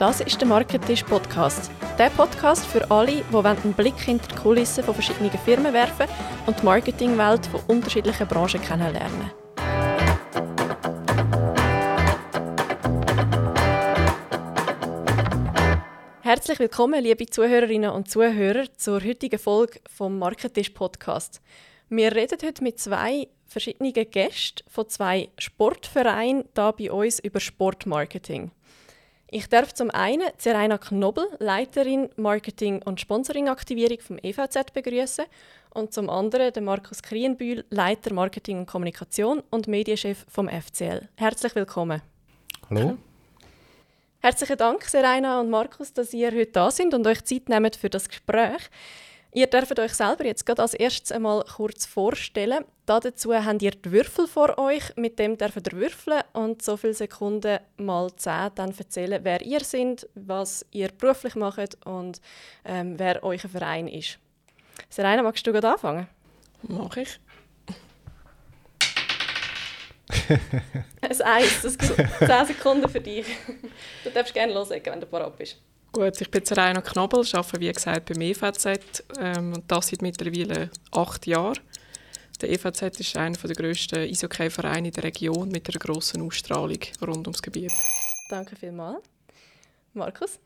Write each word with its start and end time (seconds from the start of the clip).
Das 0.00 0.22
ist 0.22 0.40
der 0.40 0.48
Marketisch 0.48 1.02
Podcast. 1.02 1.70
Der 1.98 2.08
Podcast 2.08 2.64
für 2.64 2.90
alle, 2.90 3.22
die 3.22 3.36
einen 3.36 3.74
Blick 3.74 4.00
hinter 4.00 4.28
die 4.28 4.34
Kulissen 4.34 4.82
von 4.82 4.94
verschiedenen 4.94 5.30
Firmen 5.30 5.74
werfen 5.74 6.06
und 6.46 6.58
die 6.58 6.64
Marketingwelt 6.64 7.44
von 7.44 7.60
unterschiedlichen 7.66 8.26
Branchen 8.26 8.62
kennenlernen. 8.62 9.30
Herzlich 16.22 16.58
willkommen, 16.58 17.04
liebe 17.04 17.26
Zuhörerinnen 17.26 17.90
und 17.90 18.10
Zuhörer, 18.10 18.72
zur 18.78 19.04
heutigen 19.04 19.38
Folge 19.38 19.80
vom 19.86 20.18
Marketisch 20.18 20.70
Podcast. 20.70 21.42
Wir 21.90 22.16
reden 22.16 22.38
heute 22.42 22.64
mit 22.64 22.78
zwei 22.78 23.28
verschiedenen 23.46 23.92
Gästen 23.92 24.64
von 24.66 24.88
zwei 24.88 25.28
Sportvereinen 25.36 26.44
da 26.54 26.70
bei 26.70 26.90
uns 26.90 27.18
über 27.18 27.38
Sportmarketing. 27.38 28.50
Ich 29.32 29.48
darf 29.48 29.72
zum 29.72 29.90
einen 29.92 30.28
Serena 30.38 30.76
Knobel, 30.76 31.24
Leiterin 31.38 32.08
Marketing 32.16 32.82
und 32.82 33.00
Sponsoring-Aktivierung 33.00 34.00
vom 34.00 34.18
EVZ 34.18 34.72
begrüßen 34.72 35.24
und 35.72 35.94
zum 35.94 36.10
anderen 36.10 36.52
den 36.52 36.64
Markus 36.64 37.00
Krienbühl, 37.00 37.64
Leiter 37.70 38.12
Marketing 38.12 38.58
und 38.58 38.66
Kommunikation 38.66 39.40
und 39.50 39.68
Medienchef 39.68 40.26
vom 40.28 40.48
FCL. 40.48 41.08
Herzlich 41.14 41.54
willkommen. 41.54 42.02
Hallo. 42.68 42.98
Herzlichen 44.18 44.58
Dank, 44.58 44.82
Serena 44.82 45.40
und 45.40 45.48
Markus, 45.48 45.92
dass 45.92 46.12
ihr 46.12 46.32
heute 46.32 46.50
da 46.50 46.72
sind 46.72 46.92
und 46.92 47.06
euch 47.06 47.22
Zeit 47.22 47.48
nehmt 47.48 47.76
für 47.76 47.88
das 47.88 48.08
Gespräch. 48.08 48.68
Ihr 49.32 49.46
dürft 49.46 49.78
euch 49.78 49.94
selber 49.94 50.24
jetzt 50.24 50.44
gerade 50.44 50.62
als 50.62 50.74
erstes 50.74 51.12
einmal 51.12 51.44
kurz 51.44 51.86
vorstellen. 51.86 52.64
Dazu 52.86 53.32
habt 53.32 53.62
ihr 53.62 53.70
die 53.70 53.92
Würfel 53.92 54.26
vor 54.26 54.58
euch, 54.58 54.82
mit 54.96 55.20
dem 55.20 55.38
dürft 55.38 55.72
ihr 55.72 55.78
würfeln 55.78 56.22
und 56.32 56.62
so 56.62 56.76
viele 56.76 56.94
Sekunden 56.94 57.60
mal 57.76 58.10
zehn 58.16 58.50
dann 58.56 58.74
erzählen, 58.76 59.20
wer 59.22 59.40
ihr 59.42 59.60
seid, 59.60 60.08
was 60.14 60.66
ihr 60.72 60.88
beruflich 60.88 61.36
macht 61.36 61.78
und 61.86 62.20
ähm, 62.64 62.98
wer 62.98 63.22
euer 63.22 63.38
Verein 63.38 63.86
ist. 63.86 64.18
Serena, 64.88 65.22
magst 65.22 65.46
du 65.46 65.52
gerade 65.52 65.72
anfangen? 65.72 66.08
Mach 66.62 66.96
ich. 66.96 67.20
Ein 71.00 71.22
Eis, 71.22 71.62
das 71.62 71.78
gibt 71.78 71.94
10 72.18 72.46
Sekunden 72.46 72.88
für 72.88 73.00
dich. 73.00 73.26
Du 74.02 74.10
darfst 74.10 74.34
gerne 74.34 74.52
loslegen, 74.52 74.92
wenn 74.92 75.00
du 75.00 75.06
parat 75.06 75.36
bist. 75.36 75.58
Gut, 75.92 76.20
ich 76.20 76.30
bin 76.30 76.44
Rainer 76.44 76.82
Knobel, 76.82 77.26
arbeite 77.32 77.60
wie 77.60 77.72
gesagt 77.72 78.06
beim 78.06 78.20
EVZ 78.20 79.02
ähm, 79.18 79.54
und 79.54 79.64
das 79.66 79.88
seit 79.88 80.02
mittlerweile 80.02 80.70
acht 80.92 81.26
Jahren. 81.26 81.58
Der 82.40 82.50
EVZ 82.50 83.00
ist 83.00 83.16
einer 83.16 83.36
der 83.36 83.56
grössten 83.56 83.98
Eishockey-Vereine 83.98 84.88
in 84.88 84.94
der 84.94 85.02
Region 85.02 85.48
mit 85.48 85.68
einer 85.68 85.80
grossen 85.80 86.22
Ausstrahlung 86.22 86.78
rund 87.02 87.26
ums 87.26 87.42
Gebiet. 87.42 87.72
Danke 88.28 88.54
vielmals. 88.54 89.02
Markus? 89.92 90.38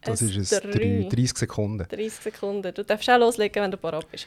Das 0.00 0.22
ist 0.22 0.36
es, 0.36 0.60
30 0.60 1.36
Sekunden. 1.36 1.86
30 1.86 2.12
Sekunden. 2.12 2.72
Du 2.72 2.84
darfst 2.84 3.10
auch 3.10 3.18
loslegen, 3.18 3.64
wenn 3.64 3.70
du 3.70 3.76
parat 3.76 4.10
bist. 4.10 4.26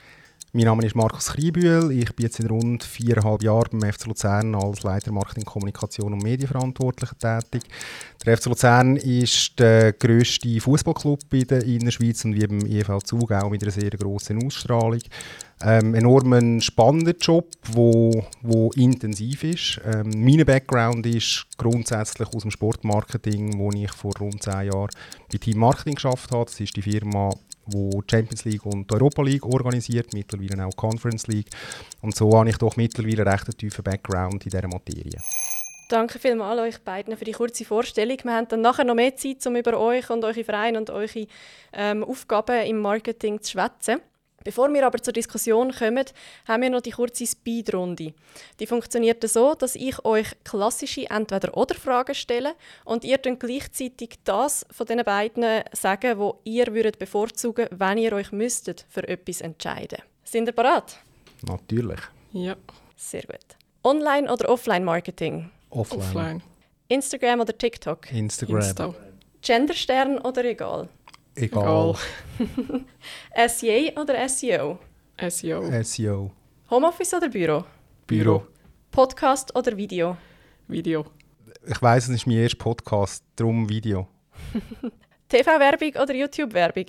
Mein 0.52 0.66
Name 0.66 0.84
ist 0.84 0.96
Markus 0.96 1.28
Kriebühl. 1.28 1.92
Ich 1.92 2.16
bin 2.16 2.26
jetzt 2.26 2.40
in 2.40 2.48
rund 2.48 2.84
viereinhalb 2.84 3.44
Jahren 3.44 3.80
beim 3.80 3.94
FC 3.94 4.08
Luzern 4.08 4.56
als 4.56 4.82
Leiter 4.82 5.12
Marketing, 5.12 5.46
Kommunikation 5.46 6.12
und 6.12 6.24
Medienverantwortlicher 6.24 7.16
tätig. 7.20 7.70
Der 8.26 8.36
FC 8.36 8.48
Luzern 8.48 8.96
ist 8.96 9.60
der 9.60 9.94
grösste 9.94 10.60
Fußballclub 10.60 11.32
in 11.34 11.46
der 11.46 11.64
Innerschweiz 11.64 12.26
und 12.26 12.34
wie 12.34 12.48
beim 12.48 12.66
EV 12.66 12.98
Zug 13.04 13.32
auch 13.32 13.52
mit 13.52 13.62
einer 13.62 13.72
sehr 13.72 13.92
grossen 13.92 14.44
Ausstrahlung. 14.44 15.02
Ähm, 15.62 15.94
enorm 15.94 16.62
spannender 16.62 17.14
Job, 17.22 17.52
wo, 17.72 18.26
wo 18.42 18.72
intensiv 18.72 19.44
ist. 19.44 19.80
Ähm, 19.86 20.10
mein 20.16 20.44
Background 20.48 21.06
ist 21.06 21.46
grundsätzlich 21.58 22.28
aus 22.34 22.42
dem 22.42 22.50
Sportmarketing, 22.50 23.60
wo 23.60 23.70
ich 23.72 23.92
vor 23.92 24.14
rund 24.20 24.42
zehn 24.42 24.72
Jahren 24.72 24.90
bei 25.32 25.38
Team 25.38 25.60
Marketing 25.60 25.94
geschafft 25.94 26.32
habe. 26.32 26.46
Das 26.46 26.60
ist 26.60 26.76
die 26.76 26.82
Firma 26.82 27.30
wo 27.72 28.02
Champions 28.10 28.46
League 28.46 28.66
und 28.66 28.92
Europa 28.92 29.22
League 29.22 29.46
organisiert, 29.46 30.14
mittlerweile 30.14 30.66
auch 30.66 30.76
Conference 30.76 31.28
League. 31.28 31.50
Und 32.02 32.16
so 32.16 32.38
habe 32.38 32.50
ich 32.50 32.58
doch 32.58 32.76
mittlerweile 32.78 33.26
recht 33.26 33.46
einen 33.46 33.58
tiefen 33.58 33.84
Background 33.84 34.46
in 34.46 34.52
dieser 34.52 34.68
Materie. 34.68 35.20
Danke 35.90 36.20
vielmals 36.20 36.60
euch 36.60 36.84
beiden 36.84 37.18
für 37.18 37.26
die 37.26 37.32
kurze 37.32 37.66
Vorstellung. 37.66 38.18
Wir 38.22 38.34
haben 38.34 38.48
dann 38.48 38.62
nachher 38.62 38.84
noch 38.84 38.94
mehr 38.94 39.16
Zeit, 39.16 39.46
um 39.48 39.56
über 39.56 39.80
euch 39.80 40.10
und 40.12 40.24
eure 40.24 40.44
Vereine 40.44 40.78
und 40.78 40.92
eure 40.92 41.26
ähm, 41.74 42.04
Aufgaben 42.04 42.64
im 42.68 42.80
Marketing 42.80 43.42
zu 43.42 43.54
schwätzen. 43.54 44.00
Bevor 44.50 44.74
wir 44.74 44.84
aber 44.84 44.98
zur 44.98 45.14
Diskussion 45.14 45.72
kommen, 45.72 46.06
haben 46.48 46.64
wir 46.64 46.72
noch 46.72 46.82
die 46.82 46.90
kurze 46.90 47.28
Speedrunde. 47.28 48.16
Die 48.60 48.66
funktioniert 48.66 49.22
so, 49.30 49.54
dass 49.54 49.76
ich 49.76 50.04
euch 50.04 50.26
klassische 50.44 51.08
Entweder-oder-Fragen 51.08 52.16
stelle 52.16 52.56
und 52.84 53.04
ihr 53.04 53.20
dann 53.20 53.38
gleichzeitig 53.38 54.16
das 54.24 54.66
von 54.72 54.88
den 54.88 55.04
beiden 55.04 55.62
sagen, 55.72 56.18
wo 56.18 56.40
ihr 56.46 56.66
würdet 56.74 56.98
bevorzugen, 56.98 57.68
wenn 57.70 58.00
ihr 58.00 58.12
euch 58.14 58.32
müsstet 58.32 58.88
für 58.90 59.08
etwas 59.08 59.42
entscheiden. 59.42 60.00
Sind 60.24 60.48
ihr 60.48 60.54
bereit? 60.54 60.98
Natürlich. 61.48 62.00
Ja. 62.32 62.56
Sehr 62.96 63.22
gut. 63.22 63.56
Online 63.84 64.34
oder 64.34 64.50
Offline-Marketing? 64.50 65.52
Offline. 65.70 66.02
Offline. 66.02 66.44
Instagram 66.88 67.42
oder 67.42 67.56
TikTok? 67.56 68.12
Instagram. 68.12 68.62
Insta. 68.62 68.96
Genderstern 69.44 70.18
oder 70.18 70.44
egal? 70.44 70.90
Egal. 71.42 71.96
SEA 73.48 73.94
oder 74.02 74.28
SEO? 74.28 74.78
SEO. 75.30 75.84
SEO. 75.84 76.32
Homeoffice 76.70 77.14
oder 77.14 77.30
Büro? 77.30 77.64
Büro. 78.06 78.46
Podcast 78.92 79.56
oder 79.56 79.78
Video? 79.78 80.18
Video. 80.68 81.06
Ich 81.66 81.82
weiss, 81.82 82.10
es 82.10 82.16
ist 82.16 82.28
mein 82.28 82.38
erster 82.38 82.58
Podcast, 82.58 83.24
darum 83.38 83.70
Video. 83.70 84.10
TV-Werbung 85.30 86.02
oder 86.02 86.14
YouTube-Werbung? 86.14 86.88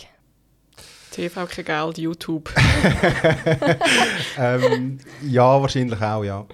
TV 1.13 1.47
kein 1.47 1.65
Geld, 1.65 1.99
YouTube. 1.99 2.51
ähm, 4.39 4.99
ja, 5.29 5.61
wahrscheinlich 5.61 6.01
auch, 6.01 6.25
ja. 6.25 6.45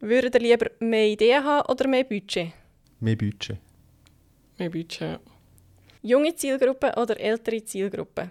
Würdet 0.00 0.34
ihr 0.34 0.40
lieber 0.40 0.66
mehr 0.80 1.06
Ideen 1.06 1.42
haben 1.42 1.66
oder 1.70 1.88
mehr 1.88 2.04
Budget? 2.04 2.52
Mehr 3.00 3.16
Budget. 3.16 3.56
Mehr 4.58 4.68
Budget. 4.70 5.20
Junge 6.02 6.34
Zielgruppe 6.34 6.92
oder 6.96 7.18
ältere 7.18 7.64
Zielgruppe? 7.64 8.30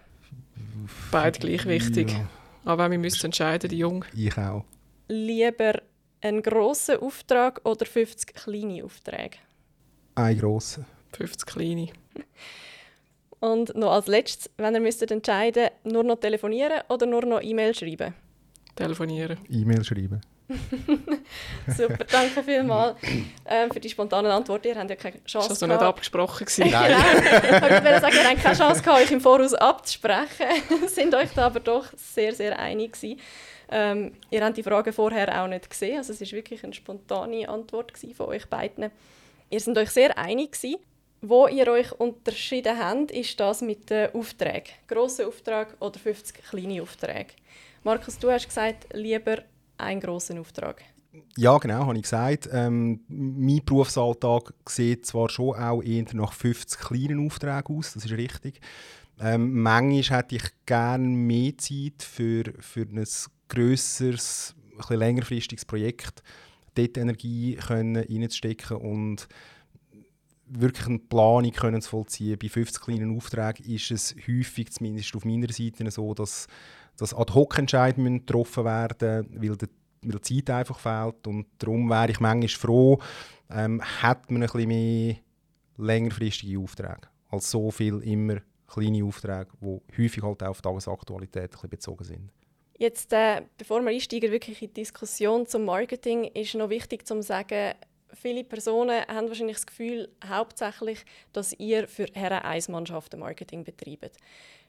Beide 1.12 1.40
gleich 1.40 1.66
wichtig. 1.66 2.12
Ja. 2.12 2.30
Aber 2.66 2.90
wir 2.90 2.98
müssen 2.98 3.26
entscheiden, 3.26 3.70
die 3.70 3.78
Jung. 3.78 4.06
Ich 4.16 4.38
auch. 4.38 4.66
Lieber 5.08 5.82
einen 6.22 6.42
grossen 6.42 6.98
Auftrag 6.98 7.62
oder 7.66 7.86
50 7.86 8.34
kleine 8.36 8.84
Aufträge? 8.84 9.38
Ein 10.16 10.38
grosser. 10.38 10.86
50 11.14 11.46
kleine. 11.46 11.88
Und 13.40 13.76
noch 13.76 13.92
als 13.92 14.08
letztes, 14.08 14.50
wenn 14.58 14.74
ihr 14.74 14.82
müsstet 14.82 15.12
entscheiden, 15.12 15.70
nur 15.84 16.04
noch 16.04 16.20
telefonieren 16.20 16.82
oder 16.90 17.06
nur 17.06 17.26
noch 17.26 17.42
E-Mail 17.42 17.76
schreiben? 17.76 18.14
Telefonieren. 18.76 19.38
E-Mail 19.50 19.84
schreiben. 19.84 20.22
Super, 21.68 22.06
danke 22.06 22.44
vielmals 22.44 22.98
ähm, 23.46 23.70
für 23.72 23.80
die 23.80 23.90
spontane 23.90 24.34
Antwort. 24.34 24.66
Ihr 24.66 24.76
habt 24.76 24.90
ja 24.90 24.96
keine 24.96 25.24
Chance 25.26 25.50
Das 25.50 25.62
war 25.62 25.68
noch 25.68 25.76
nicht 25.76 25.86
abgesprochen. 25.86 26.46
gewesen. 26.46 26.64
genau. 26.64 26.80
Ich 26.88 27.84
wollte 27.84 28.00
sagen, 28.02 28.16
ihr 28.16 28.30
habt 28.30 28.44
keine 28.44 28.58
Chance 28.58 28.82
gehabt, 28.82 29.02
euch 29.02 29.12
im 29.12 29.22
Voraus 29.22 29.54
abzusprechen. 29.54 30.48
sind 30.88 31.14
euch 31.16 31.30
da 31.36 31.48
aber 31.48 31.60
doch 31.60 31.88
sehr, 31.96 32.34
sehr 32.34 32.58
einig 32.58 32.94
gewesen. 32.94 33.20
Ähm, 33.70 34.14
ihr 34.30 34.44
habt 34.44 34.56
die 34.56 34.64
Frage 34.64 34.94
vorher 34.94 35.44
auch 35.44 35.48
nicht 35.48 35.70
gesehen. 35.70 35.98
Also 35.98 36.14
es 36.14 36.22
ist 36.22 36.32
wirklich 36.32 36.64
eine 36.64 36.74
spontane 36.74 37.50
Antwort 37.50 37.94
gewesen 37.94 38.16
von 38.16 38.28
euch 38.28 38.46
beiden. 38.48 38.90
Ihr 39.50 39.60
seid 39.60 39.78
euch 39.78 39.90
sehr 39.90 40.18
einig 40.18 40.54
gewesen. 40.54 40.78
Wo 41.22 41.48
ihr 41.48 41.68
euch 41.68 41.92
unterschieden 41.94 42.78
habt, 42.78 43.10
ist 43.12 43.40
das 43.40 43.62
mit 43.62 43.90
den 43.90 44.14
Aufträgen. 44.14 44.72
Grosser 44.88 45.28
Auftrag 45.28 45.76
oder 45.80 45.98
50 45.98 46.44
kleine 46.48 46.82
Aufträge. 46.84 47.34
Markus, 47.84 48.20
du 48.20 48.30
hast 48.30 48.48
gesagt, 48.48 48.86
lieber 48.94 49.40
einen 49.78 50.00
grossen 50.00 50.40
Auftrag. 50.40 50.84
Ja, 51.36 51.58
genau, 51.58 51.86
habe 51.86 51.96
ich 51.96 52.04
gesagt. 52.04 52.50
Ähm, 52.52 53.02
mein 53.08 53.62
Berufsalltag 53.66 54.54
sieht 54.68 55.06
zwar 55.06 55.30
schon 55.30 55.56
auch 55.56 55.82
eher 55.82 56.06
nach 56.14 56.34
50 56.34 56.80
kleinen 56.80 57.26
Aufträgen 57.26 57.78
aus, 57.78 57.94
das 57.94 58.06
ist 58.06 58.12
richtig. 58.12 58.60
Ähm, 59.20 59.62
manchmal 59.62 60.20
hätte 60.20 60.36
ich 60.36 60.44
gerne 60.66 61.08
mehr 61.08 61.58
Zeit 61.58 62.04
für, 62.04 62.44
für 62.60 62.82
ein 62.82 63.04
grösseres, 63.50 64.56
ein 64.90 65.00
längerfristiges 65.00 65.66
Projekt, 65.66 66.22
dort 66.76 66.98
Energie 66.98 67.58
reinzustecken 67.60 68.78
und 68.78 69.28
wirklich 70.50 70.88
eine 70.88 71.00
Planung 71.00 71.52
können 71.52 71.82
zu 71.82 71.90
vollziehen. 71.90 72.38
Bei 72.40 72.48
50 72.48 72.82
kleinen 72.82 73.16
Aufträgen 73.16 73.66
ist 73.66 73.92
es 73.92 74.16
häufig, 74.28 74.72
zumindest 74.72 75.16
auf 75.16 75.26
meiner 75.26 75.52
Seite, 75.52 75.90
so, 75.92 76.14
dass, 76.14 76.48
dass 76.98 77.14
Ad-Hoc-Entscheidungen 77.14 78.20
getroffen 78.20 78.66
werden 78.66 79.28
weil, 79.34 79.56
der, 79.58 79.70
weil 80.02 80.20
die 80.20 80.44
Zeit 80.44 80.50
einfach 80.50 80.80
fehlt. 80.80 81.28
Und 81.28 81.48
darum 81.58 81.90
wäre 81.90 82.12
ich 82.12 82.20
manchmal 82.20 82.50
froh, 82.50 83.00
ähm, 83.50 83.82
hat 83.82 84.30
man 84.32 84.44
ein 84.44 84.50
bisschen 84.50 84.68
mehr 84.68 85.16
längerfristige 85.78 86.60
Aufträge 86.60 87.08
als 87.30 87.52
so 87.52 87.72
viel 87.72 88.02
immer 88.04 88.38
kleine 88.68 89.04
Aufträge, 89.04 89.48
die 89.62 89.82
häufig 89.98 90.24
halt 90.24 90.44
auch 90.44 90.50
auf 90.50 90.62
Tagesaktualität 90.62 91.44
ein 91.44 91.50
bisschen 91.50 91.70
bezogen 91.70 92.04
sind. 92.04 92.32
Jetzt, 92.78 93.12
äh, 93.12 93.42
bevor 93.58 93.82
wir 93.82 93.90
einsteigen 93.90 94.32
wirklich 94.32 94.62
in 94.62 94.68
die 94.68 94.82
Diskussion 94.82 95.48
zum 95.48 95.66
Marketing, 95.66 96.26
ist 96.26 96.54
noch 96.54 96.70
wichtig 96.70 97.08
zu 97.08 97.22
sagen, 97.24 97.74
viele 98.14 98.44
Personen 98.44 99.02
haben 99.08 99.28
wahrscheinlich 99.28 99.58
das 99.58 99.66
Gefühl, 99.66 100.10
hauptsächlich, 100.28 101.04
dass 101.34 101.54
ihr 101.54 101.88
für 101.88 102.06
Herren 102.14 102.44
Eismannschaften 102.44 103.20
Marketing 103.20 103.64
betreibt. 103.64 104.18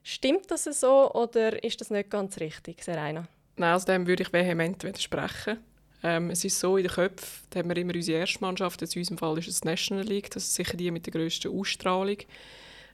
Stimmt 0.02 0.50
das 0.50 0.64
so 0.64 1.12
oder 1.12 1.62
ist 1.62 1.80
das 1.80 1.90
nicht 1.90 2.08
ganz 2.08 2.40
richtig, 2.40 2.82
Serena? 2.82 3.28
Nein, 3.58 3.72
also 3.72 3.86
dem 3.86 4.06
würde 4.06 4.22
ich 4.22 4.32
vehement 4.32 4.84
widersprechen. 4.84 5.58
Ähm, 6.04 6.30
es 6.30 6.44
ist 6.44 6.60
so, 6.60 6.76
in 6.76 6.84
den 6.84 6.92
Köpfen 6.92 7.44
haben 7.56 7.68
wir 7.68 7.76
immer 7.76 7.94
unsere 7.94 8.20
erste 8.20 8.40
Mannschaft, 8.40 8.80
in 8.80 8.88
unserem 8.96 9.18
Fall 9.18 9.36
ist 9.38 9.48
es 9.48 9.60
die 9.60 9.68
National 9.68 10.04
League, 10.04 10.30
das 10.30 10.44
ist 10.44 10.54
sicher 10.54 10.76
die 10.76 10.92
mit 10.92 11.06
der 11.06 11.12
grössten 11.12 11.52
Ausstrahlung. 11.52 12.18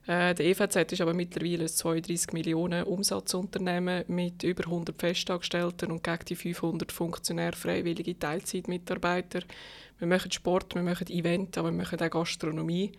Äh, 0.07 0.35
der 0.35 0.47
EVZ 0.47 0.93
ist 0.93 1.01
aber 1.03 1.13
mittlerweile 1.13 1.65
ein 1.65 1.69
32 1.69 2.33
Millionen 2.33 2.85
Umsatzunternehmen 2.85 4.05
mit 4.09 4.43
über 4.43 4.65
100 4.65 4.99
Festangestellten 4.99 5.91
und 5.93 6.03
gegen 6.03 6.25
die 6.27 6.35
500 6.35 6.93
Funktionäre, 6.93 7.57
freiwillige 7.57 8.19
Teilzeitmitarbeiter. 8.19 9.41
Wir 9.99 10.09
machen 10.09 10.33
Sport, 10.33 10.75
wir 10.75 10.83
machen 10.83 11.09
Event, 11.09 11.59
aber 11.59 11.71
wir 11.71 11.77
machen 11.77 12.01
auch 12.01 12.11
Gastronomie. 12.11 12.93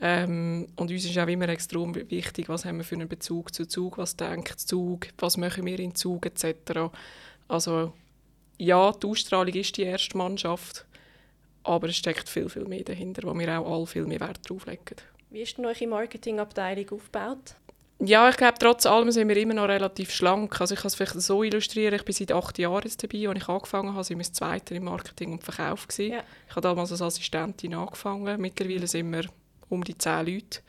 Ähm, 0.00 0.66
und 0.76 0.90
uns 0.90 1.04
ist 1.04 1.18
auch 1.18 1.26
immer 1.26 1.48
extrem 1.48 1.94
wichtig, 1.94 2.48
was 2.48 2.64
haben 2.64 2.78
wir 2.78 2.84
für 2.84 2.94
einen 2.94 3.08
Bezug 3.08 3.54
zu 3.54 3.66
Zug, 3.66 3.98
was 3.98 4.16
denkt 4.16 4.58
Zug, 4.58 5.08
was 5.18 5.36
machen 5.36 5.66
wir 5.66 5.78
in 5.78 5.94
Zug 5.94 6.24
etc. 6.24 6.90
Also 7.48 7.92
ja, 8.56 8.92
die 8.92 9.06
Ausstrahlung 9.06 9.54
ist 9.54 9.76
die 9.76 9.82
erste 9.82 10.16
Mannschaft, 10.16 10.86
aber 11.64 11.88
es 11.88 11.96
steckt 11.96 12.28
viel, 12.28 12.48
viel 12.48 12.64
mehr 12.64 12.84
dahinter, 12.84 13.22
wo 13.24 13.38
wir 13.38 13.60
auch 13.60 13.76
alle 13.76 13.86
viel 13.86 14.06
mehr 14.06 14.20
Wert 14.20 14.48
drauf 14.48 14.66
legen. 14.66 14.96
Wie 15.28 15.42
ist 15.42 15.58
denn 15.58 15.66
eure 15.66 15.86
Marketingabteilung 15.86 16.90
aufgebaut? 16.90 17.56
Ja, 18.02 18.30
ich 18.30 18.38
glaube, 18.38 18.56
trotz 18.58 18.86
allem 18.86 19.10
sind 19.10 19.28
wir 19.28 19.36
immer 19.36 19.52
noch 19.52 19.68
relativ 19.68 20.10
schlank. 20.10 20.58
Also 20.58 20.74
ich 20.74 20.80
kann 20.80 20.88
es 20.88 20.94
vielleicht 20.94 21.20
so 21.20 21.42
illustrieren, 21.42 21.94
ich 21.94 22.04
bin 22.04 22.14
seit 22.14 22.32
acht 22.32 22.58
Jahren 22.58 22.82
jetzt 22.84 23.02
dabei, 23.02 23.28
als 23.28 23.38
ich 23.38 23.48
angefangen 23.48 23.92
habe, 23.92 24.04
sind 24.04 24.16
wir 24.16 24.24
das 24.24 24.32
Zweite 24.32 24.74
im 24.74 24.84
Marketing 24.84 25.32
und 25.32 25.44
Verkauf. 25.44 25.86
Ja. 25.98 26.22
Ich 26.48 26.56
habe 26.56 26.62
damals 26.62 26.92
als 26.92 27.02
Assistentin 27.02 27.74
angefangen, 27.74 28.40
mittlerweile 28.40 28.86
sind 28.86 29.10
wir 29.10 29.24
um 29.70 29.82
die 29.82 29.96
zehn 29.96 30.26
Leute. 30.26 30.60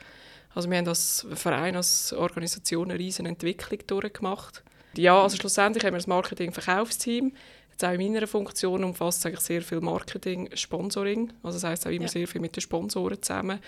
Also 0.53 0.69
wir 0.69 0.77
haben 0.77 0.87
als 0.87 1.25
Verein, 1.33 1.75
als 1.75 2.13
Organisation 2.13 2.91
eine 2.91 2.99
riesige 2.99 3.27
Entwicklung 3.27 3.79
durchgemacht. 3.87 4.63
Ja, 4.95 5.21
also 5.21 5.37
schlussendlich 5.37 5.83
haben 5.83 5.93
wir 5.93 5.99
das 5.99 6.07
Marketing-Verkaufsteam. 6.07 7.33
Jetzt 7.69 7.85
auch 7.85 7.91
in 7.91 8.13
meiner 8.13 8.27
Funktion 8.27 8.83
umfasst 8.83 9.25
eigentlich 9.25 9.39
sehr 9.41 9.61
viel 9.61 9.79
Marketing, 9.79 10.49
Sponsoring. 10.53 11.31
Also 11.43 11.57
das 11.57 11.63
heisst 11.63 11.87
auch 11.87 11.91
immer 11.91 12.03
ja. 12.03 12.09
sehr 12.09 12.27
viel 12.27 12.41
mit 12.41 12.55
den 12.55 12.61
Sponsoren 12.61 13.21
zusammen. 13.21 13.59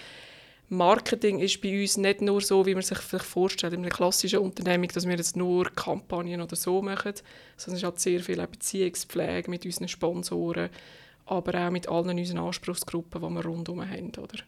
Marketing 0.69 1.39
ist 1.39 1.61
bei 1.61 1.81
uns 1.81 1.97
nicht 1.97 2.21
nur 2.21 2.41
so, 2.41 2.65
wie 2.65 2.73
man 2.73 2.83
sich 2.83 2.97
vielleicht 2.97 3.25
vorstellt, 3.25 3.73
in 3.73 3.81
einer 3.81 3.89
klassischen 3.89 4.39
Unternehmung, 4.39 4.87
dass 4.89 5.05
wir 5.07 5.15
jetzt 5.15 5.35
nur 5.35 5.65
Kampagnen 5.71 6.41
oder 6.41 6.55
so 6.55 6.81
machen, 6.81 7.13
sondern 7.57 7.75
es 7.75 7.81
ist 7.81 7.83
halt 7.83 7.99
sehr 7.99 8.19
viel 8.21 8.47
Beziehungspflege 8.47 9.49
mit 9.49 9.65
unseren 9.65 9.87
Sponsoren, 9.87 10.69
aber 11.25 11.67
auch 11.67 11.71
mit 11.71 11.87
allen 11.87 12.17
unseren 12.17 12.39
Anspruchsgruppen, 12.39 13.21
die 13.21 13.29
wir 13.29 13.45
rundherum 13.45 13.87
haben. 13.87 14.11
Oder? 14.17 14.39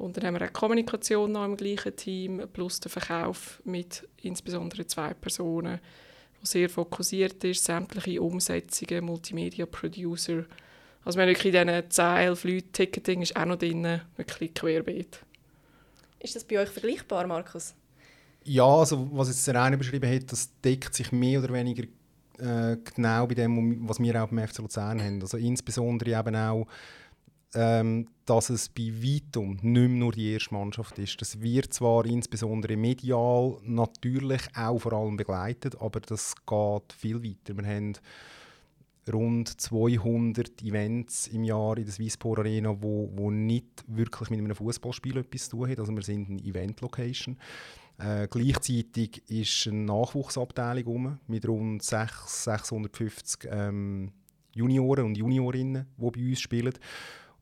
Und 0.00 0.16
dann 0.16 0.24
haben 0.24 0.40
wir 0.40 0.48
auch 0.48 0.52
Kommunikation 0.52 1.32
noch 1.32 1.44
im 1.44 1.58
gleichen 1.58 1.94
Team, 1.94 2.42
plus 2.54 2.80
den 2.80 2.90
Verkauf 2.90 3.60
mit 3.64 4.08
insbesondere 4.22 4.86
zwei 4.86 5.12
Personen, 5.12 5.78
wo 6.40 6.46
sehr 6.46 6.70
fokussiert 6.70 7.44
ist, 7.44 7.64
sämtliche 7.64 8.22
Umsetzungen, 8.22 9.04
Multimedia-Producer. 9.04 10.46
Also 11.04 11.18
wir 11.18 11.22
haben 11.24 11.28
wirklich 11.28 11.54
in 11.54 11.66
diesen 11.66 11.90
10, 11.90 12.04
11 12.16 12.44
Leuten, 12.44 12.72
Ticketing 12.72 13.20
ist 13.20 13.36
auch 13.36 13.44
noch 13.44 13.58
drin, 13.58 14.00
wirklich 14.16 14.54
querbeet. 14.54 15.20
Ist 16.18 16.34
das 16.34 16.44
bei 16.44 16.58
euch 16.58 16.70
vergleichbar, 16.70 17.26
Markus? 17.26 17.74
Ja, 18.44 18.64
also 18.64 19.06
was 19.12 19.28
jetzt 19.28 19.46
der 19.46 19.62
eine 19.62 19.76
beschrieben 19.76 20.10
hat, 20.10 20.32
das 20.32 20.48
deckt 20.64 20.94
sich 20.94 21.12
mehr 21.12 21.40
oder 21.40 21.52
weniger 21.52 21.82
äh, 22.38 22.78
genau 22.94 23.26
bei 23.26 23.34
dem, 23.34 23.86
was 23.86 24.00
wir 24.00 24.22
auch 24.22 24.28
beim 24.28 24.48
FC 24.48 24.60
Luzern 24.60 25.02
haben. 25.02 25.20
Also 25.20 25.36
insbesondere 25.36 26.18
eben 26.18 26.36
auch, 26.36 26.66
ähm, 27.54 28.08
dass 28.26 28.50
es 28.50 28.68
bei 28.68 28.92
weitem 29.02 29.52
nicht 29.52 29.62
mehr 29.62 29.88
nur 29.88 30.12
die 30.12 30.32
erste 30.32 30.54
Mannschaft 30.54 30.98
ist. 30.98 31.20
Das 31.20 31.40
wird 31.40 31.72
zwar 31.72 32.06
insbesondere 32.06 32.76
medial 32.76 33.58
natürlich 33.64 34.42
auch 34.54 34.78
vor 34.78 34.92
allem 34.92 35.16
begleitet, 35.16 35.80
aber 35.80 36.00
das 36.00 36.34
geht 36.46 36.92
viel 36.96 37.22
weiter. 37.22 37.56
Wir 37.56 37.66
haben 37.66 37.94
rund 39.12 39.60
200 39.60 40.62
Events 40.62 41.26
im 41.28 41.44
Jahr 41.44 41.76
in 41.76 41.84
der 41.84 41.92
Swisspor 41.92 42.38
Arena, 42.38 42.76
wo, 42.80 43.10
wo 43.14 43.30
nicht 43.30 43.84
wirklich 43.86 44.30
mit 44.30 44.38
einem 44.38 44.54
Fußballspiel 44.54 45.16
etwas 45.16 45.48
zu 45.48 45.56
tun 45.56 45.68
haben. 45.70 45.80
Also 45.80 45.92
wir 45.92 46.02
sind 46.02 46.30
eine 46.30 46.40
Event-Location. 46.40 47.36
Äh, 47.98 48.28
gleichzeitig 48.30 49.22
ist 49.28 49.66
eine 49.66 49.78
Nachwuchsabteilung 49.78 50.86
um, 50.86 51.18
mit 51.26 51.46
rund 51.46 51.82
6, 51.82 52.44
650 52.44 53.48
ähm, 53.50 54.12
Junioren 54.54 55.06
und 55.06 55.16
Juniorinnen, 55.16 55.86
die 55.96 56.10
bei 56.10 56.28
uns 56.28 56.40
spielen. 56.40 56.74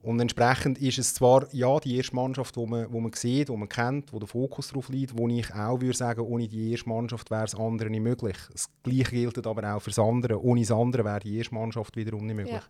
Und 0.00 0.21
entsprechend 0.21 0.79
ist 0.79 0.99
es 0.99 1.15
zwar 1.15 1.53
ja, 1.53 1.79
die 1.81 1.97
erste 1.97 2.15
Mannschaft, 2.15 2.55
die 2.55 2.65
man, 2.65 2.93
wo 2.93 3.00
man 3.00 3.12
sieht, 3.12 3.49
die 3.49 3.56
man 3.56 3.69
kennt, 3.69 4.12
wo 4.12 4.19
der 4.19 4.29
Fokus 4.29 4.69
darauf 4.69 4.89
liegt, 4.89 5.19
wo 5.19 5.29
ich 5.29 5.53
auch 5.53 5.81
würde 5.81 5.97
sagen, 5.97 6.21
ohne 6.21 6.47
die 6.47 6.71
erste 6.71 6.89
Mannschaft 6.89 7.31
wäre 7.31 7.45
es 7.45 7.55
andere 7.55 7.91
nicht 7.91 8.03
möglich. 8.03 8.37
Das 8.53 8.71
Gleiche 8.85 9.11
gilt 9.11 9.47
aber 9.47 9.75
auch 9.75 9.83
für 9.83 9.91
das 9.91 9.99
andere. 9.99 10.43
Ohne 10.43 10.61
das 10.61 10.71
andere 10.71 11.05
wäre 11.05 11.21
die 11.21 11.39
erste 11.39 11.55
Mannschaft 11.55 11.97
wiederum 11.97 12.27
nicht 12.27 12.37
möglich. 12.37 12.55
Ja. 12.55 12.62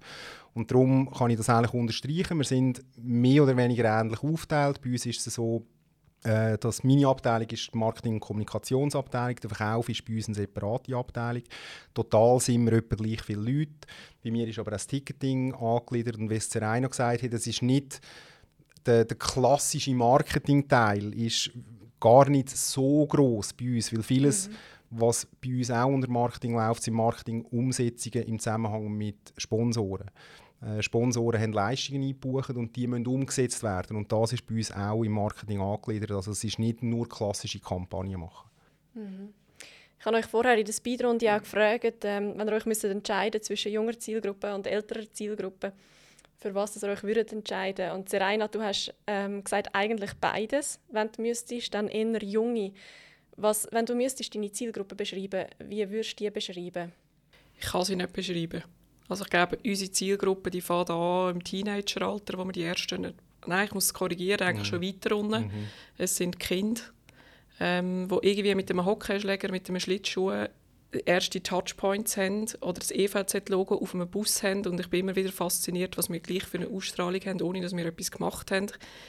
Und 0.54 0.70
darum 0.70 1.10
kann 1.10 1.30
ich 1.30 1.36
das 1.36 1.50
eigentlich 1.50 1.74
unterstreichen. 1.74 2.38
Wir 2.38 2.44
sind 2.44 2.82
mehr 2.96 3.42
oder 3.42 3.56
weniger 3.56 3.84
ähnlich 3.84 4.22
aufgeteilt. 4.22 4.80
Bei 4.82 4.90
uns 4.90 5.04
ist 5.04 5.26
es 5.26 5.34
so, 5.34 5.66
äh, 6.24 6.58
das 6.58 6.82
meine 6.84 7.06
Abteilung 7.06 7.48
ist 7.48 7.72
die 7.72 7.78
Marketing- 7.78 8.14
und 8.14 8.20
Kommunikationsabteilung. 8.20 9.36
Der 9.36 9.50
Verkauf 9.50 9.88
ist 9.88 10.04
bei 10.04 10.16
uns 10.16 10.26
eine 10.26 10.34
separate 10.34 10.94
Abteilung. 10.96 11.44
Total 11.94 12.40
sind 12.40 12.64
wir 12.64 12.78
etwa 12.78 12.96
gleich 12.96 13.22
viele 13.22 13.40
Leute. 13.40 13.72
Bei 14.22 14.30
mir 14.30 14.46
ist 14.48 14.58
aber 14.58 14.72
das 14.72 14.86
Ticketing 14.86 15.54
angegliedert 15.54 16.16
und 16.16 16.30
wie 16.30 16.34
es 16.34 16.54
noch 16.54 16.90
gesagt 16.90 17.22
hat, 17.22 17.32
das 17.32 17.46
ist 17.46 17.62
nicht 17.62 18.00
der, 18.84 19.04
der 19.04 19.16
klassische 19.16 19.94
Marketingteil 19.94 21.14
ist 21.14 21.50
gar 22.00 22.28
nicht 22.28 22.50
so 22.50 23.06
groß 23.06 23.52
bei 23.54 23.76
uns, 23.76 23.92
weil 23.92 24.02
vieles, 24.02 24.48
mhm. 24.48 24.52
was 24.90 25.26
bei 25.42 25.56
uns 25.56 25.70
auch 25.70 25.86
unter 25.86 26.08
Marketing 26.08 26.54
läuft, 26.54 26.82
sind 26.82 26.94
Marketing-Umsetzungen 26.94 28.24
im 28.24 28.38
Zusammenhang 28.38 28.88
mit 28.88 29.34
Sponsoren. 29.36 30.10
Äh, 30.60 30.82
Sponsoren 30.82 31.40
haben 31.40 31.52
Leistungen 31.52 32.02
eingebucht 32.02 32.50
und 32.50 32.74
die 32.74 32.86
müssen 32.86 33.06
umgesetzt 33.06 33.62
werden. 33.62 33.96
Und 33.96 34.10
das 34.10 34.32
ist 34.32 34.46
bei 34.46 34.56
uns 34.56 34.72
auch 34.72 35.02
im 35.02 35.12
Marketing 35.12 35.60
angegliedert. 35.60 36.10
Also 36.12 36.32
es 36.32 36.42
ist 36.42 36.58
nicht 36.58 36.82
nur 36.82 37.08
klassische 37.08 37.60
Kampagnen 37.60 38.20
machen. 38.20 38.50
Mhm. 38.94 39.34
Ich 40.00 40.06
habe 40.06 40.16
euch 40.16 40.26
vorher 40.26 40.56
in 40.56 40.64
der 40.64 40.72
Speedrunde 40.72 41.34
auch 41.34 41.40
gefragt, 41.40 42.04
ähm, 42.04 42.34
wenn 42.36 42.48
ihr 42.48 42.54
euch 42.54 42.66
müsst 42.66 42.84
entscheiden 42.84 43.42
zwischen 43.42 43.72
junger 43.72 43.98
Zielgruppe 43.98 44.54
und 44.54 44.66
älterer 44.66 45.10
Zielgruppe, 45.12 45.72
für 46.36 46.54
was 46.54 46.80
ihr 46.80 46.88
euch 46.88 47.02
würdet 47.02 47.32
entscheiden. 47.32 47.90
Und 47.92 48.08
Serena, 48.08 48.46
du 48.46 48.62
hast 48.62 48.94
ähm, 49.08 49.42
gesagt, 49.42 49.70
eigentlich 49.72 50.14
beides. 50.14 50.78
Wenn 50.90 51.10
du 51.10 51.22
müsstest, 51.22 51.74
dann 51.74 51.88
eher 51.88 52.22
junge. 52.22 52.72
Was, 53.36 53.68
wenn 53.72 53.86
du 53.86 53.94
müsstest 53.94 54.34
deine 54.34 54.52
Zielgruppe 54.52 54.94
beschreiben, 54.94 55.46
wie 55.58 55.88
würdest 55.90 56.18
du 56.18 56.24
die 56.24 56.30
beschreiben? 56.30 56.92
Ich 57.60 57.66
kann 57.66 57.84
sie 57.84 57.96
nicht 57.96 58.12
beschreiben. 58.12 58.62
Also 59.08 59.24
ich 59.24 59.30
glaube, 59.30 59.58
unsere 59.64 59.90
Zielgruppe 59.90 60.50
die 60.50 60.60
fängt 60.60 60.90
an 60.90 61.30
im 61.30 61.44
Teenageralter, 61.44 62.38
wo 62.38 62.44
wir 62.44 62.52
die 62.52 62.64
ersten, 62.64 63.14
nein, 63.46 63.66
ich 63.66 63.74
muss 63.74 63.86
es 63.86 63.94
korrigieren, 63.94 64.46
eigentlich 64.46 64.70
mhm. 64.70 64.74
schon 64.76 64.82
weiter 64.82 65.16
unten. 65.16 65.46
Mhm. 65.46 65.68
Es 65.96 66.16
sind 66.16 66.38
Kinder, 66.38 66.82
ähm, 67.60 68.08
die 68.08 68.28
irgendwie 68.28 68.54
mit 68.54 68.70
einem 68.70 68.84
Hockeyschläger, 68.84 69.50
mit 69.50 69.68
einem 69.68 69.80
Schlittschuh 69.80 70.46
erste 71.04 71.42
Touchpoints 71.42 72.16
haben 72.16 72.46
oder 72.60 72.80
das 72.80 72.90
EVZ-Logo 72.90 73.76
auf 73.76 73.94
einem 73.94 74.08
Bus 74.08 74.42
haben 74.42 74.66
und 74.66 74.80
ich 74.80 74.88
bin 74.88 75.00
immer 75.00 75.16
wieder 75.16 75.32
fasziniert, 75.32 75.98
was 75.98 76.08
wir 76.08 76.20
gleich 76.20 76.44
für 76.44 76.58
eine 76.58 76.68
Ausstrahlung 76.68 77.20
haben, 77.26 77.42
ohne 77.42 77.60
dass 77.60 77.76
wir 77.76 77.84
etwas 77.84 78.10
gemacht 78.10 78.50
haben. 78.50 78.68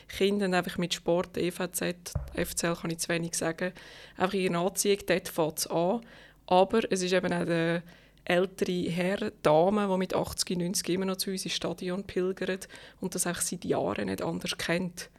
Kinder 0.09 0.45
haben 0.45 0.53
einfach 0.53 0.77
mit 0.77 0.93
Sport, 0.93 1.37
EVZ, 1.37 2.11
FCL 2.35 2.75
kann 2.75 2.91
ich 2.91 2.99
zu 2.99 3.09
wenig 3.09 3.35
sagen, 3.35 3.71
einfach 4.17 4.33
ihre 4.33 4.57
Anziehung, 4.57 4.99
dort 5.07 5.29
fängt 5.29 5.59
es 5.59 5.67
an. 5.67 6.01
Aber 6.47 6.81
es 6.91 7.01
ist 7.01 7.13
eben 7.13 7.31
auch 7.31 7.45
der 7.45 7.83
ältere 8.29 8.89
Herren, 8.89 9.31
Damen, 9.41 9.89
die 9.89 9.97
mit 9.97 10.13
80, 10.13 10.57
90 10.57 10.89
immer 10.89 11.05
noch 11.05 11.17
zu 11.17 11.31
uns 11.31 11.45
ins 11.45 11.55
Stadion 11.55 12.03
pilgern 12.03 12.59
und 13.01 13.15
das 13.15 13.25
einfach 13.25 13.41
seit 13.41 13.65
Jahren 13.65 14.05
nicht 14.05 14.21
anders 14.21 14.57
kennt. 14.57 15.09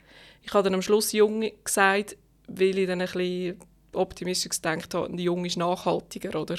Ich 0.42 0.54
habe 0.54 0.64
dann 0.64 0.74
am 0.74 0.82
Schluss 0.82 1.12
Jung 1.12 1.44
gesagt, 1.64 2.16
weil 2.46 2.78
ich 2.78 2.86
dann 2.86 3.00
ein 3.00 3.06
bisschen 3.06 3.58
optimistisch 3.92 4.56
gedacht 4.56 4.94
habe, 4.94 5.14
die 5.14 5.24
Jung 5.24 5.44
ist 5.44 5.56
nachhaltiger, 5.56 6.40
oder? 6.40 6.56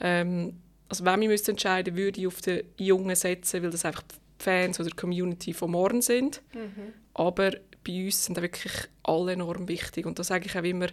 Ähm, 0.00 0.54
also 0.88 1.04
wenn 1.04 1.22
ich 1.22 1.48
entscheiden 1.48 1.96
würde 1.96 2.20
ich 2.20 2.26
auf 2.26 2.40
die 2.40 2.64
Jungen 2.78 3.14
setzen, 3.14 3.62
weil 3.62 3.70
das 3.70 3.84
einfach 3.84 4.02
die 4.02 4.44
Fans 4.44 4.80
oder 4.80 4.90
die 4.90 4.96
Community 4.96 5.52
von 5.52 5.70
morgen 5.70 6.00
sind. 6.00 6.42
Mhm. 6.54 6.92
Aber 7.14 7.52
bei 7.86 8.04
uns 8.04 8.24
sind 8.24 8.40
wirklich 8.40 8.72
alle 9.02 9.32
enorm 9.32 9.68
wichtig. 9.68 10.06
Und 10.06 10.18
da 10.18 10.24
sage 10.24 10.46
ich 10.46 10.56
auch 10.56 10.62
immer, 10.62 10.88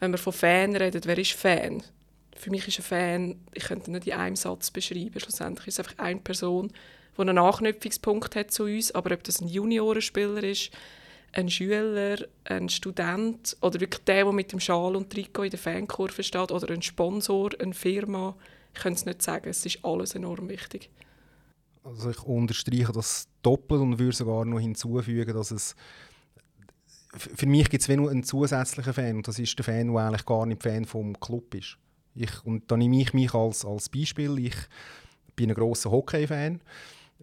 wenn 0.00 0.10
wir 0.10 0.18
von 0.18 0.32
Fan 0.32 0.76
reden, 0.76 1.02
wer 1.04 1.18
ist 1.18 1.32
Fan? 1.32 1.82
Für 2.42 2.50
mich 2.50 2.66
ist 2.66 2.80
ein 2.80 2.82
Fan, 2.82 3.36
ich 3.54 3.64
könnte 3.64 3.92
nicht 3.92 4.08
in 4.08 4.14
einem 4.14 4.34
Satz 4.34 4.72
beschreiben. 4.72 5.20
Schlussendlich 5.20 5.68
ist 5.68 5.78
es 5.78 5.86
einfach 5.86 6.02
eine 6.02 6.18
Person, 6.18 6.72
die 7.16 7.20
einen 7.20 7.38
Anknüpfungspunkt 7.38 8.34
hat 8.34 8.50
zu 8.50 8.64
uns, 8.64 8.92
aber 8.92 9.14
ob 9.14 9.22
das 9.22 9.40
ein 9.40 9.46
Juniorenspieler 9.46 10.42
ist, 10.42 10.70
ein 11.32 11.48
Schüler, 11.48 12.16
ein 12.44 12.68
Student 12.68 13.56
oder 13.60 13.78
wirklich 13.78 14.02
der, 14.04 14.24
der 14.24 14.32
mit 14.32 14.50
dem 14.50 14.58
Schal 14.58 14.96
und 14.96 15.10
Trikot 15.10 15.44
in 15.44 15.50
der 15.50 15.58
Fankurve 15.60 16.24
steht 16.24 16.50
oder 16.50 16.68
ein 16.74 16.82
Sponsor, 16.82 17.50
eine 17.60 17.74
Firma, 17.74 18.34
ich 18.74 18.80
kann 18.80 18.94
es 18.94 19.06
nicht 19.06 19.22
sagen, 19.22 19.48
es 19.48 19.64
ist 19.64 19.84
alles 19.84 20.16
enorm 20.16 20.48
wichtig. 20.48 20.90
Also 21.84 22.10
ich 22.10 22.22
unterstreiche 22.24 22.92
das 22.92 23.28
doppelt 23.42 23.80
und 23.80 24.00
würde 24.00 24.16
sogar 24.16 24.44
noch 24.44 24.58
hinzufügen, 24.58 25.32
dass 25.32 25.52
es 25.52 25.76
für 27.14 27.46
mich 27.46 27.70
gibt 27.70 27.82
es 27.82 27.88
nur 27.88 28.10
einen 28.10 28.24
zusätzlichen 28.24 28.94
Fan 28.94 29.16
und 29.16 29.28
das 29.28 29.38
ist 29.38 29.56
der 29.58 29.64
Fan, 29.64 29.92
der 29.92 30.02
eigentlich 30.02 30.24
gar 30.24 30.44
nicht 30.44 30.62
Fan 30.62 30.86
vom 30.86 31.18
Club 31.20 31.54
ist. 31.54 31.76
Ich, 32.14 32.44
und 32.44 32.70
da 32.70 32.76
nehme 32.76 33.00
ich 33.00 33.14
mich 33.14 33.32
als, 33.34 33.64
als 33.64 33.88
Beispiel. 33.88 34.38
Ich 34.38 34.56
bin 35.34 35.50
ein 35.50 35.54
grosser 35.54 35.90
Hockey-Fan. 35.90 36.60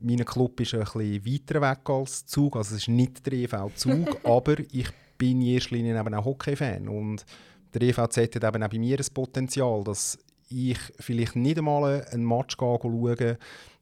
Mein 0.02 0.26
Club 0.26 0.60
ist 0.62 0.74
ein 0.74 0.80
bisschen 0.80 1.26
weiter 1.26 1.62
weg 1.62 1.90
als 1.90 2.26
Zug, 2.26 2.56
also 2.56 2.76
es 2.76 2.84
ist 2.84 2.88
nicht 2.88 3.26
der 3.26 3.34
EV 3.34 3.70
Zug, 3.76 4.18
aber 4.24 4.58
ich 4.72 4.90
bin 5.18 5.42
in 5.42 5.48
erster 5.48 5.76
Linie 5.76 6.00
eben 6.00 6.14
auch 6.14 6.26
Hockey-Fan 6.26 6.88
und 6.88 7.26
der 7.74 7.82
EVZ 7.82 8.18
hat 8.18 8.44
eben 8.44 8.64
auch 8.64 8.70
bei 8.70 8.80
mir 8.80 8.98
das 8.98 9.10
Potenzial, 9.10 9.84
dass 9.84 10.18
ich 10.50 10.80
vielleicht 11.00 11.36
nicht 11.36 11.58
einmal 11.58 12.06
einen 12.12 12.26
Match 12.26 12.56
schaue, 12.58 13.38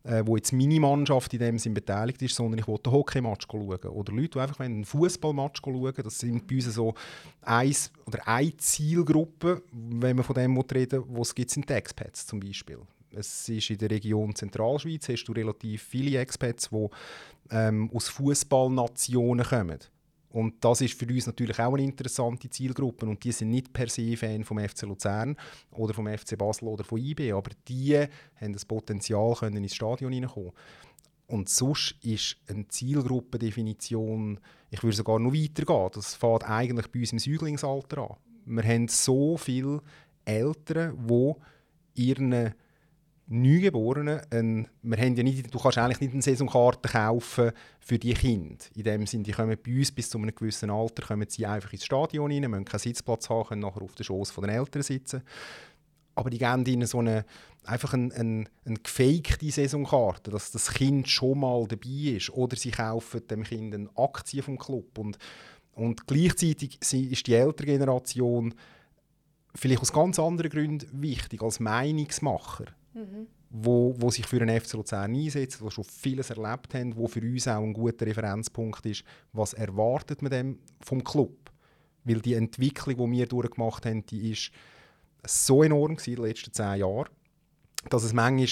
äh, 0.08 0.24
wo 0.26 0.38
jetzt 0.38 0.54
meine 0.54 0.80
Mannschaft 0.80 1.34
in 1.34 1.40
dem 1.40 1.60
Sinn 1.60 1.74
beteiligt 1.74 2.22
ist, 2.22 2.36
sondern 2.36 2.60
ich 2.60 2.68
will 2.68 2.80
einen 2.84 2.94
Hockey-Match 2.94 3.48
schauen. 3.50 3.78
Oder 3.78 4.14
Leute, 4.14 4.30
die 4.30 4.40
einfach 4.40 4.60
einen 4.62 4.86
Fußballmatch 4.86 5.62
schauen, 5.64 5.94
das 6.04 6.20
sind 6.20 6.48
bei 6.48 6.56
uns 6.56 6.74
so 6.74 6.94
eins 7.42 7.92
oder 8.06 8.26
eine 8.28 8.56
Zielgruppe, 8.58 9.62
wenn 9.72 10.16
man 10.16 10.26
von 10.26 10.36
dem 10.36 10.58
reden 10.58 11.04
wo 11.08 11.22
es 11.22 11.36
gibt, 11.36 11.52
sind 11.52 11.70
die 11.70 11.74
Expats 11.74 12.26
zum 12.26 12.40
Beispiel. 12.40 12.80
Es 13.12 13.50
ist 13.50 13.70
in 13.70 13.78
der 13.78 13.90
Region 13.90 14.34
Zentralschweiz, 14.34 15.10
hast 15.10 15.26
du 15.26 15.32
relativ 15.34 15.84
viele 15.84 16.20
Expats, 16.20 16.70
die 16.70 16.88
ähm, 17.52 17.90
aus 17.94 18.08
Fußballnationen 18.10 19.46
kommen. 19.46 19.80
Und 20.30 20.56
das 20.64 20.82
ist 20.82 21.00
für 21.00 21.08
uns 21.08 21.26
natürlich 21.26 21.58
auch 21.60 21.74
eine 21.74 21.84
interessante 21.84 22.50
Zielgruppe. 22.50 23.06
Und 23.06 23.24
die 23.24 23.32
sind 23.32 23.50
nicht 23.50 23.72
per 23.72 23.88
se 23.88 24.18
Fan 24.18 24.44
vom 24.44 24.60
FC 24.60 24.84
Luzern 24.84 25.36
oder 25.72 25.94
vom 25.94 26.08
FC 26.08 26.38
Basel 26.38 26.68
oder 26.68 26.84
von 26.84 27.00
IB, 27.00 27.32
aber 27.32 27.52
die 27.68 27.98
haben 28.36 28.54
das 28.54 28.66
Potenzial, 28.66 29.36
können 29.36 29.64
ins 29.64 29.76
Stadion 29.76 30.12
hineinkommen. 30.12 30.52
Und 31.28 31.50
sonst 31.50 31.96
ist 32.04 32.38
eine 32.48 32.68
Zielgruppendefinition, 32.68 34.40
ich 34.70 34.82
würde 34.82 34.96
sogar 34.96 35.20
noch 35.20 35.34
weitergehen, 35.34 35.90
das 35.94 36.16
fängt 36.16 36.50
eigentlich 36.50 36.88
bei 36.88 37.00
uns 37.02 37.12
im 37.12 37.20
Säuglingsalter 37.20 38.10
an. 38.10 38.18
Wir 38.46 38.64
haben 38.64 38.88
so 38.88 39.36
viele 39.36 39.82
Eltern, 40.24 41.06
die 41.08 41.34
ihren 41.96 42.54
Neugeborenen, 43.30 44.22
ein, 44.30 44.68
wir 44.82 44.98
haben 44.98 45.16
ja 45.16 45.24
nicht, 45.24 45.54
du 45.54 45.60
kannst 45.60 45.78
eigentlich 45.78 46.00
nicht 46.00 46.14
eine 46.14 46.22
Saisonkarte 46.22 46.88
kaufen 46.88 47.52
für 47.80 48.00
die 48.00 48.14
Kinder. 48.14 48.64
In 48.74 48.84
dem 48.84 49.06
Sinne, 49.06 49.24
die 49.24 49.34
kommen 49.34 49.58
bei 49.62 49.78
uns 49.80 49.92
bis 49.92 50.10
zu 50.10 50.18
einem 50.18 50.34
gewissen 50.34 50.70
Alter, 50.70 51.06
kommen 51.06 51.28
sie 51.28 51.46
einfach 51.46 51.74
ins 51.74 51.84
Stadion 51.84 52.32
rein, 52.32 52.50
müssen 52.50 52.64
keinen 52.64 52.80
Sitzplatz 52.80 53.30
haben, 53.30 53.48
können 53.48 53.62
nachher 53.62 53.82
auf 53.82 53.96
den 53.96 54.06
Schoß 54.06 54.34
den 54.34 54.50
Eltern 54.50 54.82
sitzen. 54.82 55.24
Aber 56.16 56.30
die 56.30 56.38
geben 56.38 56.66
ihnen 56.66 56.88
so 56.88 57.00
eine, 57.00 57.26
einfach 57.66 57.94
eine, 57.94 58.14
eine, 58.16 58.46
eine 58.66 58.78
gefakte 58.78 59.52
Saisonkarte, 59.52 60.32
dass 60.32 60.52
das 60.52 60.74
Kind 60.74 61.10
schon 61.10 61.40
mal 61.40 61.68
dabei 61.68 62.16
ist. 62.16 62.30
Oder 62.30 62.56
sie 62.56 62.72
kaufen 62.72 63.28
dem 63.28 63.44
Kind 63.44 63.76
eine 63.76 63.90
Aktie 63.98 64.42
vom 64.42 64.58
Club. 64.58 64.98
Und, 64.98 65.18
und 65.74 66.08
gleichzeitig 66.08 66.80
ist 66.82 67.28
die 67.28 67.34
ältere 67.34 67.68
Generation 67.68 68.56
vielleicht 69.54 69.82
aus 69.82 69.92
ganz 69.92 70.18
anderen 70.18 70.50
Gründen 70.50 71.02
wichtig, 71.02 71.42
als 71.44 71.60
Meinungsmacher 71.60 72.66
mhm. 72.98 73.27
wo, 73.50 73.96
wo 73.98 74.10
sich 74.10 74.25
für 74.25 74.39
den 74.39 74.60
FC 74.60 74.74
Luzern 74.74 75.13
einsetzen, 75.13 75.63
die 75.66 75.72
schon 75.72 75.84
vieles 75.84 76.30
erlebt 76.30 76.74
haben, 76.74 76.96
wo 76.96 77.08
für 77.08 77.22
uns 77.22 77.48
auch 77.48 77.63
ein 77.63 77.74
guter 77.74 78.06
Referenzpunkt 78.06 78.86
ist, 78.86 79.04
was 79.34 79.54
erwartet 79.54 80.22
man 80.22 80.32
dem 80.32 80.60
vom 80.82 81.04
Club? 81.04 81.51
Weil 82.04 82.22
die 82.22 82.34
Entwicklung, 82.34 83.12
die 83.12 83.18
wir 83.18 83.27
durchgemacht 83.27 83.86
haben, 83.86 84.06
die 84.06 84.32
ist 84.32 84.51
so 85.25 85.63
enorm 85.63 85.98
in 86.06 86.16
den 86.16 86.24
letzten 86.24 86.54
zehn 86.54 86.80
Jahren, 86.80 87.10
dass 87.89 88.04
es 88.04 88.13
manchmal 88.13 88.48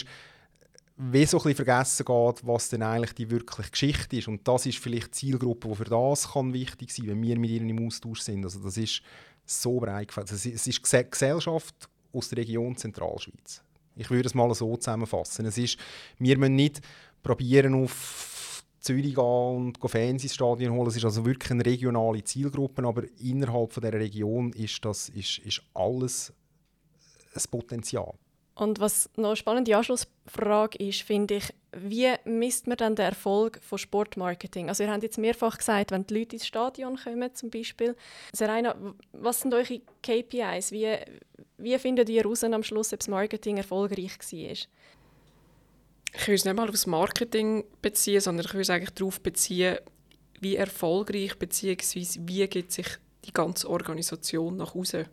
wie 0.98 1.26
so 1.26 1.38
ein 1.38 1.44
bisschen 1.44 1.66
vergessen 1.66 2.06
geht, 2.06 2.48
was 2.48 2.70
denn 2.70 2.82
eigentlich 2.82 3.14
die 3.14 3.30
wirkliche 3.30 3.72
Geschichte 3.72 4.18
ist. 4.18 4.28
Und 4.28 4.48
das 4.48 4.66
ist 4.66 4.78
vielleicht 4.78 5.08
die 5.08 5.12
Zielgruppe, 5.12 5.68
die 5.68 5.76
für 5.76 5.84
das 5.84 6.32
kann 6.32 6.54
wichtig 6.54 6.92
sein 6.92 7.08
wenn 7.08 7.22
wir 7.22 7.38
mit 7.38 7.52
ihnen 7.52 7.70
im 7.70 7.86
Austausch 7.86 8.22
sind. 8.22 8.46
Also 8.46 8.60
das 8.60 8.78
ist 8.78 9.02
so 9.46 9.80
breit 9.80 10.08
gefällt. 10.08 10.32
Es 10.32 10.46
ist 10.46 10.84
Gesellschaft 10.84 11.90
aus 12.14 12.30
der 12.30 12.38
Region 12.38 12.78
Zentralschweiz. 12.78 13.65
Ich 13.96 14.10
würde 14.10 14.28
es 14.28 14.34
mal 14.34 14.54
so 14.54 14.76
zusammenfassen. 14.76 15.46
Es 15.46 15.58
ist, 15.58 15.78
wir 16.20 16.38
müssen 16.38 16.56
nicht 16.56 16.82
probieren, 17.24 17.74
auf 17.84 18.64
Zürich 18.80 19.16
gehen 19.16 19.24
und 19.24 19.80
Fans 19.80 20.24
ins 20.24 20.36
Stadion 20.36 20.74
holen. 20.74 20.88
Es 20.88 20.98
ist 20.98 21.06
also 21.06 21.26
wirklich 21.26 21.52
eine 21.52 21.66
regionale 21.66 22.24
Zielgruppe, 22.24 22.86
aber 22.86 23.04
innerhalb 23.20 23.74
von 23.74 23.82
dieser 23.82 23.94
Region 24.00 24.54
ist, 24.54 24.84
das, 24.86 25.10
ist, 25.10 25.40
ist 25.40 25.62
alles 25.74 26.32
ein 27.34 27.44
Potenzial. 27.50 28.14
Und 28.56 28.80
was 28.80 29.10
noch 29.18 29.30
eine 29.30 29.36
spannende 29.36 29.76
Anschlussfrage 29.76 30.78
ist, 30.78 31.02
finde 31.02 31.36
ich, 31.36 31.54
wie 31.74 32.14
misst 32.24 32.68
man 32.68 32.78
dann 32.78 32.96
den 32.96 33.08
Erfolg 33.08 33.60
von 33.62 33.78
Sportmarketing? 33.78 34.70
Also 34.70 34.84
ihr 34.84 34.92
habt 34.92 35.04
jetzt 35.04 35.18
mehrfach 35.18 35.58
gesagt, 35.58 35.92
wenn 35.92 36.08
die 36.08 36.20
Leute 36.20 36.38
ins 36.38 36.48
Stadion 36.48 36.96
kommen 36.96 37.36
zum 37.36 37.50
Beispiel. 37.50 37.98
Serena, 38.32 38.74
was 39.12 39.42
sind 39.42 39.54
eure 39.54 39.82
KPIs? 40.02 40.72
Wie, 40.72 40.98
wie 41.58 41.78
findet 41.78 42.08
ihr 42.08 42.24
heraus 42.24 42.46
am 42.46 42.64
Schluss, 42.64 42.94
ob 42.94 43.00
das 43.00 43.10
Marketing 43.10 43.58
erfolgreich 43.58 44.18
war? 44.18 44.52
Ich 46.18 46.28
würde 46.28 46.36
es 46.36 46.46
nicht 46.46 46.56
mal 46.56 46.70
aufs 46.70 46.88
Marketing 46.88 47.66
beziehen, 47.82 48.22
sondern 48.22 48.46
ich 48.46 48.54
würde 48.54 48.62
es 48.62 48.70
eigentlich 48.70 48.92
darauf 48.92 49.20
beziehen, 49.20 49.80
wie 50.40 50.56
erfolgreich 50.56 51.38
bzw. 51.38 52.22
wie 52.22 52.48
gibt 52.48 52.72
sich 52.72 52.88
die 53.26 53.34
ganze 53.34 53.70
Organisation 53.70 54.56
nach 54.56 54.76
außen. 54.76 55.06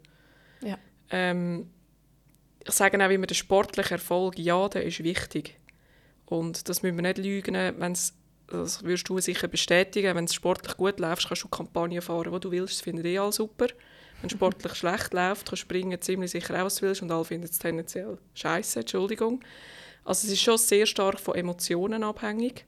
Ja. 0.62 0.78
Ähm, 1.10 1.70
ich 2.64 2.72
sage 2.72 3.04
auch 3.04 3.10
immer, 3.10 3.26
der 3.26 3.34
sportliche 3.34 3.94
Erfolg, 3.94 4.38
ja, 4.38 4.68
der 4.68 4.84
ist 4.84 5.02
wichtig. 5.02 5.58
Und 6.26 6.68
das 6.68 6.82
müssen 6.82 6.96
wir 6.96 7.02
nicht 7.02 7.18
lügen, 7.18 7.54
wenn's, 7.78 8.14
das 8.46 8.82
wirst 8.84 9.08
du 9.08 9.18
sicher 9.18 9.48
bestätigen, 9.48 10.14
wenn 10.14 10.24
es 10.24 10.34
sportlich 10.34 10.76
gut 10.76 11.00
läuft, 11.00 11.28
kannst 11.28 11.42
du 11.42 11.48
Kampagnen 11.48 12.02
fahren, 12.02 12.32
die 12.32 12.40
du 12.40 12.50
willst, 12.50 12.74
das 12.74 12.80
finden 12.82 13.04
eh 13.04 13.18
alle 13.18 13.32
super. 13.32 13.66
Wenn 14.20 14.30
es 14.30 14.32
sportlich 14.36 14.74
schlecht 14.74 15.12
läuft, 15.12 15.46
kannst 15.46 15.50
du 15.50 15.56
springen 15.56 16.00
ziemlich 16.00 16.30
sicher 16.30 16.54
auch, 16.54 16.66
was 16.66 16.76
du 16.76 16.86
willst 16.86 17.02
und 17.02 17.10
alle 17.10 17.24
finden 17.24 17.46
es 17.46 17.58
tendenziell 17.58 18.18
scheiße, 18.34 18.80
Entschuldigung. 18.80 19.42
Also 20.04 20.26
es 20.26 20.32
ist 20.32 20.42
schon 20.42 20.58
sehr 20.58 20.86
stark 20.86 21.20
von 21.20 21.34
Emotionen 21.34 22.02
abhängig. 22.02 22.64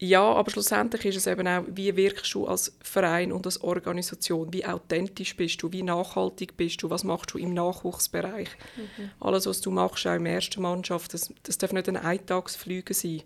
Ja, 0.00 0.22
aber 0.22 0.50
schlussendlich 0.50 1.04
ist 1.06 1.16
es 1.16 1.26
eben 1.26 1.46
auch, 1.48 1.64
wie 1.66 1.96
wirkst 1.96 2.32
du 2.32 2.46
als 2.46 2.76
Verein 2.82 3.32
und 3.32 3.46
als 3.46 3.62
Organisation, 3.62 4.52
wie 4.52 4.64
authentisch 4.64 5.36
bist 5.36 5.60
du, 5.62 5.72
wie 5.72 5.82
nachhaltig 5.82 6.56
bist 6.56 6.82
du, 6.82 6.90
was 6.90 7.02
machst 7.02 7.34
du 7.34 7.38
im 7.38 7.52
Nachwuchsbereich. 7.52 8.48
Mhm. 8.76 9.10
Alles, 9.18 9.46
was 9.46 9.60
du 9.60 9.72
machst, 9.72 10.06
auch 10.06 10.14
in 10.14 10.24
der 10.24 10.34
ersten 10.34 10.62
Mannschaft, 10.62 11.14
das, 11.14 11.32
das 11.42 11.58
darf 11.58 11.72
nicht 11.72 11.88
ein 11.88 11.96
Eintagsflüge 11.96 12.94
sein. 12.94 13.22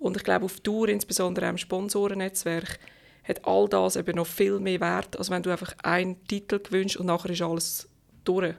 Und 0.00 0.16
ich 0.16 0.24
glaube, 0.24 0.46
auf 0.46 0.58
Tour, 0.60 0.88
insbesondere 0.88 1.48
im 1.48 1.58
Sponsorennetzwerk, 1.58 2.80
hat 3.22 3.44
all 3.46 3.68
das 3.68 3.94
eben 3.94 4.16
noch 4.16 4.26
viel 4.26 4.58
mehr 4.58 4.80
Wert, 4.80 5.16
als 5.16 5.30
wenn 5.30 5.42
du 5.44 5.50
einfach 5.50 5.74
einen 5.82 6.26
Titel 6.26 6.58
gewünscht 6.58 6.96
und 6.96 7.06
nachher 7.06 7.30
ist 7.30 7.42
alles 7.42 7.88
durch. 8.24 8.54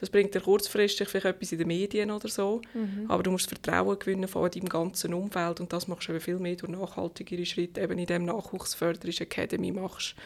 Das 0.00 0.08
bringt 0.08 0.34
dir 0.34 0.40
kurzfristig 0.40 1.08
vielleicht 1.08 1.26
etwas 1.26 1.52
in 1.52 1.58
den 1.58 1.68
Medien 1.68 2.10
oder 2.10 2.28
so, 2.28 2.62
mhm. 2.72 3.04
aber 3.08 3.22
du 3.22 3.30
musst 3.30 3.48
Vertrauen 3.48 3.98
gewinnen 3.98 4.28
von 4.28 4.50
deinem 4.50 4.68
ganzen 4.68 5.12
Umfeld 5.12 5.60
und 5.60 5.72
das 5.72 5.88
machst 5.88 6.08
du 6.08 6.12
eben 6.12 6.20
viel 6.20 6.38
mehr 6.38 6.56
durch 6.56 6.72
nachhaltigere 6.72 7.44
Schritte, 7.44 7.82
eben 7.82 7.98
in 7.98 8.06
dem 8.06 8.24
Nachwuchsförderischen 8.24 9.26
Academy 9.26 9.70
machst 9.70 10.16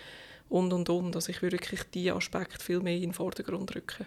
und 0.49 0.73
und 0.73 0.88
und. 0.88 1.16
Also 1.16 1.31
ich 1.31 1.43
würde 1.43 1.57
wirklich 1.57 1.83
diesen 1.93 2.16
Aspekt 2.16 2.62
viel 2.62 2.81
mehr 2.81 2.95
in 2.95 3.02
den 3.02 3.12
Vordergrund 3.12 3.75
rücken. 3.75 4.07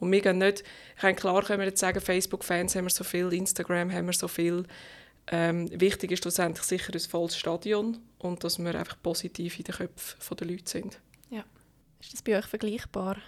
Und 0.00 0.10
wir 0.10 0.20
gehen 0.20 0.38
nicht, 0.38 0.64
ich 0.96 1.02
meine, 1.04 1.14
klar 1.14 1.44
können 1.44 1.60
wir 1.60 1.66
jetzt 1.68 1.78
sagen, 1.80 2.00
Facebook-Fans 2.00 2.74
haben 2.74 2.86
wir 2.86 2.90
so 2.90 3.04
viel, 3.04 3.32
Instagram 3.32 3.92
haben 3.92 4.06
wir 4.06 4.12
so 4.12 4.26
viel. 4.26 4.64
Ähm, 5.28 5.68
wichtig 5.80 6.10
ist 6.10 6.24
schlussendlich 6.24 6.64
sicher 6.64 6.92
ein 6.92 6.98
volles 6.98 7.36
Stadion 7.36 7.98
und 8.18 8.42
dass 8.42 8.58
wir 8.58 8.74
einfach 8.74 9.00
positiv 9.00 9.58
in 9.58 9.64
den 9.64 9.76
Köpfen 9.76 10.36
der 10.36 10.46
Leute 10.48 10.68
sind. 10.68 10.98
Ja. 11.30 11.44
Ist 12.00 12.12
das 12.12 12.22
bei 12.22 12.36
euch 12.36 12.46
vergleichbar? 12.46 13.18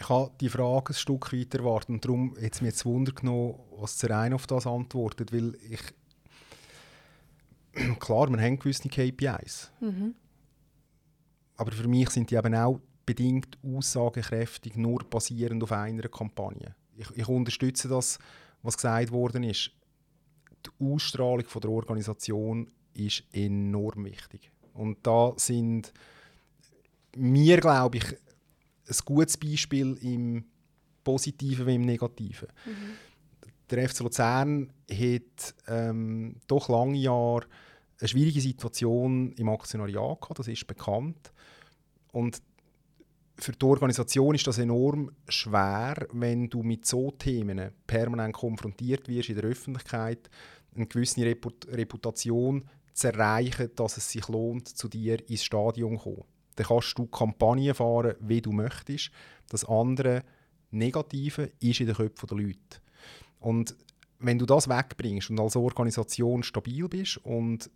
Ich 0.00 0.08
habe 0.08 0.30
die 0.40 0.48
Frage 0.48 0.92
ein 0.92 0.94
Stück 0.94 1.32
weit 1.32 1.54
erwartet 1.54 1.90
und 1.90 2.04
darum 2.04 2.36
hat 2.40 2.54
es 2.54 2.60
mir 2.60 2.68
jetzt 2.68 2.86
Wunder 2.86 3.12
genommen, 3.12 3.58
was 3.76 3.96
Zerein 3.96 4.32
auf 4.32 4.46
das 4.46 4.66
antwortet, 4.66 5.32
weil 5.32 5.56
ich 5.68 5.80
klar, 7.98 8.30
wir 8.30 8.40
haben 8.40 8.58
gewisse 8.58 8.88
KPIs, 8.88 9.72
mhm. 9.80 10.14
aber 11.56 11.72
für 11.72 11.88
mich 11.88 12.10
sind 12.10 12.30
die 12.30 12.36
eben 12.36 12.54
auch 12.54 12.80
bedingt 13.04 13.58
aussagekräftig, 13.64 14.76
nur 14.76 15.00
basierend 15.00 15.62
auf 15.62 15.72
einer 15.72 16.08
Kampagne. 16.08 16.76
Ich, 16.94 17.10
ich 17.16 17.28
unterstütze 17.28 17.88
das, 17.88 18.18
was 18.62 18.76
gesagt 18.76 19.10
worden 19.10 19.42
ist. 19.44 19.72
Die 20.66 20.84
Ausstrahlung 20.84 21.46
von 21.46 21.60
der 21.62 21.70
Organisation 21.70 22.70
ist 22.94 23.24
enorm 23.32 24.04
wichtig. 24.04 24.50
Und 24.74 24.98
da 25.06 25.32
sind 25.36 25.92
wir, 27.14 27.58
glaube 27.58 27.98
ich, 27.98 28.04
ein 28.88 28.96
gutes 29.04 29.36
Beispiel 29.36 29.96
im 30.02 30.44
Positiven 31.04 31.66
wie 31.66 31.74
im 31.74 31.82
Negativen. 31.82 32.48
Mhm. 32.66 32.72
Der 33.70 33.88
FC 33.88 34.00
Luzern 34.00 34.72
hat 34.90 35.54
ähm, 35.66 36.36
doch 36.46 36.68
lange 36.68 36.98
Jahre 36.98 37.46
eine 38.00 38.08
schwierige 38.08 38.40
Situation 38.40 39.32
im 39.32 39.48
Aktionariat 39.48 40.20
gehabt, 40.20 40.38
das 40.38 40.48
ist 40.48 40.66
bekannt. 40.66 41.32
Und 42.12 42.40
für 43.38 43.52
die 43.52 43.64
Organisation 43.64 44.34
ist 44.34 44.46
das 44.46 44.58
enorm 44.58 45.10
schwer, 45.28 46.06
wenn 46.12 46.48
du 46.48 46.62
mit 46.62 46.86
so 46.86 47.10
Themen 47.12 47.70
permanent 47.86 48.34
konfrontiert 48.34 49.08
wirst 49.08 49.28
in 49.28 49.36
der 49.36 49.44
Öffentlichkeit, 49.44 50.28
eine 50.74 50.86
gewisse 50.86 51.24
Reput 51.24 51.66
Reputation 51.68 52.64
zu 52.92 53.08
erreichen, 53.08 53.70
dass 53.76 53.96
es 53.96 54.10
sich 54.10 54.26
lohnt, 54.28 54.68
zu 54.68 54.88
dir 54.88 55.28
ins 55.28 55.44
Stadion 55.44 55.98
zu 55.98 56.02
kommen. 56.02 56.24
Dann 56.58 56.66
kannst 56.66 56.98
du 56.98 57.06
Kampagnen 57.06 57.72
fahren, 57.72 58.16
wie 58.18 58.42
du 58.42 58.50
möchtest. 58.50 59.12
Das 59.48 59.64
andere 59.64 60.24
Negative 60.72 61.52
ist 61.60 61.78
in 61.78 61.86
den 61.86 61.94
Köpfen 61.94 62.26
der 62.26 62.36
Leute. 62.36 62.80
Und 63.38 63.76
wenn 64.18 64.40
du 64.40 64.44
das 64.44 64.68
wegbringst 64.68 65.30
und 65.30 65.38
als 65.38 65.54
Organisation 65.54 66.42
stabil 66.42 66.88
bist 66.88 67.18
und 67.18 67.70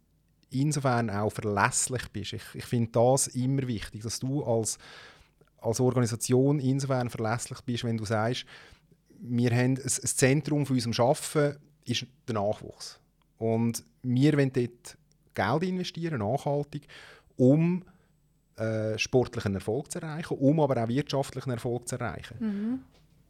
insofern 0.51 1.11
auch 1.11 1.31
verlässlich 1.31 2.09
bist, 2.09 2.33
ich, 2.33 2.43
ich 2.55 2.65
finde 2.65 2.91
das 2.91 3.29
immer 3.29 3.69
wichtig, 3.69 4.03
dass 4.03 4.19
du 4.19 4.43
als, 4.43 4.79
als 5.59 5.79
Organisation 5.79 6.59
insofern 6.59 7.09
verlässlich 7.09 7.61
bist, 7.61 7.85
wenn 7.85 7.97
du 7.97 8.05
sagst, 8.05 8.47
wir 9.21 9.51
haben 9.53 9.79
ein, 9.79 9.89
Zentrum 9.89 10.67
für 10.67 10.73
unserem 10.73 11.07
Arbeiten 11.07 11.61
ist 11.85 12.05
der 12.27 12.35
Nachwuchs. 12.35 12.99
Und 13.39 13.85
wir 14.03 14.33
wollen 14.33 14.53
dort 14.53 14.99
Geld 15.35 15.71
investieren, 15.71 16.19
nachhaltig, 16.19 16.89
um 17.37 17.85
äh, 18.57 18.99
sportlichen 18.99 19.55
Erfolg 19.55 19.91
zu 19.91 20.01
erreichen, 20.01 20.37
um 20.39 20.61
aber 20.61 20.83
auch 20.83 20.89
wirtschaftlichen 20.89 21.51
Erfolg 21.51 21.89
zu 21.89 21.97
erreichen. 21.97 22.37
Mhm. 22.41 22.79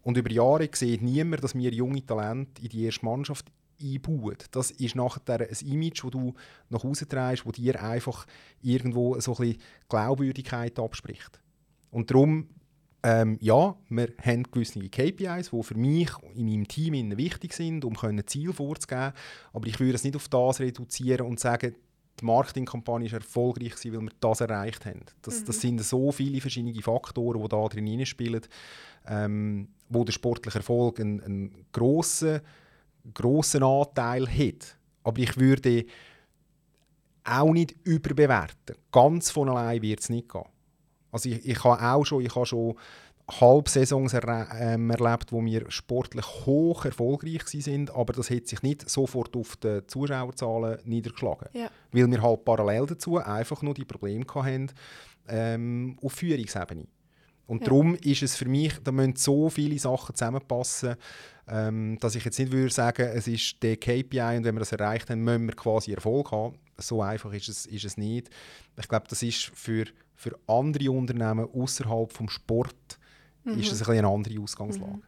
Und 0.03 0.17
über 0.17 0.31
Jahre 0.31 0.69
sieht 0.73 1.03
niemand, 1.03 1.45
dass 1.45 1.55
wir 1.55 1.73
junge 1.73 2.05
Talente 2.05 2.61
in 2.63 2.69
die 2.69 2.85
erste 2.85 3.05
Mannschaft 3.05 3.47
einbauen. 3.81 4.37
Das 4.51 4.71
ist 4.71 4.97
nachher 4.97 5.41
ein 5.41 5.67
Image, 5.67 6.05
das 6.05 6.11
du 6.11 6.35
nach 6.71 6.83
Hause 6.83 7.09
trägst, 7.09 7.47
das 7.47 7.53
dir 7.53 7.83
einfach 7.83 8.27
irgendwo 8.61 9.19
so 9.21 9.33
ein 9.37 9.39
bisschen 9.39 9.63
Glaubwürdigkeit 9.89 10.79
abspricht. 10.79 11.41
Und 11.91 12.11
darum, 12.11 12.49
ähm, 13.05 13.37
ja, 13.41 13.77
wir 13.89 14.09
haben 14.25 14.45
gewisse 14.45 14.79
KPIs, 14.89 15.51
die 15.51 15.63
für 15.63 15.77
mich 15.77 16.11
in 16.35 16.47
meinem 16.47 16.69
Team 16.69 17.17
wichtig 17.17 17.53
sind, 17.53 17.85
um 17.85 17.97
Ziel 18.27 18.53
vorzugeben. 18.53 19.13
Aber 19.53 19.67
ich 19.67 19.81
würde 19.81 19.95
es 19.95 20.05
nicht 20.05 20.17
auf 20.17 20.29
das 20.29 20.61
reduzieren 20.61 21.27
und 21.27 21.41
sagen, 21.41 21.75
die 22.23 22.27
Marketingkampagne 22.27 23.07
ist 23.07 23.13
erfolgreich 23.13 23.73
gewesen, 23.73 23.93
weil 23.93 24.01
wir 24.03 24.13
das 24.21 24.41
erreicht 24.41 24.87
haben. 24.87 25.05
Das, 25.21 25.41
mhm. 25.41 25.45
das 25.47 25.61
sind 25.61 25.83
so 25.83 26.13
viele 26.13 26.41
verschiedene 26.41 26.81
Faktoren, 26.81 27.43
die 27.43 27.49
da 27.49 27.69
drin 27.69 28.07
spielen, 28.07 28.41
ähm, 29.07 29.69
wo 29.89 30.05
der 30.05 30.13
sportliche 30.13 30.59
Erfolg 30.59 31.01
einen, 31.01 31.21
einen 31.23 31.67
grossen, 31.73 32.41
grossen 33.13 33.63
Anteil 33.63 34.27
hat. 34.27 34.79
Aber 35.03 35.19
ich 35.19 35.37
würde 35.37 35.85
auch 37.25 37.53
nicht 37.53 37.75
überbewerten. 37.85 38.77
Ganz 38.91 39.31
von 39.31 39.49
allein 39.49 39.83
wird 39.83 40.01
es 40.01 40.09
nicht 40.09 40.29
gehen. 40.29 40.45
Also 41.11 41.29
ich, 41.29 41.45
ich 41.45 41.63
habe 41.65 41.83
auch 41.83 42.05
schon, 42.05 42.25
ich 42.25 42.35
habe 42.35 42.47
schon 42.47 42.75
Halbsaisons 43.31 44.15
ähm, 44.15 44.91
erlebt, 44.91 45.33
wo 45.33 45.45
wir 45.45 45.71
sportlich 45.71 46.27
hoch 46.45 46.85
erfolgreich 46.85 47.43
sind, 47.47 47.95
aber 47.95 48.13
das 48.13 48.31
hat 48.31 48.47
sich 48.47 48.63
nicht 48.63 48.89
sofort 48.89 49.37
auf 49.37 49.57
die 49.57 49.87
Zuschauerzahlen 49.87 50.79
niedergeschlagen, 50.85 51.49
ja. 51.53 51.71
weil 51.93 52.11
wir 52.11 52.23
halt 52.23 52.45
parallel 52.45 52.87
dazu 52.87 53.19
einfach 53.19 53.63
nur 53.63 53.75
die 53.75 53.85
Probleme 53.85 54.25
hatten 54.35 54.71
ähm, 55.29 55.99
auf 56.03 56.13
Führungsebene. 56.13 56.87
Und 57.47 57.63
ja. 57.63 57.67
darum 57.67 57.95
ist 57.97 58.23
es 58.23 58.37
für 58.37 58.49
mich, 58.49 58.75
da 58.83 58.93
müssen 58.93 59.17
so 59.17 59.51
viele 59.51 59.79
Sachen 59.79 60.15
zusammenpassen, 60.15 60.97
ähm, 61.49 61.99
dass 62.01 62.15
ich 62.15 62.25
jetzt 62.25 62.39
nicht 62.39 62.53
würde 62.53 62.73
sagen, 62.73 63.03
es 63.03 63.27
ist 63.27 63.63
der 63.63 63.77
KPI 63.77 64.37
und 64.37 64.45
wenn 64.45 64.55
wir 64.55 64.61
das 64.61 64.73
erreicht 64.73 65.11
haben, 65.11 65.23
müssen 65.23 65.47
wir 65.47 65.55
quasi 65.55 65.93
Erfolg 65.93 66.31
haben. 66.31 66.57
So 66.79 67.03
einfach 67.03 67.33
ist 67.33 67.49
es, 67.49 67.67
ist 67.67 67.85
es 67.85 67.97
nicht. 67.97 68.31
Ich 68.79 68.89
glaube, 68.89 69.07
das 69.09 69.23
ist 69.23 69.51
für, 69.55 69.85
für 70.15 70.39
andere 70.47 70.91
Unternehmen 70.91 71.49
außerhalb 71.53 72.13
vom 72.13 72.29
Sport 72.29 72.99
mhm. 73.45 73.59
ist 73.59 73.73
es 73.73 73.89
ein 73.89 73.99
eine 73.99 74.09
andere 74.09 74.41
Ausgangslage. 74.41 74.97
Mhm. 74.97 75.03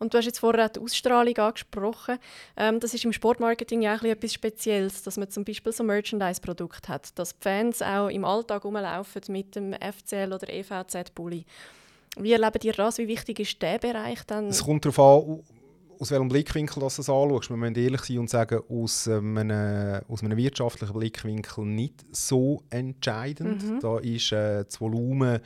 Und 0.00 0.14
du 0.14 0.18
hast 0.18 0.24
jetzt 0.24 0.38
vorher 0.38 0.70
die 0.70 0.80
Ausstrahlung 0.80 1.36
angesprochen. 1.36 2.18
Ähm, 2.56 2.80
das 2.80 2.94
ist 2.94 3.04
im 3.04 3.12
Sportmarketing 3.12 3.82
ja 3.82 3.94
auch 3.94 4.02
etwas 4.02 4.32
Spezielles, 4.32 5.02
dass 5.02 5.18
man 5.18 5.28
zum 5.28 5.44
Beispiel 5.44 5.72
so 5.72 5.84
Merchandise-Produkte 5.84 6.88
hat, 6.88 7.18
dass 7.18 7.34
die 7.38 7.42
Fans 7.42 7.82
auch 7.82 8.08
im 8.08 8.24
Alltag 8.24 8.64
rumlaufen 8.64 9.20
mit 9.28 9.54
dem 9.56 9.74
FCL 9.74 10.32
oder 10.32 10.48
EVZ-Bully. 10.48 11.44
Wie 12.16 12.32
erlebt 12.32 12.64
ihr 12.64 12.72
das? 12.72 12.96
Wie 12.96 13.08
wichtig 13.08 13.40
ist 13.40 13.60
der 13.60 13.78
Bereich 13.78 14.24
dann? 14.26 14.46
Es 14.46 14.64
kommt 14.64 14.86
darauf 14.86 14.98
an, 14.98 15.42
aus 15.98 16.10
welchem 16.10 16.28
Blickwinkel 16.28 16.76
du 16.76 16.80
das 16.80 16.98
anschaust. 16.98 17.50
Wir 17.50 17.58
müssen 17.58 17.76
ehrlich 17.76 18.00
sein 18.00 18.18
und 18.18 18.30
sagen, 18.30 18.62
aus 18.70 19.06
einem, 19.06 20.00
aus 20.08 20.22
einem 20.22 20.36
wirtschaftlichen 20.38 20.94
Blickwinkel 20.94 21.66
nicht 21.66 22.06
so 22.10 22.62
entscheidend. 22.70 23.62
Mhm. 23.62 23.80
Da 23.80 23.98
ist 23.98 24.32
äh, 24.32 24.64
das 24.64 24.80
Volumen 24.80 25.40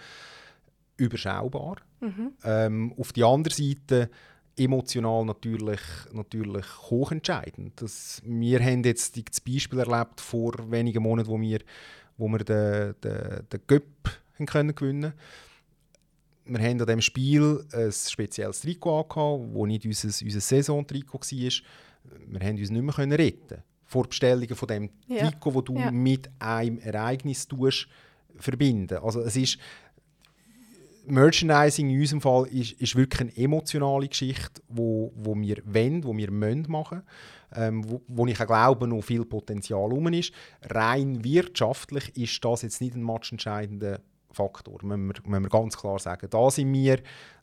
überschaubar. 0.97 1.77
Mhm. 2.01 2.33
Ähm, 2.45 2.95
auf 2.99 3.13
der 3.13 3.27
anderen 3.27 3.57
Seite 3.57 4.11
emotional 4.57 5.25
natürlich, 5.25 5.81
natürlich 6.13 6.67
hochentscheidend. 6.83 7.81
Das, 7.81 8.23
wir 8.25 8.61
haben 8.61 8.85
jetzt 8.85 9.17
das 9.17 9.41
Beispiel 9.41 9.81
erlebt 9.81 10.21
vor 10.21 10.53
wenigen 10.71 11.03
Monaten, 11.03 11.29
wo 11.29 11.41
wir, 11.41 11.61
wo 12.17 12.29
wir 12.29 12.39
den, 12.39 12.95
den, 13.03 13.49
den 13.53 14.47
können 14.47 14.75
gewinnen 14.75 15.13
Wir 16.45 16.59
haben 16.61 16.81
an 16.81 16.87
diesem 16.87 17.01
Spiel 17.01 17.65
ein 17.73 17.91
spezielles 17.91 18.61
Trikot 18.61 19.01
angehabt, 19.01 19.57
das 19.57 19.67
nicht 19.67 19.87
unser, 19.87 20.25
unser 20.25 20.41
Saison-Trikot 20.41 21.21
war. 21.21 21.53
Wir 22.27 22.47
haben 22.47 22.59
uns 22.59 22.71
nicht 22.71 22.83
mehr 22.83 22.95
können 22.95 23.13
retten 23.13 23.63
vor 23.85 24.09
Bestellungen 24.09 24.55
von 24.55 24.69
dem 24.69 24.91
ja. 25.07 25.29
Trikot, 25.29 25.53
das 25.53 25.65
du 25.65 25.79
ja. 25.79 25.91
mit 25.91 26.31
einem 26.39 26.79
Ereignis 26.79 27.47
tust, 27.47 27.89
verbinden. 28.37 28.99
Also 28.99 29.21
es 29.21 29.37
ist 29.37 29.59
Merchandising 31.07 31.91
in 31.91 32.01
unserem 32.01 32.21
Fall 32.21 32.47
ist, 32.47 32.73
ist 32.73 32.97
wirklich 32.97 33.21
eine 33.21 33.37
emotionale 33.37 34.09
Geschichte, 34.09 34.63
wo, 34.69 35.13
wo 35.15 35.35
wir 35.37 35.59
wollen, 35.65 36.05
wo 36.05 36.17
wir 36.17 36.31
müssen 36.31 36.67
machen 36.69 37.03
ähm, 37.55 37.89
wo, 37.89 38.03
wo 38.07 38.27
ich 38.27 38.41
auch 38.41 38.47
glaube, 38.47 38.87
noch 38.87 39.03
viel 39.03 39.25
Potenzial 39.25 39.89
herum 39.89 40.07
ist. 40.09 40.33
Rein 40.63 41.23
wirtschaftlich 41.25 42.17
ist 42.17 42.45
das 42.45 42.63
jetzt 42.63 42.81
nicht 42.81 42.95
ein 42.95 43.03
matchentscheidender 43.03 44.01
Faktor, 44.31 44.79
müssen 44.83 45.09
wir, 45.09 45.41
wir 45.41 45.49
ganz 45.49 45.77
klar 45.77 45.99
sagen. 45.99 46.29
Da 46.29 46.51
sind 46.51 46.73
wir 46.73 47.01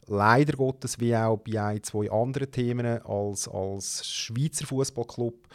leider 0.07 0.53
Gottes, 0.53 0.99
wie 0.99 1.15
auch 1.15 1.37
bei 1.37 1.61
ein, 1.61 1.83
zwei 1.83 2.11
anderen 2.11 2.51
Themen 2.51 3.01
als, 3.03 3.47
als 3.47 4.05
Schweizer 4.05 4.65
Fußballclub, 4.67 5.47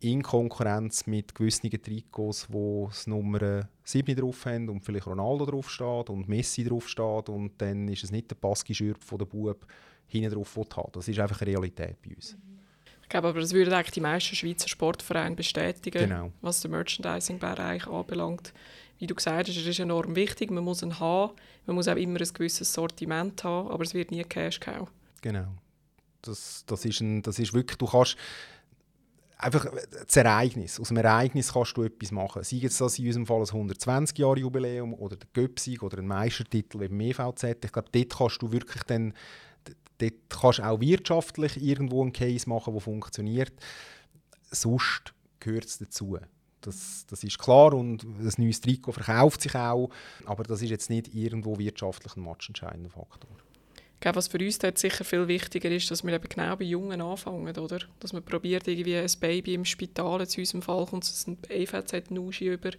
in 0.00 0.22
Konkurrenz 0.22 1.06
mit 1.06 1.34
gewissen 1.34 1.70
Trikots, 1.70 2.46
wo 2.50 2.86
das 2.88 3.06
Nummer 3.06 3.68
7 3.82 4.16
drauf 4.16 4.46
haben 4.46 4.68
und 4.68 4.84
vielleicht 4.84 5.06
Ronaldo 5.06 5.46
drauf 5.46 5.70
steht 5.70 6.10
und 6.10 6.28
Messi 6.28 6.64
drauf 6.64 6.88
steht 6.88 7.28
und 7.28 7.52
dann 7.58 7.88
ist 7.88 8.04
es 8.04 8.12
nicht 8.12 8.30
der 8.30 8.36
Baski-Schürp 8.36 9.02
von 9.02 9.18
der 9.18 9.26
Bub 9.26 9.66
hinten 10.06 10.34
drauf 10.34 10.56
haben. 10.56 10.92
Das 10.92 11.08
ist 11.08 11.18
einfach 11.18 11.40
eine 11.40 11.50
Realität 11.50 11.96
bei 12.02 12.14
uns. 12.14 12.36
Ich 13.02 13.08
glaube 13.08 13.28
aber, 13.28 13.40
das 13.40 13.54
würden 13.54 13.72
eigentlich 13.72 13.92
die 13.92 14.00
meisten 14.00 14.36
Schweizer 14.36 14.68
Sportvereine 14.68 15.34
bestätigen, 15.34 16.10
genau. 16.10 16.30
was 16.42 16.60
den 16.60 16.72
Merchandising-Bereich 16.72 17.86
anbelangt. 17.86 18.52
Wie 18.98 19.06
du 19.06 19.14
gesagt 19.14 19.48
hast, 19.48 19.56
es 19.56 19.66
ist 19.66 19.80
enorm 19.80 20.14
wichtig, 20.14 20.50
man 20.50 20.62
muss 20.62 20.82
ihn 20.82 21.00
haben, 21.00 21.32
man 21.66 21.76
muss 21.76 21.88
auch 21.88 21.96
immer 21.96 22.20
ein 22.20 22.28
gewisses 22.34 22.72
Sortiment 22.72 23.42
haben, 23.44 23.68
aber 23.70 23.82
es 23.82 23.94
wird 23.94 24.10
nie 24.10 24.22
Cash 24.24 24.60
gehauen. 24.60 24.88
Genau. 25.22 25.46
Das, 26.20 26.64
das, 26.66 26.84
ist 26.84 27.00
ein, 27.00 27.22
das 27.22 27.38
ist 27.38 27.54
wirklich, 27.54 27.78
du 27.78 27.86
kannst 27.86 28.16
einfach 29.38 29.66
das 30.06 30.16
Ereignis. 30.16 30.78
Aus 30.80 30.88
dem 30.88 30.96
Ereignis 30.98 31.52
kannst 31.52 31.76
du 31.76 31.84
etwas 31.84 32.10
machen. 32.10 32.42
Sei 32.42 32.60
es 32.62 32.78
das 32.78 32.98
in 32.98 33.06
unserem 33.06 33.26
Fall 33.26 33.40
ein 33.40 33.46
120-Jahre-Jubiläum 33.46 34.94
oder 34.94 35.16
der 35.16 35.28
Göpsig 35.32 35.82
oder 35.82 35.98
ein 35.98 36.06
Meistertitel 36.06 36.78
beim 36.78 37.00
EVZ. 37.00 37.44
Ich 37.64 37.72
glaube, 37.72 37.88
dort 37.92 38.16
kannst 38.16 38.42
du 38.42 38.52
wirklich 38.52 38.82
dann, 38.84 39.14
dort 39.98 40.14
kannst 40.28 40.60
auch 40.60 40.80
wirtschaftlich 40.80 41.62
irgendwo 41.62 42.02
einen 42.02 42.12
Case 42.12 42.48
machen, 42.48 42.74
der 42.74 42.80
funktioniert. 42.80 43.52
Sonst 44.50 45.14
gehört 45.38 45.66
es 45.66 45.78
dazu. 45.78 46.18
Das, 46.60 47.06
das 47.08 47.22
ist 47.22 47.38
klar 47.38 47.72
und 47.72 48.02
ein 48.02 48.32
neues 48.36 48.60
Trikot 48.60 48.92
verkauft 48.92 49.42
sich 49.42 49.54
auch, 49.54 49.90
aber 50.24 50.42
das 50.42 50.60
ist 50.60 50.70
jetzt 50.70 50.90
nicht 50.90 51.14
irgendwo 51.14 51.56
wirtschaftlich 51.56 52.16
ein 52.16 52.24
matchentscheidender 52.24 52.90
Faktor. 52.90 53.30
Glaube, 54.00 54.16
was 54.16 54.28
für 54.28 54.38
uns 54.38 54.58
dort 54.58 54.78
sicher 54.78 55.04
viel 55.04 55.26
wichtiger 55.26 55.70
ist, 55.70 55.90
dass 55.90 56.04
wir 56.04 56.12
eben 56.12 56.28
genau 56.28 56.54
bei 56.54 56.64
Jungen 56.64 57.00
anfangen, 57.00 57.56
oder? 57.58 57.80
Dass 57.98 58.12
man 58.12 58.22
probiert, 58.22 58.68
irgendwie 58.68 58.96
ein 58.96 59.10
Baby 59.20 59.54
im 59.54 59.64
Spital, 59.64 60.26
zu 60.28 60.40
unserem 60.40 60.62
Fall 60.62 60.86
kommt 60.86 61.04
es 61.04 61.26
ein 61.26 61.36
EVZ-Nuschi 61.48 62.52
über, 62.52 62.70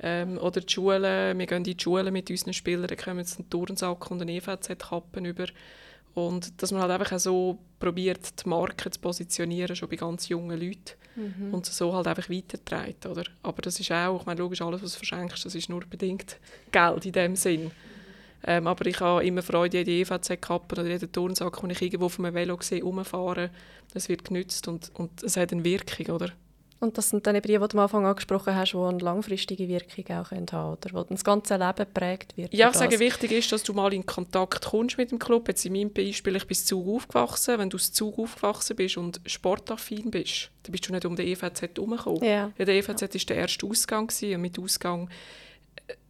ähm, 0.00 0.38
oder 0.38 0.60
die 0.60 0.72
Schulen, 0.72 1.38
wir 1.38 1.46
gehen 1.46 1.58
in 1.58 1.64
die 1.64 1.76
Schule 1.78 2.10
mit 2.10 2.30
unseren 2.30 2.52
Spielern, 2.52 2.86
dann 2.86 2.98
kommen 2.98 3.20
jetzt 3.20 3.38
einen 3.38 3.48
Turnsack 3.48 4.10
und 4.10 4.20
eine 4.20 4.32
EVZ-Kappen 4.32 5.24
über. 5.24 5.46
Und 6.14 6.60
dass 6.60 6.72
man 6.72 6.82
halt 6.82 6.90
einfach 6.90 7.12
auch 7.12 7.20
so 7.20 7.58
probiert, 7.78 8.44
die 8.44 8.48
Marke 8.48 8.90
zu 8.90 9.00
positionieren, 9.00 9.74
schon 9.74 9.88
bei 9.88 9.96
ganz 9.96 10.28
jungen 10.28 10.60
Leuten. 10.60 10.96
Mhm. 11.16 11.54
Und 11.54 11.66
so 11.66 11.94
halt 11.94 12.06
einfach 12.06 12.28
weitertreibt, 12.28 13.06
oder? 13.06 13.24
Aber 13.42 13.62
das 13.62 13.80
ist 13.80 13.90
auch, 13.92 14.20
ich 14.20 14.26
meine, 14.26 14.40
logisch, 14.40 14.60
alles, 14.60 14.82
was 14.82 14.92
du 14.92 14.98
verschenkst, 14.98 15.44
das 15.44 15.54
ist 15.54 15.68
nur 15.68 15.80
bedingt 15.80 16.38
Geld 16.70 17.06
in 17.06 17.12
dem 17.12 17.36
Sinn. 17.36 17.70
Ähm, 18.44 18.66
aber 18.66 18.86
ich 18.86 19.00
habe 19.00 19.24
immer 19.24 19.42
Freude, 19.42 19.78
jede 19.78 19.90
EVZ-Kappe 19.90 20.80
oder 20.80 20.86
jeden 20.86 21.12
Turnsack, 21.12 21.60
den 21.60 21.70
ich 21.70 21.82
irgendwo 21.82 22.06
auf 22.06 22.18
einem 22.18 22.34
Velo 22.34 22.58
sehe, 22.60 22.82
rumfahren. 22.82 23.50
Das 23.94 24.08
wird 24.08 24.24
genützt 24.24 24.66
und, 24.68 24.90
und 24.94 25.22
es 25.22 25.36
hat 25.36 25.52
eine 25.52 25.64
Wirkung, 25.64 26.14
oder? 26.14 26.32
Und 26.82 26.98
das 26.98 27.10
sind 27.10 27.24
dann 27.28 27.36
eben 27.36 27.46
die, 27.46 27.52
die 27.52 27.58
du 27.58 27.78
am 27.78 27.78
Anfang 27.78 28.04
angesprochen 28.04 28.56
hast, 28.56 28.72
die 28.72 28.76
eine 28.76 28.98
langfristige 28.98 29.68
Wirkung 29.68 30.04
auch 30.16 30.32
haben 30.32 30.46
können, 30.46 30.72
oder 30.72 30.90
wo 30.92 31.04
das 31.04 31.22
ganze 31.22 31.54
Leben 31.54 31.76
geprägt 31.76 32.36
wird. 32.36 32.52
Ja, 32.52 32.70
ich 32.70 32.74
sage, 32.74 32.98
wichtig 32.98 33.30
ist, 33.30 33.52
dass 33.52 33.62
du 33.62 33.72
mal 33.72 33.94
in 33.94 34.04
Kontakt 34.04 34.64
kommst 34.64 34.98
mit 34.98 35.12
dem 35.12 35.20
Club. 35.20 35.46
Jetzt 35.46 35.64
in 35.64 35.74
meinem 35.74 35.92
Beispiel, 35.92 36.34
ich 36.34 36.44
bin 36.44 36.56
Zug 36.56 36.88
aufgewachsen. 36.88 37.56
Wenn 37.60 37.70
du 37.70 37.76
aus 37.76 37.92
Zug 37.92 38.18
aufgewachsen 38.18 38.74
bist 38.74 38.96
und 38.96 39.20
sportaffin 39.26 40.10
bist, 40.10 40.50
dann 40.64 40.72
bist 40.72 40.88
du 40.88 40.92
nicht 40.92 41.06
um 41.06 41.14
den 41.14 41.28
EVZ 41.28 41.62
herumgekommen. 41.62 42.24
Ja. 42.24 42.50
Ja, 42.58 42.64
der 42.64 42.74
EVZ 42.74 43.02
war 43.02 43.08
der 43.08 43.36
erste 43.36 43.64
Ausgang 43.64 44.08
gewesen, 44.08 44.34
und 44.34 44.40
mit 44.40 44.58
Ausgang 44.58 45.08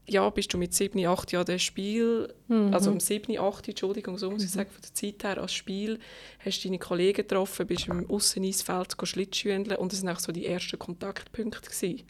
ja, 0.06 0.28
bist 0.30 0.52
du 0.52 0.58
mit 0.58 0.74
7, 0.74 1.04
8 1.06 1.32
Jahren 1.32 1.46
das 1.46 1.62
Spiel, 1.62 2.32
Mhm. 2.48 2.74
also 2.74 2.90
um 2.90 2.98
7, 3.00 3.38
8, 3.38 3.68
Entschuldigung, 3.68 4.18
so 4.18 4.30
muss 4.30 4.42
ich 4.44 4.50
sagen, 4.50 4.70
von 4.70 4.82
der 4.82 4.94
Zeit 4.94 5.22
her 5.22 5.40
als 5.40 5.54
Spiel, 5.54 5.98
hast 6.44 6.60
du 6.64 6.68
deine 6.68 6.78
Kollegen 6.78 7.16
getroffen, 7.16 7.66
bist 7.66 7.86
im 7.88 8.10
Ausseneisfeld 8.10 8.96
Schlittschuhendeln 9.02 9.78
und 9.78 9.92
das 9.92 10.02
waren 10.02 10.16
auch 10.16 10.20
so 10.20 10.32
die 10.32 10.46
ersten 10.46 10.78
Kontaktpunkte. 10.78 11.70
Gewesen. 11.70 12.02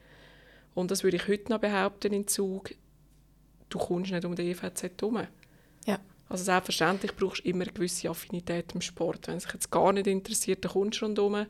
Und 0.74 0.90
das 0.90 1.04
würde 1.04 1.18
ich 1.18 1.28
heute 1.28 1.50
noch 1.52 1.58
behaupten 1.60 2.12
in 2.14 2.26
Zug, 2.26 2.74
du 3.68 3.78
kommst 3.78 4.10
nicht 4.10 4.24
um 4.24 4.34
den 4.34 4.46
EVZ 4.48 4.82
herum. 5.00 5.26
Ja. 5.86 6.00
Also 6.28 6.44
selbstverständlich 6.44 7.14
brauchst 7.14 7.44
du 7.44 7.48
immer 7.48 7.64
eine 7.64 7.72
gewisse 7.72 8.08
Affinität 8.08 8.72
im 8.74 8.80
Sport. 8.80 9.28
Wenn 9.28 9.36
es 9.36 9.44
dich 9.44 9.52
jetzt 9.52 9.70
gar 9.70 9.92
nicht 9.92 10.06
interessiert, 10.06 10.64
dann 10.64 10.72
kommst 10.72 11.00
du 11.02 11.04
rundherum. 11.04 11.46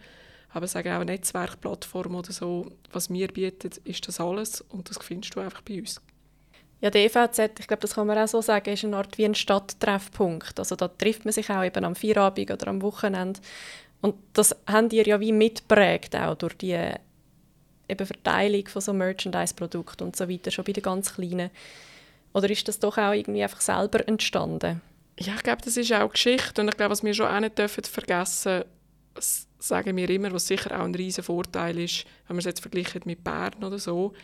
Aber 0.49 0.67
sagen 0.67 0.93
auch 0.93 1.05
Netzwerkplattformen 1.05 2.19
oder 2.19 2.33
so, 2.33 2.73
was 2.91 3.11
wir 3.11 3.29
bieten, 3.29 3.71
ist 3.85 4.07
das 4.07 4.21
alles 4.21 4.61
und 4.61 4.91
das 4.91 4.99
findest 4.99 5.35
du 5.37 5.41
einfach 5.41 5.63
bei 5.63 5.79
uns. 5.79 6.01
Ja, 6.83 6.91
der 6.91 7.05
EVZ, 7.05 7.61
ich 7.61 7.69
glaube, 7.69 7.81
das 7.81 7.95
kann 7.95 8.09
man 8.09 8.19
auch 8.19 8.27
so 8.27 8.43
sagen, 8.43 8.73
ist 8.73 8.85
eine 8.85 8.97
Art 8.97 9.17
wie 9.17 9.25
ein 9.25 9.37
Stadttreffpunkt. 9.37 10.59
Also 10.59 10.75
da 10.75 10.89
trifft 10.89 11.25
man 11.25 11.33
sich 11.33 11.49
auch 11.49 11.63
eben 11.63 11.85
am 11.85 11.95
Feierabend 11.95 12.51
oder 12.51 12.67
am 12.67 12.83
Wochenende. 12.83 13.41
Und 14.01 14.17
das 14.33 14.55
habt 14.67 14.93
ihr 14.93 15.07
ja 15.07 15.21
wie 15.21 15.31
mitprägt 15.31 16.17
auch 16.17 16.35
durch 16.35 16.55
die 16.55 16.77
eben 17.89 18.07
Verteilung 18.07 18.67
von 18.67 18.83
so 18.83 18.93
Merchandise-Produkten 18.93 20.03
und 20.03 20.17
so 20.17 20.29
weiter, 20.29 20.51
schon 20.51 20.65
bei 20.65 20.73
den 20.73 20.83
ganz 20.83 21.15
Kleinen. 21.15 21.51
Oder 22.35 22.51
ist 22.51 22.67
das 22.67 22.81
doch 22.81 22.99
auch 22.99 23.13
irgendwie 23.13 23.45
einfach 23.45 23.61
selber 23.61 24.07
entstanden? 24.09 24.81
Ja, 25.21 25.35
ich 25.37 25.43
glaube, 25.45 25.63
das 25.65 25.77
ist 25.77 25.93
auch 25.93 26.11
Geschichte 26.11 26.63
und 26.63 26.69
ich 26.69 26.77
glaube, 26.77 26.91
was 26.91 27.05
wir 27.05 27.15
schon 27.15 27.27
auch 27.27 27.41
nicht 27.41 27.59
dürfen 27.59 27.85
vergessen, 27.85 28.65
das 29.15 29.47
sagen 29.61 29.97
wir 29.97 30.11
immer, 30.11 30.33
was 30.33 30.49
sicher 30.49 30.81
auch 30.81 30.85
ein 30.85 30.95
riesen 30.97 31.23
Vorteil 31.23 31.79
ist, 31.79 32.07
wenn 32.27 32.35
man 32.35 32.39
es 32.39 32.47
jetzt 32.47 32.61
vergleicht 32.61 33.07
mit 33.07 33.23
Bern 33.23 33.63
oder 33.63 33.79
so. 33.79 34.15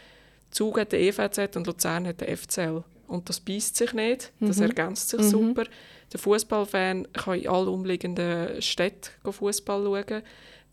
Zug 0.50 0.78
hat 0.78 0.92
den 0.92 1.00
EVZ 1.00 1.56
und 1.56 1.66
Luzern 1.66 2.06
hat 2.06 2.20
den 2.20 2.36
FCL. 2.36 2.82
Und 3.06 3.28
das 3.28 3.40
beißt 3.40 3.76
sich 3.76 3.92
nicht, 3.94 4.32
das 4.40 4.60
ergänzt 4.60 5.08
sich 5.10 5.22
super. 5.22 5.64
Der 6.12 6.20
Fußballfan 6.20 7.08
kann 7.12 7.38
in 7.40 7.48
allen 7.48 7.68
umliegenden 7.68 8.60
Städten 8.60 9.10
Fußball 9.30 9.82
schauen. 9.84 10.22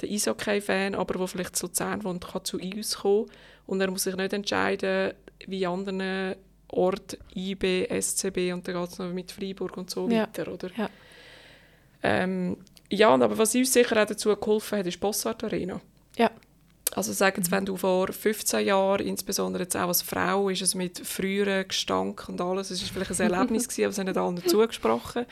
Der 0.01 0.09
Eishockey-Fan, 0.09 0.95
aber 0.95 1.17
der 1.17 1.27
vielleicht 1.27 1.55
zu 1.55 1.67
Luzern 1.67 2.03
wohnt, 2.03 2.27
kann 2.27 2.43
zu 2.43 2.57
uns 2.57 2.97
kommen. 2.97 3.27
Und 3.65 3.79
er 3.81 3.89
muss 3.89 4.03
sich 4.03 4.15
nicht 4.17 4.33
entscheiden, 4.33 5.13
wie 5.47 5.65
an 5.65 5.79
anderen 5.88 6.35
Orten, 6.67 7.17
IB, 7.35 7.88
SCB 7.89 8.51
und 8.53 8.67
dann 8.67 8.75
geht 8.81 8.89
es 8.91 8.99
noch 8.99 9.13
mit 9.13 9.31
Freiburg 9.31 9.77
und 9.77 9.89
so 9.89 10.09
Ja. 10.09 10.23
weiter. 10.23 10.51
Oder? 10.51 10.69
Ja. 10.77 10.89
Ähm, 12.03 12.57
ja, 12.91 13.09
aber 13.09 13.38
was 13.38 13.55
uns 13.55 13.73
sicher 13.73 14.01
auch 14.01 14.05
dazu 14.07 14.35
geholfen 14.35 14.79
hat, 14.79 14.85
ist 14.88 14.95
die 14.95 14.99
Bossart 14.99 15.43
Arena. 15.43 15.79
Also 16.95 17.12
sagen 17.12 17.36
jetzt, 17.41 17.51
wenn 17.51 17.65
du 17.65 17.75
vor 17.75 18.08
15 18.08 18.65
Jahren, 18.65 19.05
insbesondere 19.05 19.63
jetzt 19.63 19.75
auch 19.75 19.89
als 19.89 20.01
Frau, 20.01 20.47
ist 20.47 20.62
es 20.62 20.75
mit 20.75 20.97
früheren 20.99 21.67
Gestank 21.67 22.29
und 22.29 22.39
alles, 22.39 22.71
es 22.71 22.81
ist 22.81 22.91
vielleicht 22.91 23.12
ein 23.19 23.31
Erlebnis 23.31 23.67
gewesen, 23.67 23.84
aber 23.84 23.91
es 23.91 23.99
haben 23.99 24.05
nicht 24.05 24.17
allen 24.17 24.47
zugesprochen. 24.47 25.25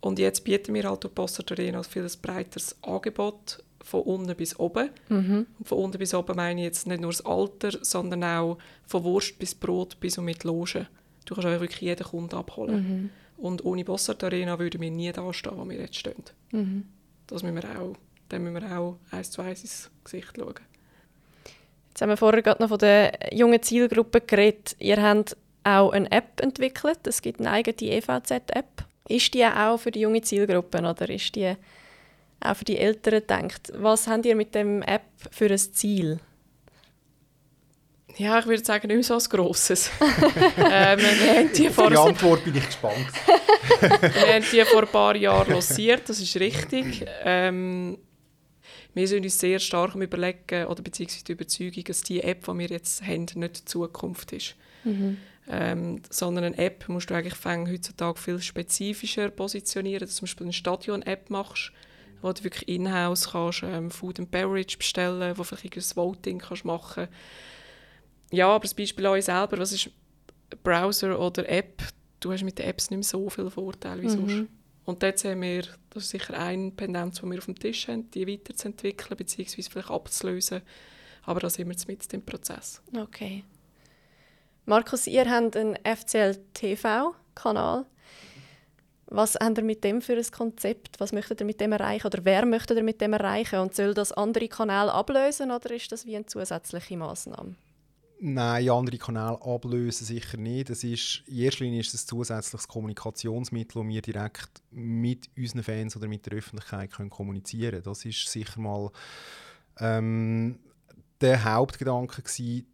Und 0.00 0.20
jetzt 0.20 0.44
bieten 0.44 0.72
wir 0.72 0.88
halt 0.88 1.02
durch 1.02 1.12
Bossart 1.12 1.50
Arena 1.50 1.78
ein 1.78 1.84
viel 1.84 2.06
breiteres 2.22 2.76
Angebot 2.82 3.64
von 3.82 4.02
unten 4.02 4.36
bis 4.36 4.56
oben. 4.56 4.90
Und 5.58 5.66
von 5.66 5.78
unten 5.78 5.98
bis 5.98 6.14
oben 6.14 6.36
meine 6.36 6.60
ich 6.60 6.66
jetzt 6.66 6.86
nicht 6.86 7.00
nur 7.00 7.10
das 7.10 7.26
Alter, 7.26 7.72
sondern 7.82 8.22
auch 8.22 8.58
von 8.86 9.02
Wurst 9.02 9.36
bis 9.40 9.52
Brot 9.52 9.98
bis 9.98 10.16
und 10.16 10.26
mit 10.26 10.44
Logen. 10.44 10.86
Du 11.24 11.34
kannst 11.34 11.48
auch 11.48 11.60
wirklich 11.60 11.80
jeden 11.80 12.06
Kunden 12.06 12.36
abholen. 12.36 13.10
Und 13.38 13.64
ohne 13.64 13.84
Bossart 13.84 14.22
Arena 14.22 14.60
würden 14.60 14.80
wir 14.80 14.90
nie 14.92 15.10
da 15.10 15.32
stehen, 15.32 15.56
wo 15.56 15.68
wir 15.68 15.80
jetzt 15.80 15.96
stehen. 15.96 16.22
Das 17.26 17.42
müssen 17.42 17.56
wir 17.56 17.80
auch, 17.80 17.96
dem 18.30 18.44
müssen 18.44 18.62
wir 18.62 18.78
auch 18.78 18.98
eins 19.10 19.32
zu 19.32 19.42
eins 19.42 19.62
ins 19.62 19.90
Gesicht 20.04 20.34
schauen. 20.36 20.54
Jetzt 21.94 22.02
haben 22.02 22.08
wir 22.08 22.16
vorher 22.16 22.42
gerade 22.42 22.60
noch 22.60 22.70
von 22.70 22.78
der 22.78 23.12
jungen 23.32 23.62
Zielgruppe 23.62 24.20
geredet. 24.20 24.74
Ihr 24.80 25.00
habt 25.00 25.36
auch 25.62 25.92
eine 25.92 26.10
App 26.10 26.40
entwickelt. 26.40 27.06
Es 27.06 27.22
gibt 27.22 27.38
eine 27.38 27.52
eigene 27.52 27.76
EVZ-App. 27.92 28.84
Ist 29.08 29.32
die 29.32 29.46
auch 29.46 29.78
für 29.78 29.92
die 29.92 30.00
junge 30.00 30.20
Zielgruppe 30.20 30.78
oder 30.78 31.08
ist 31.08 31.36
die 31.36 31.54
auch 32.40 32.56
für 32.56 32.64
die 32.64 32.78
Älteren 32.78 33.20
gedacht? 33.20 33.72
Was 33.76 34.08
habt 34.08 34.26
ihr 34.26 34.34
mit 34.34 34.56
dem 34.56 34.82
App 34.82 35.04
für 35.30 35.46
ein 35.46 35.56
Ziel? 35.56 36.18
Ja, 38.16 38.40
ich 38.40 38.46
würde 38.46 38.64
sagen, 38.64 38.88
nicht 38.88 38.96
mehr 38.96 39.04
so 39.04 39.14
ein 39.14 39.38
grosses. 39.38 39.88
wir, 40.00 40.66
haben 40.66 41.52
die 41.56 41.68
vor, 41.68 41.84
Für 41.84 41.90
die 41.90 41.96
Antwort 41.96 42.44
bin 42.44 42.56
ich 42.56 42.66
gespannt. 42.66 43.06
wir 43.80 44.34
haben 44.34 44.44
die 44.52 44.64
vor 44.64 44.82
ein 44.82 44.88
paar 44.88 45.14
Jahren 45.14 45.52
lanciert, 45.52 46.08
das 46.08 46.18
ist 46.18 46.34
richtig. 46.40 47.06
Ähm, 47.22 47.98
wir 48.94 49.08
sind 49.08 49.24
uns 49.24 49.38
sehr 49.38 49.58
stark 49.58 49.94
am 49.94 50.02
Überlegen, 50.02 50.66
oder 50.66 50.82
beziehungsweise 50.82 51.24
die 51.24 51.32
Überzeugung, 51.32 51.84
dass 51.84 52.02
die 52.02 52.22
App, 52.22 52.46
die 52.46 52.58
wir 52.58 52.68
jetzt 52.68 53.02
haben, 53.02 53.26
nicht 53.34 53.58
die 53.58 53.64
Zukunft 53.64 54.32
ist. 54.32 54.54
Ähm, 55.46 56.00
sondern 56.08 56.44
eine 56.44 56.58
App 56.58 56.88
musst 56.88 57.10
du 57.10 57.14
eigentlich 57.14 57.34
fängen, 57.34 57.70
heutzutage 57.70 58.18
viel 58.18 58.40
spezifischer 58.40 59.28
positionieren, 59.28 60.00
dass 60.00 60.10
du 60.10 60.16
zum 60.16 60.24
Beispiel 60.24 60.46
eine 60.46 60.52
Stadion-App 60.54 61.28
machst, 61.28 61.72
wo 62.22 62.32
du 62.32 62.44
wirklich 62.44 62.66
in-house 62.68 63.32
kannst, 63.32 63.62
ähm, 63.62 63.90
Food 63.90 64.20
and 64.20 64.30
Beverage 64.30 64.78
bestellen, 64.78 65.36
wo 65.36 65.44
vielleicht 65.44 65.76
ein 65.76 65.96
Voting 65.96 66.38
kannst 66.38 66.64
machen 66.64 67.08
Ja, 68.30 68.48
aber 68.48 68.62
das 68.62 68.72
Beispiel 68.72 69.04
an 69.04 69.12
euch 69.12 69.26
selber, 69.26 69.58
was 69.58 69.72
ist 69.72 69.90
Browser 70.62 71.18
oder 71.20 71.46
App? 71.48 71.82
Du 72.20 72.32
hast 72.32 72.42
mit 72.42 72.58
den 72.58 72.66
Apps 72.66 72.88
nicht 72.90 72.98
mehr 72.98 73.04
so 73.04 73.28
viele 73.28 73.50
Vorteile 73.50 74.00
wie 74.00 74.08
sonst. 74.08 74.48
Und 74.84 75.02
dort 75.02 75.18
sehen 75.18 75.40
wir, 75.40 75.62
das 75.90 76.04
ist 76.04 76.10
sicher 76.10 76.38
eine 76.38 76.70
Pendenz, 76.70 77.20
die 77.20 77.30
wir 77.30 77.38
auf 77.38 77.46
dem 77.46 77.58
Tisch 77.58 77.88
haben, 77.88 78.10
die 78.10 78.28
weiterzuentwickeln, 78.28 79.16
beziehungsweise 79.16 79.70
vielleicht 79.70 79.90
abzulösen. 79.90 80.62
Aber 81.22 81.40
da 81.40 81.48
sind 81.48 81.66
wir 81.66 81.72
jetzt 81.72 81.88
mit 81.88 82.12
im 82.12 82.24
Prozess. 82.24 82.82
Okay. 82.94 83.44
Markus, 84.66 85.06
ihr 85.06 85.30
habt 85.30 85.56
einen 85.56 85.78
FCL-TV-Kanal. 85.84 87.86
Was 89.06 89.36
habt 89.36 89.58
ihr 89.58 89.64
mit 89.64 89.84
dem 89.84 90.02
für 90.02 90.16
ein 90.16 90.30
Konzept? 90.30 91.00
Was 91.00 91.12
möchtet 91.12 91.40
ihr 91.40 91.46
mit 91.46 91.60
dem 91.60 91.72
erreichen? 91.72 92.06
Oder 92.06 92.24
wer 92.24 92.46
möchtet 92.46 92.78
ihr 92.78 92.82
mit 92.82 93.00
dem 93.00 93.12
erreichen? 93.12 93.60
Und 93.60 93.74
soll 93.74 93.94
das 93.94 94.12
andere 94.12 94.48
Kanäle 94.48 94.92
ablösen 94.92 95.50
oder 95.50 95.70
ist 95.70 95.92
das 95.92 96.06
wie 96.06 96.16
eine 96.16 96.26
zusätzliche 96.26 96.96
Maßnahme? 96.96 97.54
Nein, 98.20 98.70
andere 98.70 98.96
Kanäle 98.96 99.40
ablösen 99.42 100.06
sicher 100.06 100.36
nicht. 100.36 100.70
Das 100.70 100.84
ist, 100.84 101.22
in 101.26 101.38
erster 101.38 101.64
Linie 101.64 101.80
ist 101.80 101.92
es 101.92 102.04
ein 102.04 102.08
zusätzliches 102.08 102.68
Kommunikationsmittel, 102.68 103.82
das 103.82 103.88
wir 103.88 104.02
direkt 104.02 104.62
mit 104.70 105.28
unseren 105.36 105.62
Fans 105.62 105.96
oder 105.96 106.08
mit 106.08 106.24
der 106.26 106.38
Öffentlichkeit 106.38 106.92
können 106.92 107.10
kommunizieren 107.10 107.72
können. 107.72 107.82
Das 107.82 108.04
ist 108.04 108.28
sicher 108.28 108.60
mal 108.60 108.90
ähm, 109.78 110.58
der 111.20 111.44
Hauptgedanke 111.44 112.22
gewesen. 112.22 112.66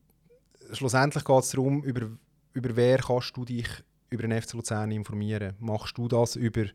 Schlussendlich 0.73 1.25
geht 1.25 1.43
es 1.43 1.51
darum, 1.51 1.83
über, 1.85 2.11
über 2.53 2.77
wer 2.77 2.99
kannst 2.99 3.37
du 3.37 3.45
dich 3.45 3.67
über 4.11 4.27
den 4.27 4.41
FC 4.41 4.53
Luzern 4.53 4.91
informieren. 4.91 5.55
Machst 5.59 5.97
du 5.97 6.07
das 6.07 6.37
über 6.37 6.67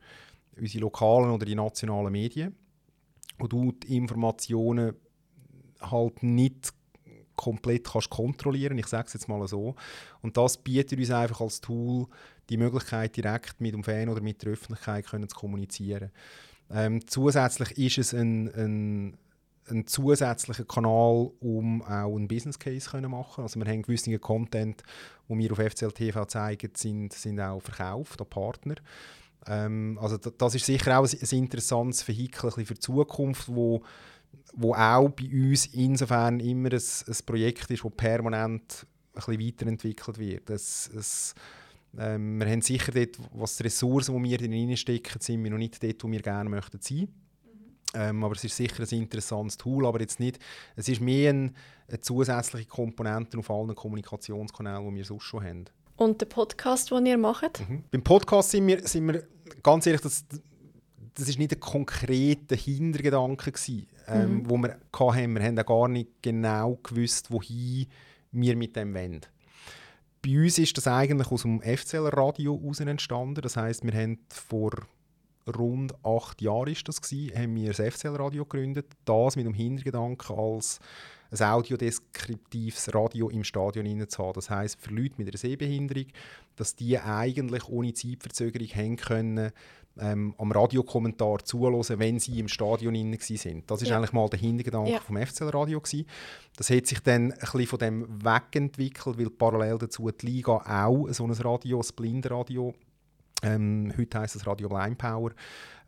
unsere 0.58 0.82
lokalen 0.82 1.32
oder 1.32 1.45
die 1.45 1.56
nationalen 1.56 2.12
Medien, 2.12 2.56
wo 3.38 3.47
du 3.47 3.71
die 3.71 3.95
Informationen 3.95 4.95
halt 5.82 6.23
nicht 6.23 6.73
komplett 7.36 7.86
kannst 7.86 8.10
kontrollieren 8.10 8.78
Ich 8.78 8.88
sage 8.88 9.08
es 9.08 9.13
jetzt 9.13 9.28
mal 9.28 9.48
so. 9.48 9.76
Und 10.21 10.38
das 10.38 10.58
bietet 10.58 11.00
uns 11.00 11.12
einfach 11.12 11.41
als 11.41 11.62
Tool 11.62 12.08
die 12.50 12.58
Möglichkeit, 12.58 13.15
direkt 13.17 13.60
mit 13.62 13.74
dem 13.74 13.84
Fan 13.84 14.10
oder 14.10 14.21
mit 14.21 14.43
der 14.43 14.54
Öffentlichkeit 14.54 15.08
können 15.08 15.28
zu 15.28 15.36
kommunizieren. 15.36 16.12
Ähm, 16.69 17.08
zusätzlich 17.08 17.78
ist 17.78 17.98
es 17.98 18.13
ein, 18.13 18.48
ein, 18.56 19.17
ein 19.69 19.88
zusätzlicher 19.88 20.65
Kanal, 20.65 21.32
um 21.39 21.82
auch 21.84 22.15
einen 22.15 22.28
Business 22.28 22.60
Case 22.60 22.89
zu 22.89 22.98
machen. 23.02 23.43
Also 23.43 23.60
wir 23.60 23.71
haben 23.71 23.82
gewisse 23.82 24.17
Content, 24.19 24.84
die 25.28 25.38
wir 25.38 25.52
auf 25.52 25.60
FCL 25.60 25.91
TV 25.91 26.26
zeigen, 26.26 26.71
sind, 26.76 27.13
sind 27.13 27.39
auch 27.39 27.62
verkauft 27.62 28.21
an 28.21 28.30
Partner. 28.30 28.76
Ähm, 29.48 29.98
also 30.02 30.17
das 30.17 30.56
ist 30.56 30.65
sicher 30.65 31.00
auch 31.00 31.08
ein, 31.08 31.17
ein 31.19 31.38
interessantes 31.38 32.08
Vehikel 32.08 32.52
für 32.52 32.74
die 32.74 32.80
Zukunft, 32.80 33.48
wo 33.48 33.84
wo 34.54 34.74
auch 34.74 35.10
bei 35.10 35.26
uns 35.26 35.67
insofern 35.67 36.39
immer 36.39 36.71
ein, 36.71 36.82
ein 37.08 37.17
Projekt 37.26 37.71
ist, 37.71 37.84
das 37.84 37.91
permanent 37.95 38.86
ein 39.13 39.15
bisschen 39.15 39.39
weiterentwickelt 39.39 40.17
wird. 40.17 40.50
Es, 40.50 40.89
es, 40.95 41.36
ähm, 41.98 42.39
wir 42.39 42.48
haben 42.48 42.62
sicher 42.62 42.91
dort, 42.91 43.17
was 43.34 43.58
die 43.58 43.63
Ressourcen, 43.63 44.21
die 44.24 44.30
wir 44.30 44.41
reinstecken, 44.41 45.21
sind 45.21 45.43
wir 45.43 45.52
noch 45.52 45.58
nicht 45.58 45.82
dort, 45.82 46.04
wo 46.04 46.12
wir 46.12 46.21
gerne 46.21 46.50
möchten 46.50 46.80
sein. 46.82 47.08
Ähm, 47.93 48.24
aber 48.24 48.36
es 48.36 48.43
ist 48.43 48.58
sicher 48.58 48.84
ein 48.84 49.00
interessantes 49.00 49.58
Tool, 49.58 49.86
aber 49.86 50.02
jetzt 50.02 50.19
nicht, 50.19 50.39
es 50.76 50.89
ist 50.89 51.00
mehr 51.00 51.32
ein, 51.32 51.56
eine 51.88 52.02
zusätzliche 52.02 52.67
Komponente 52.67 53.38
auf 53.38 53.50
allen 53.50 53.74
Kommunikationskanälen, 53.74 54.89
die 54.89 54.95
wir 54.98 55.06
sonst 55.06 55.24
schon 55.24 55.43
haben. 55.43 55.65
Und 55.95 56.19
der 56.19 56.26
Podcast, 56.26 56.91
den 56.91 57.06
ihr 57.06 57.17
macht? 57.17 57.67
Mhm. 57.67 57.84
Beim 57.89 58.04
Podcast 58.04 58.52
sind 58.52 58.67
wir, 58.67 58.86
sind 58.86 59.08
wir 59.08 59.26
ganz 59.63 59.88
ehrlich, 59.88 60.02
das, 60.02 60.26
das 61.15 61.30
ist 61.30 61.39
nicht 61.39 61.54
ein 61.54 61.60
konkreter 61.60 62.56
Hintergedanke 62.56 63.51
gewesen, 63.51 63.88
ähm, 64.08 64.34
mhm. 64.34 64.49
wo 64.49 64.58
wir 64.58 64.78
hatten. 64.93 65.36
Wir 65.36 65.43
haben 65.43 65.60
auch 65.60 65.65
gar 65.65 65.88
nicht 65.88 66.10
genau 66.21 66.80
gewusst, 66.84 67.32
wohin 67.32 67.88
wir 68.32 68.56
mit 68.56 68.75
dem 68.75 68.93
wollen. 68.93 69.21
Bei 70.21 70.43
uns 70.43 70.58
ist 70.58 70.78
das 70.78 70.88
eigentlich 70.88 71.32
aus 71.32 71.43
dem 71.43 71.62
FCL-Radio 71.62 72.60
heraus 72.60 72.80
entstanden. 72.80 73.41
Das 73.41 73.56
heißt, 73.56 73.84
wir 73.86 73.93
haben 73.93 74.19
vor 74.30 74.71
rund 75.47 75.93
acht 76.04 76.41
Jahren 76.41 76.71
ist 76.71 76.88
das 76.88 77.01
gewesen, 77.01 77.38
haben 77.38 77.56
wir 77.56 77.71
das 77.71 77.93
FCL-Radio 77.93 78.43
gegründet. 78.45 78.88
Das 79.06 79.36
mit 79.36 79.45
dem 79.45 79.54
Hintergedanken 79.54 80.36
als 80.38 80.80
ein 81.32 81.41
audiodeskriptives 81.41 82.93
Radio 82.93 83.30
im 83.30 83.43
Stadion 83.43 84.10
zu 84.10 84.23
haben. 84.23 84.34
Das 84.34 84.49
heisst, 84.49 84.82
für 84.82 84.93
Leute 84.93 85.15
mit 85.17 85.28
einer 85.28 85.38
Sehbehinderung, 85.38 86.08
dass 86.56 86.75
die 86.75 86.97
eigentlich 86.97 87.67
ohne 87.69 87.93
Zeitverzögerung 87.93 88.67
haben 88.69 88.95
können, 88.95 89.51
ähm, 89.99 90.36
am 90.38 90.51
Radiokommentar 90.51 91.43
zuhören, 91.45 91.99
wenn 91.99 92.19
sie 92.19 92.39
im 92.39 92.47
Stadion 92.47 92.95
sind. 93.19 93.69
Das 93.69 93.81
ist 93.81 93.89
ja. 93.89 93.97
eigentlich 93.97 94.13
mal 94.13 94.29
der 94.29 94.39
Hintergedanke 94.39 94.91
ja. 94.91 94.99
vom 94.99 95.17
FCL-Radio. 95.17 95.81
Das 96.58 96.69
hat 96.69 96.88
sich 96.88 96.99
dann 96.99 97.31
ein 97.31 97.39
bisschen 97.39 97.67
von 97.67 97.79
dem 97.79 98.23
wegentwickelt, 98.23 99.17
weil 99.17 99.29
parallel 99.29 99.77
dazu 99.77 100.10
die 100.12 100.25
Liga 100.25 100.58
auch 100.58 101.08
so 101.12 101.25
ein 101.25 101.31
Radio, 101.31 101.79
ein 101.79 101.95
Blindenradio, 101.95 102.73
ähm, 103.43 103.93
heute 103.97 104.19
heisst 104.19 104.36
es 104.36 104.47
Radio 104.47 104.69
Blind 104.69 104.97
Power, 104.97 105.31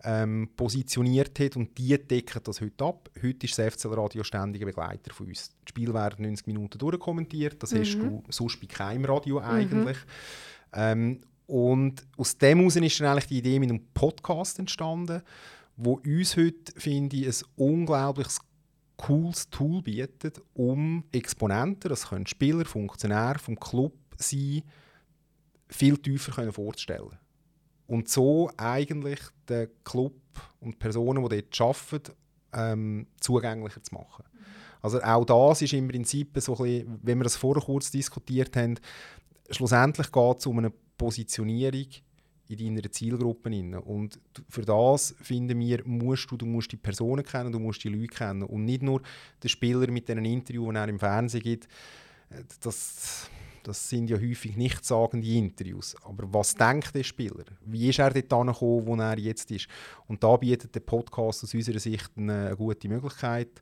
ähm, 0.03 0.49
positioniert 0.55 1.39
hat 1.39 1.55
und 1.55 1.77
die 1.77 1.97
decken 1.97 2.41
das 2.43 2.61
heute 2.61 2.85
ab. 2.85 3.09
Heute 3.21 3.45
ist 3.45 3.57
das 3.57 3.73
FCL 3.73 3.93
Radio 3.93 4.23
ständiger 4.23 4.65
Begleiter 4.65 5.13
von 5.13 5.27
uns. 5.27 5.49
Die 5.65 5.69
Spiele 5.69 5.93
werden 5.93 6.23
90 6.25 6.47
Minuten 6.47 6.77
durchkommentiert, 6.77 7.61
das 7.61 7.73
mhm. 7.73 7.79
hast 7.79 7.95
du 7.95 8.23
sonst 8.29 8.61
bei 8.61 8.67
keinem 8.67 9.05
Radio 9.05 9.39
eigentlich. 9.39 9.97
Mhm. 9.97 10.71
Ähm, 10.73 11.21
und 11.47 12.05
aus 12.17 12.37
dem 12.37 12.59
heraus 12.59 12.75
ist 12.75 12.99
dann 12.99 13.07
eigentlich 13.07 13.27
die 13.27 13.39
Idee 13.39 13.59
mit 13.59 13.69
einem 13.69 13.85
Podcast 13.93 14.59
entstanden, 14.59 15.21
wo 15.75 15.93
uns 16.05 16.37
heute, 16.37 16.73
finde 16.75 17.17
ich, 17.17 17.27
ein 17.27 17.47
unglaubliches 17.55 18.39
cooles 18.97 19.49
Tool 19.49 19.81
bietet, 19.81 20.41
um 20.53 21.03
Exponenten, 21.11 21.89
das 21.89 22.09
können 22.09 22.27
Spieler, 22.27 22.65
Funktionäre 22.65 23.39
vom 23.39 23.59
Club 23.59 23.93
sein, 24.17 24.63
viel 25.67 25.97
tiefer 25.97 26.51
vorzustellen 26.51 27.17
und 27.87 28.09
so 28.09 28.51
eigentlich 28.57 29.19
den 29.47 29.69
Club 29.83 30.13
und 30.59 30.73
die 30.73 30.77
Personen, 30.77 31.27
die 31.27 31.41
dort 31.41 31.61
arbeiten, 31.61 32.13
ähm, 32.53 33.07
zugänglicher 33.19 33.81
zu 33.81 33.95
machen. 33.95 34.25
Also 34.81 35.01
auch 35.01 35.25
das 35.25 35.61
ist 35.61 35.73
im 35.73 35.87
Prinzip 35.87 36.37
so 36.39 36.55
ein 36.57 36.63
bisschen, 36.63 36.99
wenn 37.01 37.17
wir 37.19 37.23
das 37.23 37.37
vorher 37.37 37.63
kurz 37.63 37.89
diskutiert 37.91 38.55
haben, 38.55 38.79
schlussendlich 39.49 40.11
geht 40.11 40.37
es 40.39 40.45
um 40.45 40.59
eine 40.59 40.71
Positionierung 40.97 41.87
in 42.49 42.75
deiner 42.75 42.91
Zielgruppe. 42.91 43.49
Rein. 43.49 43.75
Und 43.75 44.19
für 44.49 44.61
das, 44.63 45.15
finden 45.21 45.59
wir, 45.59 45.81
musst 45.85 46.31
du, 46.31 46.37
du 46.37 46.45
musst 46.45 46.71
die 46.71 46.77
Personen 46.77 47.23
kennen, 47.23 47.51
du 47.51 47.59
musst 47.59 47.83
die 47.83 47.89
Leute 47.89 48.07
kennen 48.07 48.43
und 48.43 48.65
nicht 48.65 48.81
nur 48.81 49.01
den 49.43 49.49
Spieler 49.49 49.89
mit 49.91 50.07
diesen 50.07 50.25
Interviews, 50.25 50.69
die 50.69 50.75
er 50.75 50.87
im 50.87 50.99
Fernsehen 50.99 51.43
gibt. 51.43 51.65
Äh, 52.29 52.43
das, 52.61 53.29
das 53.63 53.89
sind 53.89 54.09
ja 54.09 54.17
häufig 54.17 54.55
nichtssagende 54.55 55.27
Interviews. 55.27 55.95
Aber 56.03 56.31
was 56.33 56.55
denkt 56.55 56.95
der 56.95 57.03
Spieler? 57.03 57.43
Wie 57.65 57.89
ist 57.89 57.99
er 57.99 58.11
dort 58.11 58.33
angekommen, 58.33 58.87
wo 58.87 58.95
er 58.95 59.19
jetzt 59.19 59.51
ist? 59.51 59.67
Und 60.07 60.23
da 60.23 60.37
bietet 60.37 60.73
der 60.73 60.79
Podcast 60.79 61.43
aus 61.43 61.53
unserer 61.53 61.79
Sicht 61.79 62.11
eine, 62.15 62.55
gute 62.55 62.87
Möglichkeit, 62.87 63.61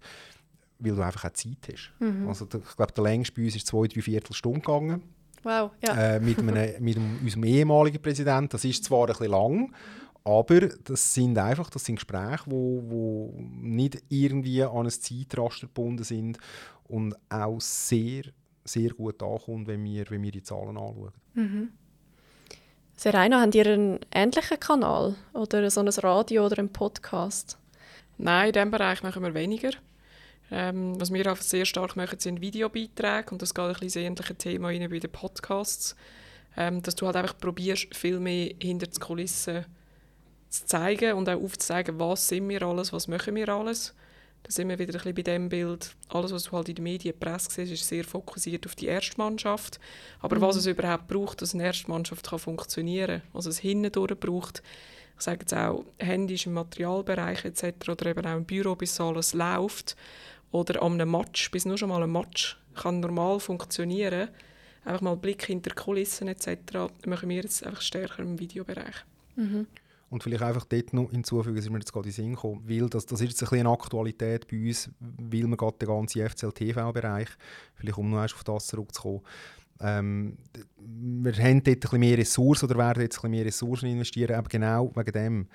weil 0.78 0.96
du 0.96 1.02
einfach 1.02 1.26
auch 1.26 1.34
Zeit 1.34 1.70
hast. 1.72 1.92
Mhm. 2.00 2.28
Also, 2.28 2.46
ich 2.46 2.76
glaube, 2.76 2.94
der 2.94 3.04
längste 3.04 3.34
bei 3.34 3.46
uns 3.46 3.56
ist 3.56 3.66
zwei, 3.66 3.88
drei 3.88 4.02
Viertelstunde 4.02 4.60
gegangen. 4.60 5.04
Wow, 5.46 5.72
ja. 5.86 6.16
Äh, 6.16 6.20
mit, 6.20 6.40
einem, 6.40 6.84
mit 6.84 6.98
einem, 6.98 7.20
unserem 7.22 7.44
ehemaligen 7.46 8.02
Präsidenten. 8.02 8.50
Das 8.50 8.66
ist 8.66 8.84
zwar 8.84 9.02
ein 9.02 9.08
bisschen 9.08 9.28
lang, 9.28 9.74
aber 10.24 10.60
das 10.62 11.14
sind 11.14 11.38
einfach 11.38 11.70
das 11.70 11.86
sind 11.86 11.96
Gespräche, 11.96 12.44
die 12.48 12.52
wo, 12.52 12.84
wo 12.88 13.34
nicht 13.38 14.02
irgendwie 14.10 14.64
an 14.64 14.86
ein 14.86 14.90
Zeitraster 14.90 15.68
gebunden 15.68 16.04
sind 16.04 16.40
und 16.88 17.16
auch 17.30 17.62
sehr 17.62 18.24
sehr 18.66 18.90
gut 18.90 19.22
ankommt, 19.22 19.68
wenn 19.68 19.84
wir, 19.84 20.06
wenn 20.10 20.24
wir 20.24 20.32
die 20.32 20.44
Zahlen 20.44 20.70
anschauen. 20.78 21.12
Mhm. 21.36 21.70
Serena, 22.96 23.42
habt 23.42 23.56
ihr 23.56 23.68
einen 23.68 24.00
ähnlichen 24.12 24.60
Kanal 24.60 25.16
oder 25.34 25.70
so 25.70 25.82
ein 25.82 25.90
Radio 25.90 26.46
oder 26.46 26.60
einen 26.60 26.72
Podcast? 26.72 27.58
Nein, 28.18 28.48
in 28.48 28.54
diesem 28.54 28.72
Bereich 28.72 29.04
machen 29.04 29.22
wir 29.22 29.34
weniger. 29.34 29.72
Ähm, 30.52 31.00
was 31.00 31.12
wir 31.12 31.32
auch 31.32 31.38
sehr 31.38 31.66
stark 31.66 31.96
machen, 31.96 32.20
sind 32.20 32.42
Videobeiträge 32.42 33.32
und 33.32 33.42
das 33.42 33.54
geht 33.54 33.66
ein 33.66 33.74
bisschen 33.74 34.04
ähnliche 34.04 34.36
Thema 34.36 34.68
rein 34.68 34.90
bei 34.90 35.00
den 35.00 35.12
Podcasts. 35.12 35.96
Ähm, 36.58 36.82
dass 36.82 36.96
du 36.96 37.06
halt 37.06 37.18
einfach 37.18 37.38
probierst, 37.38 37.94
viel 37.96 38.20
mehr 38.20 38.54
hinter 38.62 38.88
die 38.88 39.00
Kulissen 39.00 39.66
zu 40.50 40.66
zeigen 40.66 41.14
und 41.14 41.28
auch 41.28 41.42
aufzuzeigen, 41.42 42.00
was 42.00 42.30
sind 42.30 42.48
wir 42.48 42.62
alles, 42.64 42.94
was 42.94 43.08
machen 43.08 43.36
wir 43.36 43.50
alles. 43.50 43.94
Da 44.44 44.52
sind 44.52 44.70
wir 44.70 44.78
wieder 44.78 44.94
ein 44.94 45.00
bisschen 45.00 45.16
bei 45.16 45.22
dem 45.24 45.50
Bild. 45.50 45.96
Alles, 46.08 46.32
was 46.32 46.44
du 46.44 46.52
halt 46.52 46.70
in 46.70 46.76
den 46.76 46.84
Medien, 46.84 47.20
Presse 47.20 47.50
siehst, 47.50 47.74
ist 47.74 47.88
sehr 47.88 48.04
fokussiert 48.04 48.66
auf 48.68 48.76
die 48.76 48.86
Erstmannschaft. 48.86 49.80
Aber 50.22 50.38
mhm. 50.38 50.42
was 50.42 50.56
es 50.56 50.68
überhaupt 50.68 51.08
braucht, 51.08 51.42
dass 51.42 51.56
eine 51.56 51.64
Erstmannschaft 51.64 52.30
kann 52.30 52.40
funktionieren 52.40 53.22
kann, 53.22 53.30
was 53.34 53.48
es 53.48 53.58
hinten 53.58 53.92
braucht, 53.92 54.62
ich 55.18 55.24
sage 55.24 55.40
jetzt 55.42 55.54
auch 55.54 55.86
händisch 55.98 56.46
im 56.46 56.54
Materialbereich 56.54 57.46
etc. 57.46 57.90
oder 57.90 58.06
eben 58.08 58.26
auch 58.26 58.36
im 58.36 58.46
Büro, 58.46 58.76
bis 58.76 59.00
alles 59.00 59.34
läuft 59.34 59.96
oder 60.56 60.82
an 60.82 60.94
einem 60.94 61.12
Match, 61.12 61.52
bis 61.52 61.66
nur 61.66 61.78
schon 61.78 61.90
mal 61.90 62.02
ein 62.02 62.12
Match 62.12 62.58
kann 62.76 63.02
normal 63.02 63.40
funktionieren, 63.40 64.30
einfach 64.86 65.02
mal 65.02 65.18
Blick 65.18 65.46
hinter 65.46 65.72
die 65.72 65.76
Kulissen 65.76 66.28
etc. 66.28 66.48
machen 67.06 67.30
wir 67.30 67.38
jetzt 67.38 67.66
einfach 67.66 67.82
stärker 67.82 68.24
im 68.24 68.40
Videobereich. 68.40 68.96
Mhm. 69.36 69.68
Und 70.10 70.24
vielleicht 70.24 70.44
einfach 70.44 70.66
dort 70.66 70.94
noch 70.94 71.12
hinzufügen, 71.12 71.56
dass 71.56 71.70
mir 71.70 71.80
jetzt 71.80 71.92
gerade 71.92 72.08
in 72.08 72.14
Sinn 72.14 72.36
gekommen, 72.36 72.64
weil 72.66 72.88
das, 72.90 73.06
das 73.06 73.20
ist 73.20 73.30
jetzt 73.30 73.44
ein 73.44 73.50
bisschen 73.50 73.68
eine 73.68 73.70
Aktualität 73.70 74.48
bei 74.48 74.68
uns, 74.68 74.90
weil 75.00 75.44
wir 75.44 75.58
gerade 75.58 75.78
den 75.78 75.88
ganzen 75.90 76.30
FCL-TV-Bereich, 76.30 77.30
vielleicht 77.74 77.98
um 77.98 78.12
noch 78.12 78.24
auf 78.24 78.44
das 78.44 78.68
zurückzukommen, 78.68 79.22
ähm, 79.82 80.38
wir 80.78 81.34
haben 81.34 81.64
dort 81.64 81.78
ein 81.78 81.80
bisschen 81.82 82.00
mehr 82.00 82.18
Ressourcen 82.18 82.66
oder 82.66 82.78
werden 82.78 83.02
jetzt 83.02 83.18
ein 83.18 83.22
bisschen 83.22 83.32
mehr 83.32 83.46
Ressourcen 83.46 83.90
investieren, 83.90 84.36
aber 84.36 84.48
genau 84.48 84.92
wegen 84.96 85.12
dem 85.12 85.48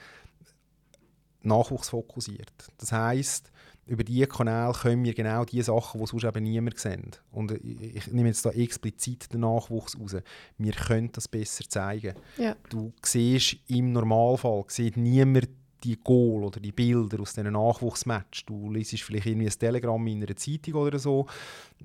Nachwuchs 1.43 1.91
fokussiert. 1.91 2.53
Das 2.79 2.93
heisst, 2.93 3.51
über 3.87 4.05
diese 4.05 4.27
Kanäle 4.27 4.73
können 4.73 5.05
wir 5.05 5.15
genau 5.15 5.45
die 5.45 5.63
Sachen, 5.63 6.01
die 6.01 6.07
sonst 6.07 6.25
eben 6.25 6.45
niemand 6.45 6.79
sieht. 6.79 7.21
Und 7.33 7.53
ich 7.53 8.07
nehme 8.09 8.29
jetzt 8.29 8.47
da 8.47 8.51
explizit 8.51 9.33
den 9.33 9.41
Nachwuchs 9.41 9.99
raus. 9.99 10.17
Wir 10.59 10.73
können 10.73 11.11
das 11.13 11.27
besser 11.27 11.65
zeigen. 11.69 12.15
Ja. 12.37 12.55
Du 12.69 12.93
siehst 13.03 13.57
im 13.67 13.93
Normalfall 13.93 14.65
sieht 14.69 14.97
niemand 14.97 15.49
die 15.83 15.99
Goal 15.99 16.45
oder 16.45 16.61
die 16.61 16.73
Bilder 16.73 17.21
aus 17.21 17.33
diesen 17.33 17.53
Nachwuchsmatch. 17.53 18.47
Du 18.47 18.71
liest 18.71 19.01
vielleicht 19.03 19.27
irgendwie 19.27 19.47
ein 19.47 19.59
Telegramm 19.59 20.07
in 20.07 20.23
einer 20.23 20.37
Zeitung 20.37 20.75
oder 20.75 20.99
so. 20.99 21.27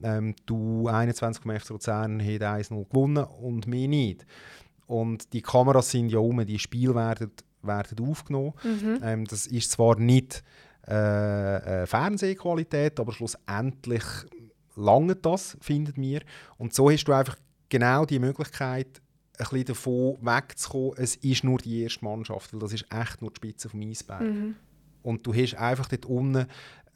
Ähm, 0.03 0.35
du 0.45 0.87
21 0.87 1.41
vom 1.41 1.57
FC 1.57 1.69
Luzern 1.69 2.21
hat 2.21 2.41
1-0 2.41 2.89
gewonnen 2.89 3.23
und 3.23 3.67
mehr 3.67 3.87
nicht. 3.87 4.25
Und 4.87 5.33
die 5.33 5.41
Kameras 5.41 5.89
sind 5.89 6.09
ja 6.09 6.19
um, 6.19 6.45
die 6.45 6.59
Spiele 6.59 6.93
werden, 6.93 7.31
werden 7.67 8.07
aufgenommen. 8.07 8.53
Mhm. 8.63 8.99
Ähm, 9.03 9.25
das 9.25 9.47
ist 9.47 9.71
zwar 9.71 9.97
nicht 9.97 10.43
äh, 10.87 11.81
äh, 11.81 11.85
Fernsehqualität, 11.87 12.99
aber 12.99 13.11
schlussendlich 13.11 14.03
lange 14.75 15.15
das, 15.15 15.57
findet 15.61 15.97
mir. 15.97 16.21
Und 16.57 16.73
so 16.73 16.91
hast 16.91 17.05
du 17.05 17.13
einfach 17.13 17.37
genau 17.69 18.05
die 18.05 18.19
Möglichkeit, 18.19 19.01
ein 19.37 19.43
bisschen 19.49 19.65
davon 19.65 20.17
wegzukommen, 20.21 20.93
es 20.97 21.15
ist 21.17 21.43
nur 21.43 21.57
die 21.57 21.81
erste 21.81 22.05
Mannschaft, 22.05 22.53
weil 22.53 22.59
das 22.59 22.73
ist 22.73 22.85
echt 22.91 23.21
nur 23.21 23.31
die 23.31 23.37
Spitze 23.37 23.69
vom 23.69 23.81
Eisberg. 23.81 24.21
Mhm. 24.21 24.55
Und 25.01 25.25
du 25.25 25.33
hast 25.33 25.55
einfach 25.55 25.87
dort 25.87 26.05
unten 26.05 26.45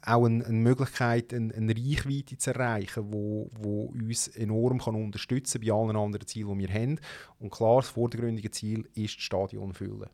auch 0.02 0.24
eine, 0.24 0.44
eine 0.44 0.58
Möglichkeit, 0.58 1.34
eine, 1.34 1.54
eine, 1.54 1.76
Reichweite 1.76 2.38
zu 2.38 2.50
erreichen, 2.50 3.12
wo, 3.12 3.50
wo 3.60 3.86
uns 3.86 4.28
enorm 4.28 4.78
kann 4.78 4.94
unterstützen 4.94 5.60
bei 5.60 5.72
allen 5.72 5.96
anderen 5.96 6.26
Zielen, 6.26 6.58
die 6.58 6.68
wir 6.68 6.74
haben. 6.74 6.98
Und 7.38 7.50
klar, 7.50 7.76
das 7.76 7.90
vordergründige 7.90 8.50
Ziel 8.50 8.88
ist 8.94 9.16
das 9.16 9.22
Stadion 9.22 9.74
füllen 9.74 10.08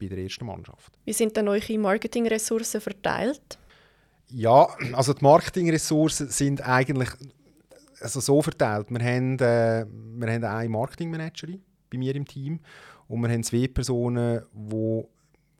bei 0.00 0.06
der 0.06 0.18
ersten 0.18 0.46
Mannschaft. 0.46 0.92
Wie 1.04 1.12
sind 1.12 1.36
denn 1.36 1.48
eure 1.48 1.78
Marketingressourcen 1.78 2.80
verteilt? 2.80 3.58
Ja, 4.28 4.68
also 4.92 5.12
die 5.12 5.22
Marketingressourcen 5.22 6.28
sind 6.28 6.66
eigentlich 6.66 7.10
also 8.00 8.20
so 8.20 8.40
verteilt. 8.40 8.86
Wir 8.90 9.04
haben, 9.04 9.38
äh, 9.38 9.86
wir 9.86 10.32
haben 10.32 10.44
eine 10.44 10.68
Marketingmanagerin 10.68 11.62
bei 11.90 11.98
mir 11.98 12.14
im 12.14 12.26
Team 12.26 12.60
und 13.08 13.20
wir 13.22 13.28
haben 13.28 13.42
zwei 13.42 13.68
Personen, 13.68 14.42
die 14.52 15.04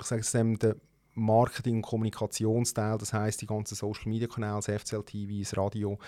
ich 0.00 0.06
sage 0.06 0.22
es 0.22 0.32
dem, 0.32 0.58
den 0.58 0.74
Marketing- 1.14 1.76
und 1.76 1.82
Kommunikationsteil, 1.82 2.96
das 2.98 3.12
heißt 3.12 3.42
die 3.42 3.46
ganzen 3.46 3.74
Social 3.74 4.08
Media 4.08 4.28
Kanäle, 4.28 4.60
das 4.64 4.66
FCL 4.66 5.02
TV, 5.02 5.40
das 5.40 5.56
Radio, 5.56 5.98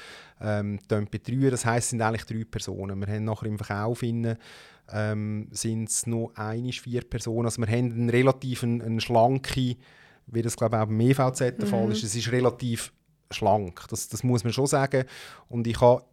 ähm, 0.40 0.78
betreuen. 1.10 1.50
Das 1.50 1.64
heißt, 1.64 1.84
es 1.84 1.90
sind 1.90 2.02
eigentlich 2.02 2.24
drei 2.24 2.44
Personen. 2.44 3.00
Wir 3.00 3.12
haben 3.12 3.24
nachher 3.24 3.46
im 3.46 3.58
Verkauf 3.58 4.02
innen, 4.02 4.36
ähm, 4.90 5.48
sind 5.50 5.88
es 5.88 6.06
noch 6.06 6.32
eine, 6.34 6.72
vier 6.72 7.02
Personen. 7.02 7.46
Also 7.46 7.60
wir 7.60 7.68
haben 7.68 7.92
einen 7.92 8.10
relativ 8.10 8.62
einen, 8.62 8.80
einen 8.80 9.00
schlanke, 9.00 9.76
wie 10.26 10.42
das 10.42 10.56
glaube 10.56 10.76
ich 10.76 10.82
auch 10.82 10.86
beim 10.86 11.00
EVZ 11.00 11.38
der 11.38 11.66
mhm. 11.66 11.66
Fall 11.66 11.92
ist. 11.92 12.04
Es 12.04 12.14
ist 12.14 12.30
relativ 12.30 12.92
schlank, 13.30 13.86
das, 13.88 14.08
das 14.08 14.22
muss 14.22 14.44
man 14.44 14.52
schon 14.52 14.66
sagen. 14.66 15.04
Und 15.48 15.66
ich, 15.66 15.80
habe, 15.80 16.04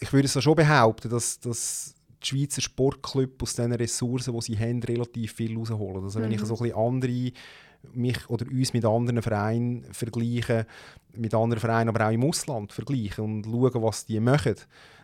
ich 0.00 0.12
würde 0.12 0.26
es 0.26 0.42
schon 0.42 0.56
behaupten, 0.56 1.10
dass, 1.10 1.40
dass 1.40 1.94
die 2.22 2.26
Schweizer 2.26 2.62
Sportclub 2.62 3.42
aus 3.42 3.54
den 3.54 3.72
Ressourcen, 3.72 4.34
die 4.34 4.40
sie 4.40 4.58
haben, 4.58 4.82
relativ 4.82 5.32
viel 5.32 5.56
rausholen. 5.56 6.04
Also 6.04 6.20
wenn 6.20 6.32
ich 6.32 6.40
mhm. 6.40 6.46
so 6.46 6.54
ein 6.54 6.62
bisschen 6.62 6.78
andere 6.78 7.32
mich 7.92 8.28
oder 8.28 8.46
uns 8.46 8.72
mit 8.72 8.84
anderen 8.84 9.22
Vereinen 9.22 9.84
vergleichen, 9.92 10.64
mit 11.14 11.34
anderen 11.34 11.60
Vereinen, 11.60 11.88
aber 11.88 12.06
auch 12.06 12.12
im 12.12 12.24
Ausland 12.24 12.72
vergleichen 12.72 13.24
und 13.24 13.44
schauen, 13.44 13.82
was 13.82 14.06
die 14.06 14.20
machen, 14.20 14.56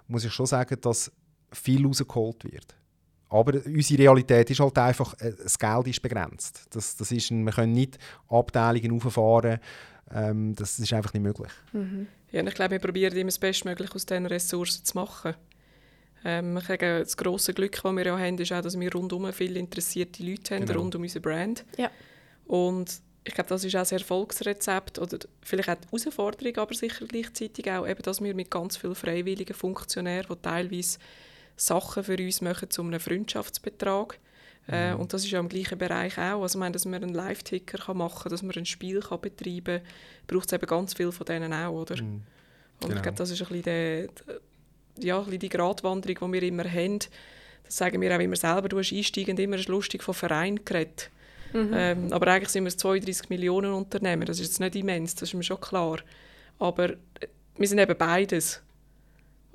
muss 0.09 0.25
ich 0.25 0.33
schon 0.33 0.47
sagen, 0.47 0.77
dass 0.81 1.13
viel 1.53 1.87
rausgeholt 1.87 2.45
wird. 2.45 2.75
Aber 3.29 3.55
unsere 3.65 4.03
Realität 4.03 4.51
ist 4.51 4.61
halt 4.61 4.77
einfach, 4.79 5.15
äh, 5.21 5.33
das 5.41 5.59
Geld 5.59 5.87
ist 5.87 6.03
begrenzt. 6.03 6.67
Das, 6.71 6.97
das 6.97 7.13
ist 7.13 7.31
ein, 7.31 7.45
wir 7.45 7.53
können 7.53 7.73
nicht 7.73 7.99
Abteilungen 8.29 8.93
auffahren, 8.93 9.61
ähm, 10.13 10.55
das 10.57 10.79
ist 10.79 10.93
einfach 10.93 11.13
nicht 11.15 11.23
möglich. 11.23 11.53
Mhm. 11.73 12.09
Ja, 12.33 12.43
ich 12.43 12.55
glaube, 12.55 12.73
wir 12.73 12.79
probieren 12.81 13.15
immer 13.15 13.29
das 13.29 13.39
Bestmögliche 13.39 13.95
aus 13.95 14.07
diesen 14.07 14.27
Ressourcen 14.27 14.85
zu 14.85 14.97
machen. 14.97 15.35
Ähm, 16.25 16.57
ich 16.59 16.67
denke, 16.67 17.01
das 17.01 17.17
grosse 17.17 17.55
Glück, 17.55 17.81
das 17.83 17.93
wir 17.93 18.05
ja 18.05 18.19
haben, 18.19 18.39
ist 18.39 18.53
auch, 18.53 18.61
dass 18.61 18.79
wir 18.79 18.93
rundum 18.93 19.33
viele 19.33 19.59
interessierte 19.59 20.23
Leute 20.23 20.55
haben, 20.55 20.67
genau. 20.67 20.81
rund 20.81 20.95
um 20.95 21.03
unsere 21.03 21.21
Brand. 21.21 21.65
Ja. 21.77 21.91
Und 22.51 23.01
ich 23.23 23.35
glaube, 23.35 23.49
das 23.49 23.63
ist 23.63 23.77
auch 23.77 23.89
ein 23.89 23.99
Erfolgsrezept 23.99 24.99
oder 24.99 25.19
vielleicht 25.41 25.69
auch 25.69 25.77
die 25.77 25.87
Herausforderung, 25.87 26.57
aber 26.57 26.75
sicher 26.75 27.07
gleichzeitig 27.07 27.71
auch, 27.71 27.87
eben, 27.87 28.03
dass 28.03 28.21
wir 28.21 28.35
mit 28.35 28.51
ganz 28.51 28.77
vielen 28.77 28.97
freiwilligen 28.97 29.55
Funktionären, 29.55 30.35
die 30.37 30.43
teilweise 30.43 30.99
Sachen 31.55 32.03
für 32.03 32.19
uns 32.19 32.41
machen 32.41 32.69
zu 32.69 32.83
einem 32.83 32.99
Freundschaftsbetrag, 32.99 34.19
äh, 34.69 34.95
mhm. 34.95 35.01
und 35.01 35.13
das 35.13 35.25
ist 35.25 35.31
ja 35.31 35.39
im 35.39 35.49
gleichen 35.49 35.79
Bereich 35.79 36.19
auch. 36.19 36.43
Also, 36.43 36.59
ich 36.59 36.61
meine, 36.61 36.73
dass 36.73 36.85
man 36.85 37.03
einen 37.03 37.15
Live-Ticker 37.15 37.95
machen 37.95 38.23
kann, 38.23 38.31
dass 38.31 38.43
man 38.43 38.57
ein 38.57 38.67
Spiel 38.67 39.01
kann 39.01 39.21
betreiben 39.21 39.79
kann, 39.79 39.87
braucht 40.27 40.47
es 40.47 40.53
eben 40.53 40.67
ganz 40.67 40.95
viel 40.95 41.13
von 41.13 41.27
denen 41.27 41.53
auch, 41.53 41.71
oder? 41.73 42.03
Mhm. 42.03 42.23
Und 42.83 42.89
genau. 42.89 42.97
ich 42.97 43.03
glaube, 43.03 43.19
das 43.19 43.31
ist 43.31 43.43
ein 43.43 43.49
bisschen 43.49 43.63
der, 43.63 44.09
ja, 44.99 45.23
die 45.23 45.49
Gratwanderung, 45.49 46.33
die 46.33 46.41
wir 46.41 46.43
immer 46.49 46.65
haben. 46.65 46.99
Das 47.65 47.77
sagen 47.77 48.01
wir 48.01 48.15
auch 48.15 48.21
immer 48.21 48.37
selber. 48.37 48.69
Du 48.69 48.79
hast 48.79 48.93
einsteigend 48.93 49.39
immer 49.39 49.59
lustig 49.59 50.03
von 50.03 50.15
Verein 50.15 50.65
geredet. 50.65 51.11
Mhm. 51.53 51.71
Ähm, 51.75 52.13
aber 52.13 52.29
eigentlich 52.29 52.51
sind 52.51 52.65
wir 52.65 52.71
ein 52.71 52.79
32 52.79 53.29
Millionen 53.29 53.73
Unternehmen. 53.73 54.27
Das 54.27 54.39
ist 54.39 54.47
jetzt 54.47 54.61
nicht 54.61 54.77
immens, 54.77 55.15
das 55.15 55.31
ist 55.31 55.35
mir 55.35 55.43
schon 55.43 55.61
klar. 55.61 55.99
Aber 56.59 56.91
äh, 56.91 56.97
wir 57.57 57.69
sind 57.69 57.79
eben 57.79 57.97
beides. 57.97 58.63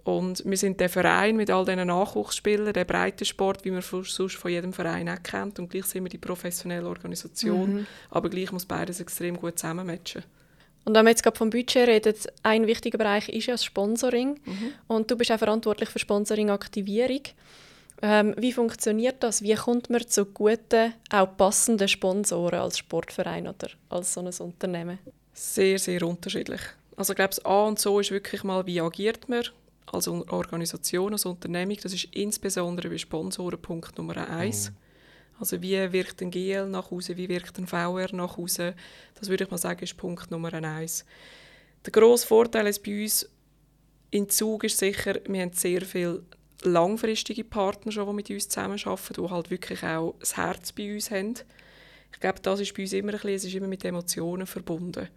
Und 0.04 0.46
wir 0.46 0.58
sind 0.58 0.80
der 0.80 0.90
Verein 0.90 1.36
mit 1.36 1.50
all 1.50 1.66
diesen 1.66 1.88
Nachwuchsspielern, 1.88 2.74
der 2.74 2.86
Breitensport, 2.86 3.66
wie 3.66 3.72
man 3.72 3.82
sonst 3.82 4.36
von 4.36 4.52
jedem 4.52 4.72
Verein 4.72 5.10
auch 5.10 5.24
kennt. 5.24 5.58
Und 5.58 5.70
gleich 5.70 5.86
sind 5.86 6.04
wir 6.04 6.10
die 6.10 6.20
professionelle 6.20 6.88
Organisation. 6.88 7.74
Mhm. 7.74 7.88
Aber 8.12 8.30
gleich 8.30 8.52
muss 8.52 8.68
beides 8.68 9.00
extrem 9.00 9.36
gut 9.36 9.58
zusammenmatchen. 9.58 10.24
Und 10.86 10.94
wenn 10.94 11.06
wir 11.06 11.10
jetzt 11.10 11.24
gerade 11.24 11.36
vom 11.36 11.50
Budget 11.50 11.88
reden, 11.88 12.14
ein 12.44 12.68
wichtiger 12.68 13.00
Bereich 13.00 13.30
ist 13.30 13.48
ja 13.48 13.56
das 13.56 13.66
Sponsoring. 13.66 14.40
Mhm. 14.46 14.74
Und 14.86 15.10
du 15.10 15.18
bist 15.18 15.32
auch 15.32 15.40
verantwortlich 15.40 15.90
für 15.90 15.98
Sponsoring-Aktivierung. 15.98 17.22
Ähm, 18.02 18.36
wie 18.38 18.52
funktioniert 18.52 19.24
das? 19.24 19.42
Wie 19.42 19.56
kommt 19.56 19.90
man 19.90 20.08
zu 20.08 20.26
guten, 20.26 20.94
auch 21.10 21.38
passenden 21.38 21.88
Sponsoren 21.88 22.60
als 22.60 22.78
Sportverein 22.78 23.48
oder 23.48 23.70
als 23.90 24.14
so 24.14 24.22
ein 24.22 24.34
Unternehmen? 24.40 25.00
Sehr, 25.34 25.80
sehr 25.80 26.04
unterschiedlich. 26.04 26.62
Also 26.96 27.14
ich 27.14 27.18
glaube, 27.18 27.30
das 27.30 27.46
A 27.46 27.64
und 27.64 27.80
so 27.80 28.00
ist 28.00 28.12
wirklich 28.12 28.44
mal, 28.44 28.66
wie 28.66 28.82
agiert 28.82 29.28
man 29.28 29.44
als 29.92 30.08
Organisation, 30.08 31.14
als 31.14 31.26
Unternehmung. 31.26 31.78
Das 31.82 31.94
ist 31.94 32.06
insbesondere 32.12 32.90
bei 32.90 32.98
Sponsoren 32.98 33.62
Punkt 33.62 33.98
Nummer 33.98 34.30
eins. 34.30 34.72
Mhm. 34.72 34.76
Also 35.40 35.62
wie 35.62 35.92
wirkt 35.92 36.22
ein 36.22 36.32
GL 36.32 36.68
nach 36.68 36.92
Hause, 36.92 37.18
wie 37.18 37.28
wirkt 37.28 37.58
ein 37.58 37.68
VR 37.68 38.08
nach 38.14 38.38
Hause? 38.38 38.74
Das 39.20 39.28
würde 39.30 39.44
ich 39.44 39.52
mal 39.52 39.58
sagen, 39.58 39.84
ist 39.84 39.98
Punkt 39.98 40.32
Nummer 40.32 40.54
eins. 40.54 41.06
Der 41.86 41.92
grosse 41.92 42.26
Vorteil 42.26 42.68
ist 42.68 42.84
bei 42.84 43.04
uns 43.04 43.30
in 44.12 44.30
Zug 44.30 44.64
ist 44.64 44.78
sicher, 44.78 45.16
wir 45.28 45.42
haben 45.42 45.52
sehr 45.52 45.82
viele 45.82 46.24
langfristige 46.64 47.44
Partner 47.44 47.92
schon, 47.92 48.08
die 48.08 48.14
mit 48.14 48.30
uns 48.30 48.50
zusammenarbeiten, 48.50 49.14
die 49.14 49.30
halt 49.30 49.52
wirklich 49.52 49.84
auch 49.84 50.16
das 50.20 50.38
Herz 50.38 50.72
bei 50.72 50.94
uns 50.94 51.12
haben. 51.12 51.36
Ich 52.12 52.20
glaube, 52.20 52.40
das 52.42 52.60
ist 52.60 52.74
bei 52.74 52.84
uns 52.84 52.94
immer 52.94 53.14
ein 53.14 53.20
bisschen, 53.20 53.36
es 53.36 53.44
ist 53.46 53.56
immer 53.56 53.68
mit 53.68 53.84
Emotionen 53.84 54.48
verbunden 54.48 55.10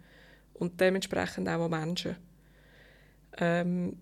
und 0.53 0.79
dementsprechend 0.79 1.47
auch 1.47 1.65
an 1.65 1.71
Menschen. 1.71 2.17
Ähm, 3.37 3.97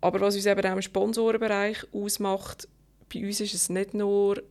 aber 0.00 0.20
was 0.20 0.36
uns 0.36 0.46
eben 0.46 0.64
auch 0.64 0.72
im 0.72 0.82
Sponsorenbereich 0.82 1.78
ausmacht, 1.92 2.68
bei 3.12 3.26
uns 3.26 3.40
ist 3.40 3.54
es 3.54 3.68
nicht 3.68 3.94
nur 3.94 4.42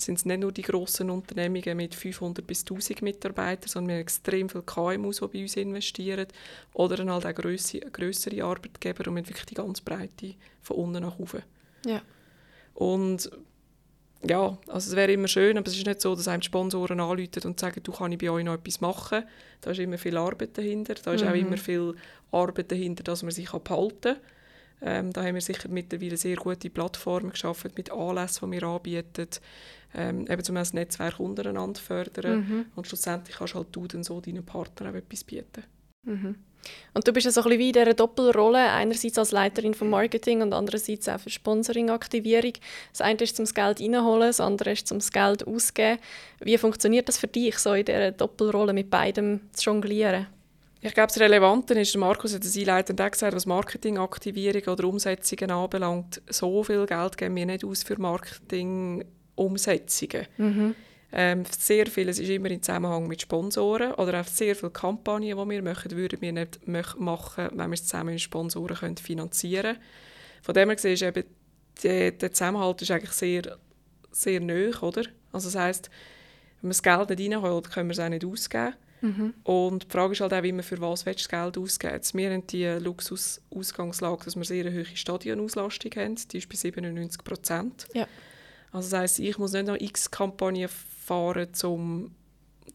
sind 0.00 0.18
es 0.18 0.24
nicht 0.24 0.40
nur 0.40 0.52
die 0.52 0.62
grossen 0.62 1.10
Unternehmungen 1.10 1.76
mit 1.76 1.94
500 1.94 2.46
bis 2.46 2.60
1000 2.60 3.02
Mitarbeitern, 3.02 3.68
sondern 3.68 3.88
wir 3.88 3.94
haben 3.96 4.02
extrem 4.02 4.48
viele 4.48 4.62
KMUs, 4.62 5.16
die 5.16 5.26
bei 5.26 5.42
uns 5.42 5.56
investieren. 5.56 6.26
Oder 6.72 6.96
dann 6.96 7.10
halt 7.10 7.26
auch 7.26 7.34
grössere, 7.34 7.90
grössere 7.90 8.44
Arbeitgeber 8.44 9.08
und 9.08 9.14
mit 9.14 9.28
wirklich 9.28 9.46
die 9.46 9.54
ganz 9.54 9.80
Breite 9.80 10.34
von 10.62 10.76
unten 10.76 11.02
nach 11.02 11.18
oben. 11.18 11.42
Ja. 11.84 12.00
Und 12.74 13.30
ja, 14.22 14.58
also 14.66 14.90
es 14.90 14.96
wäre 14.96 15.12
immer 15.12 15.28
schön, 15.28 15.58
aber 15.58 15.66
es 15.66 15.76
ist 15.76 15.86
nicht 15.86 16.00
so, 16.00 16.14
dass 16.14 16.28
einem 16.28 16.42
Sponsoren 16.42 17.00
anrufen 17.00 17.42
und 17.44 17.60
sagen, 17.60 17.80
du 17.82 17.92
kannst 17.92 18.18
bei 18.18 18.30
euch 18.30 18.44
noch 18.44 18.54
etwas 18.54 18.80
machen. 18.80 19.24
Da 19.60 19.70
ist 19.70 19.78
immer 19.78 19.98
viel 19.98 20.16
Arbeit 20.16 20.58
dahinter. 20.58 20.94
Da 20.94 21.12
ist 21.12 21.22
mhm. 21.22 21.30
auch 21.30 21.34
immer 21.34 21.56
viel 21.56 21.94
Arbeit 22.32 22.70
dahinter, 22.70 23.04
dass 23.04 23.22
man 23.22 23.32
sich 23.32 23.50
behalten 23.50 24.00
kann. 24.02 24.16
Ähm, 24.80 25.12
da 25.12 25.24
haben 25.24 25.34
wir 25.34 25.40
sicher 25.40 25.68
mittlerweile 25.68 26.16
sehr 26.16 26.36
gute 26.36 26.70
Plattformen 26.70 27.30
geschaffen 27.30 27.72
mit 27.76 27.90
Anlässen, 27.90 28.50
die 28.50 28.60
wir 28.60 28.68
anbieten 28.68 29.28
ähm, 29.94 30.26
eben 30.28 30.42
um 30.48 30.54
das 30.54 30.74
Netzwerk 30.74 31.18
untereinander 31.20 31.80
fördern. 31.80 32.40
Mhm. 32.40 32.66
Und 32.74 32.86
schlussendlich 32.86 33.36
kannst 33.36 33.54
halt 33.54 33.68
du 33.72 33.86
dann 33.86 34.04
so 34.04 34.20
deinen 34.20 34.44
Partnern 34.44 34.92
auch 34.92 34.98
etwas 34.98 35.24
bieten. 35.24 35.64
Mhm. 36.04 36.36
Und 36.92 37.06
du 37.06 37.12
bist 37.12 37.24
ja 37.24 37.30
so 37.30 37.40
ein 37.40 37.44
bisschen 37.44 37.58
wie 37.60 37.66
in 37.68 37.72
dieser 37.72 37.94
Doppelrolle, 37.94 38.58
einerseits 38.58 39.16
als 39.16 39.30
Leiterin 39.30 39.74
von 39.74 39.88
Marketing 39.88 40.42
und 40.42 40.52
andererseits 40.52 41.08
auch 41.08 41.20
für 41.20 41.30
Sponsoring-Aktivierung. 41.30 42.52
Das 42.92 43.00
eine 43.00 43.18
ist 43.18 43.36
zum 43.36 43.46
Geld 43.46 43.80
reinholen, 43.80 44.28
das 44.28 44.40
andere 44.40 44.72
ist 44.72 44.88
zum 44.88 44.98
Geld 44.98 45.46
ausgeben. 45.46 45.98
Wie 46.40 46.58
funktioniert 46.58 47.08
das 47.08 47.18
für 47.18 47.28
dich, 47.28 47.58
so 47.58 47.72
in 47.72 47.84
dieser 47.84 48.10
Doppelrolle 48.10 48.72
mit 48.72 48.90
beidem 48.90 49.40
zu 49.52 49.70
jonglieren? 49.70 50.26
Ich 50.80 50.94
glaube, 50.94 51.08
das 51.08 51.18
Relevante 51.18 51.74
ist, 51.74 51.96
Markus 51.96 52.34
hat 52.34 52.44
es 52.44 52.56
einleitend 52.56 53.00
auch 53.00 53.10
gesagt, 53.10 53.34
was 53.34 53.46
Marketingaktivierung 53.46 54.62
oder 54.72 54.84
Umsetzungen 54.84 55.50
anbelangt, 55.50 56.22
so 56.28 56.62
viel 56.62 56.86
Geld 56.86 57.16
geben 57.16 57.34
wir 57.34 57.46
nicht 57.46 57.64
aus 57.64 57.82
für 57.82 58.00
Marketing 58.00 59.04
Umsetzungen. 59.34 60.26
Mhm. 60.36 60.74
Ähm, 61.10 61.44
sehr 61.58 61.86
vieles 61.86 62.18
ist 62.18 62.28
immer 62.28 62.50
in 62.50 62.62
Zusammenhang 62.62 63.08
mit 63.08 63.22
Sponsoren 63.22 63.94
oder 63.94 64.20
auch 64.20 64.26
sehr 64.26 64.54
viele 64.54 64.70
Kampagnen, 64.70 65.28
die 65.28 65.34
wir 65.34 65.62
machen, 65.62 65.90
würden 65.92 66.20
wir 66.20 66.32
nicht 66.32 66.68
machen, 66.68 67.48
wenn 67.52 67.70
wir 67.70 67.74
es 67.74 67.86
zusammen 67.86 68.10
mit 68.10 68.20
Sponsoren 68.20 68.76
können 68.76 68.96
finanzieren 68.98 69.74
können. 69.74 69.84
Von 70.42 70.54
dem 70.54 70.68
her 70.68 70.76
gesehen 70.76 70.92
ist 70.92 71.02
eben 71.02 71.24
der, 71.82 72.10
der 72.12 72.32
Zusammenhalt 72.32 72.82
ist 72.82 72.90
eigentlich 72.90 73.12
sehr, 73.12 73.58
sehr 74.10 74.40
nöch, 74.40 74.82
oder? 74.82 75.04
Also 75.32 75.48
das 75.48 75.56
heisst, 75.56 75.90
wenn 76.60 76.68
man 76.68 76.70
das 76.70 76.82
Geld 76.82 77.10
nicht 77.10 77.32
reinholt, 77.32 77.70
können 77.70 77.88
wir 77.88 77.92
es 77.92 78.00
auch 78.00 78.08
nicht 78.08 78.24
ausgeben. 78.24 78.74
Mhm. 79.00 79.34
Und 79.44 79.84
die 79.84 79.90
Frage 79.90 80.12
ist 80.12 80.20
halt 80.20 80.34
auch 80.34 80.42
immer, 80.42 80.62
für 80.62 80.80
was 80.80 81.06
willst 81.06 81.20
du 81.20 81.28
das 81.28 81.28
Geld 81.28 81.58
ausgeben? 81.58 82.00
Wir 82.14 82.30
haben 82.32 82.46
die 82.46 82.66
Luxusausgangslage, 82.66 84.24
dass 84.24 84.36
wir 84.36 84.44
sehr 84.44 84.66
eine 84.66 84.76
hohe 84.76 84.96
Stadionauslastung 84.96 85.92
haben. 85.96 86.16
Die 86.32 86.38
ist 86.38 86.48
bei 86.48 86.56
97 86.56 87.24
Prozent. 87.24 87.86
Ja. 87.94 88.06
Also 88.72 88.90
das 88.90 89.00
heisst, 89.00 89.18
ich 89.20 89.38
muss 89.38 89.52
nicht 89.52 89.66
noch 89.66 89.80
x 89.80 90.10
Kampagnen 90.10 90.68
fahren, 90.68 91.48
um 91.64 92.10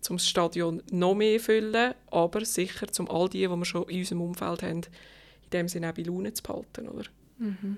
zum 0.02 0.20
Stadion 0.20 0.82
noch 0.92 1.16
mehr 1.16 1.40
füllen, 1.40 1.94
aber 2.12 2.44
sicher, 2.46 2.88
um 3.00 3.10
all 3.10 3.30
die, 3.30 3.40
die 3.40 3.48
wir 3.48 3.66
schon 3.66 3.88
in 3.90 4.00
unserem 4.00 4.22
Umfeld 4.22 4.64
haben, 4.64 4.82
in 4.82 5.50
dem 5.52 5.68
Sinne 5.68 5.90
auch 5.90 5.94
bei 5.94 6.02
Laune 6.04 6.34
zu 6.34 6.44
behalten. 6.44 6.90
Oder? 6.90 7.06
Mhm. 7.38 7.78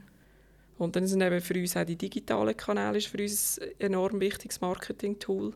Und 0.78 0.96
dann 0.96 1.08
sind 1.08 1.22
eben 1.22 1.40
für 1.42 1.54
uns 1.54 1.78
auch 1.78 1.86
die 1.86 1.98
digitalen 1.98 2.58
Kanäle 2.58 3.00
für 3.02 3.22
uns 3.22 3.60
ein 3.60 3.70
enorm 3.80 4.20
wichtiges 4.20 4.60
Marketing-Tool. 4.62 5.54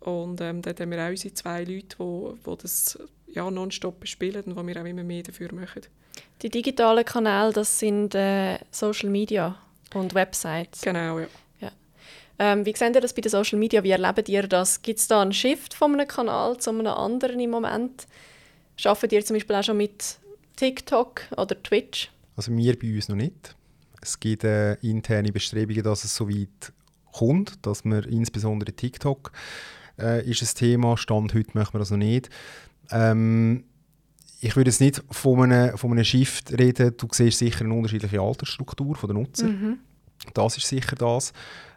Und 0.00 0.40
ähm, 0.40 0.62
dort 0.62 0.80
haben 0.80 0.90
wir 0.90 1.04
auch 1.04 1.10
unsere 1.10 1.34
zwei 1.34 1.64
Leute, 1.64 1.96
die, 1.98 2.50
die 2.50 2.56
das 2.62 2.98
ja, 3.26 3.50
nonstop 3.50 4.00
bespielen 4.00 4.42
und 4.44 4.56
wo 4.56 4.66
wir 4.66 4.80
auch 4.80 4.84
immer 4.84 5.04
mehr 5.04 5.22
dafür 5.22 5.52
machen. 5.52 5.82
Die 6.42 6.50
digitalen 6.50 7.04
Kanäle, 7.04 7.52
das 7.52 7.78
sind 7.78 8.14
äh, 8.14 8.58
Social 8.70 9.10
Media 9.10 9.60
und 9.94 10.14
Websites. 10.14 10.82
Genau, 10.82 11.18
ja. 11.18 11.28
Ähm, 12.38 12.64
wie 12.64 12.74
seht 12.74 12.94
ihr 12.94 13.00
das 13.00 13.12
bei 13.12 13.20
den 13.20 13.30
Social 13.30 13.58
Media? 13.58 13.82
Wie 13.82 13.90
erlebt 13.90 14.28
ihr 14.28 14.46
das? 14.46 14.80
Gibt 14.80 15.00
es 15.00 15.08
da 15.08 15.22
einen 15.22 15.32
Shift 15.32 15.74
von 15.74 15.94
einem 15.94 16.06
Kanal 16.06 16.56
zu 16.58 16.70
einem 16.70 16.86
anderen 16.86 17.40
im 17.40 17.50
Moment? 17.50 18.06
Arbeitet 18.84 19.12
ihr 19.12 19.24
zum 19.24 19.34
Beispiel 19.34 19.56
auch 19.56 19.64
schon 19.64 19.76
mit 19.76 20.18
TikTok 20.54 21.22
oder 21.36 21.60
Twitch? 21.60 22.12
Also 22.36 22.56
wir 22.56 22.78
bei 22.78 22.94
uns 22.94 23.08
noch 23.08 23.16
nicht. 23.16 23.56
Es 24.00 24.20
gibt 24.20 24.44
äh, 24.44 24.74
interne 24.74 25.32
Bestrebungen, 25.32 25.82
dass 25.82 26.04
es 26.04 26.14
so 26.14 26.28
weit 26.28 26.72
kommt, 27.12 27.66
dass 27.66 27.84
man 27.84 28.04
insbesondere 28.04 28.72
TikTok 28.72 29.32
äh, 29.98 30.28
ist 30.28 30.42
ein 30.42 30.58
Thema. 30.58 30.96
Stand 30.96 31.34
heute 31.34 31.50
machen 31.54 31.74
wir 31.74 31.78
das 31.78 31.90
noch 31.90 31.98
nicht. 31.98 32.30
Ähm, 32.90 33.64
ich 34.40 34.54
würde 34.56 34.70
jetzt 34.70 34.80
nicht 34.80 35.02
von 35.10 35.42
einem, 35.42 35.76
von 35.76 35.92
einem 35.92 36.04
Shift 36.04 36.56
reden. 36.58 36.94
Du 36.96 37.08
siehst 37.10 37.38
sicher 37.38 37.64
eine 37.64 37.74
unterschiedliche 37.74 38.20
Altersstruktur 38.20 38.96
der 39.02 39.14
Nutzer. 39.14 39.48
Mhm. 39.48 39.78
Das 40.34 40.56
ist 40.56 40.66
sicher 40.66 40.96
das. 40.96 41.32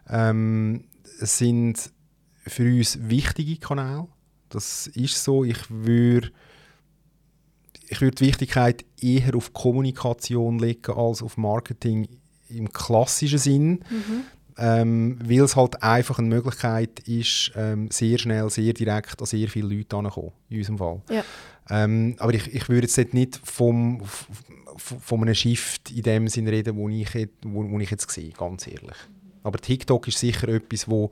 Ähm, 0.09 0.86
es 1.19 1.38
sind 1.38 1.91
für 2.45 2.63
uns 2.63 2.97
wichtige 3.01 3.57
Kanäle. 3.57 4.07
Das 4.49 4.88
ist 4.88 5.24
so. 5.24 5.43
Ich 5.43 5.69
würde 5.69 6.32
ich 7.88 7.99
würde 7.99 8.15
die 8.15 8.26
Wichtigkeit 8.26 8.86
eher 9.01 9.36
auf 9.36 9.51
Kommunikation 9.51 10.59
legen 10.59 10.93
als 10.93 11.22
auf 11.22 11.36
Marketing 11.38 12.07
im 12.47 12.72
klassischen 12.72 13.38
Sinn. 13.38 13.69
Mhm. 13.89 14.24
Ähm, 14.57 15.17
weil 15.23 15.41
es 15.41 15.55
halt 15.55 15.81
einfach 15.81 16.19
eine 16.19 16.27
Möglichkeit 16.27 16.99
ist, 17.01 17.51
ähm, 17.55 17.89
sehr 17.91 18.17
schnell, 18.17 18.49
sehr 18.49 18.73
direkt 18.73 19.19
an 19.19 19.25
sehr 19.25 19.47
viele 19.47 19.75
Leute 19.75 19.95
heranzukommen, 19.95 20.31
in 20.49 20.57
unserem 20.57 20.77
Fall. 20.77 21.01
Ja. 21.09 21.23
Ähm, 21.69 22.15
aber 22.19 22.33
ich, 22.33 22.53
ich 22.53 22.69
würde 22.69 22.87
jetzt 22.87 23.13
nicht 23.13 23.39
vom, 23.43 24.01
von 24.77 25.21
einem 25.21 25.35
Shift 25.35 25.91
in 25.91 26.03
dem 26.03 26.27
Sinn 26.27 26.47
reden, 26.47 26.75
wo 26.75 26.89
ich, 26.89 27.13
wo, 27.43 27.69
wo 27.69 27.79
ich 27.79 27.91
jetzt 27.91 28.09
sehe, 28.11 28.31
ganz 28.31 28.67
ehrlich. 28.67 28.97
Aber 29.43 29.57
TikTok 29.57 30.07
ist 30.07 30.19
sicher 30.19 30.47
etwas, 30.49 30.87
wo, 30.89 31.11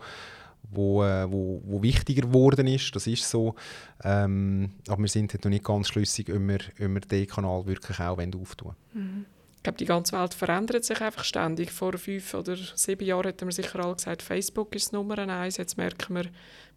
wo, 0.72 1.04
äh, 1.04 1.32
wo, 1.32 1.62
wo 1.66 1.82
wichtiger 1.82 2.24
geworden 2.24 2.68
ist, 2.68 2.96
das 2.96 3.08
ist 3.08 3.28
so. 3.30 3.56
Ähm, 4.04 4.72
aber 4.88 5.02
wir 5.02 5.10
sind 5.10 5.34
noch 5.34 5.50
nicht 5.50 5.64
ganz 5.64 5.88
schlüssig, 5.88 6.30
ob 6.30 6.40
wir, 6.40 6.60
ob 6.80 6.94
wir 6.94 7.02
den 7.02 7.28
Kanal 7.28 7.66
wirklich 7.66 8.00
auch 8.00 8.18
auftun 8.18 8.76
mhm. 8.94 9.26
Ich 9.60 9.64
glaube, 9.64 9.78
die 9.78 9.86
ganze 9.86 10.18
Welt 10.18 10.34
verändert 10.34 10.86
sich 10.86 11.02
einfach 11.02 11.26
ständig. 11.26 11.70
Vor 11.70 11.98
fünf 11.98 12.34
oder 12.34 12.56
sieben 12.56 13.06
Jahren 13.06 13.26
hätten 13.26 13.46
wir 13.46 13.52
sicher 13.52 13.84
alle 13.84 13.94
gesagt, 13.94 14.22
Facebook 14.22 14.74
ist 14.74 14.94
Nummer 14.94 15.18
eins. 15.18 15.58
Jetzt 15.58 15.76
merken 15.76 16.16
wir, 16.16 16.28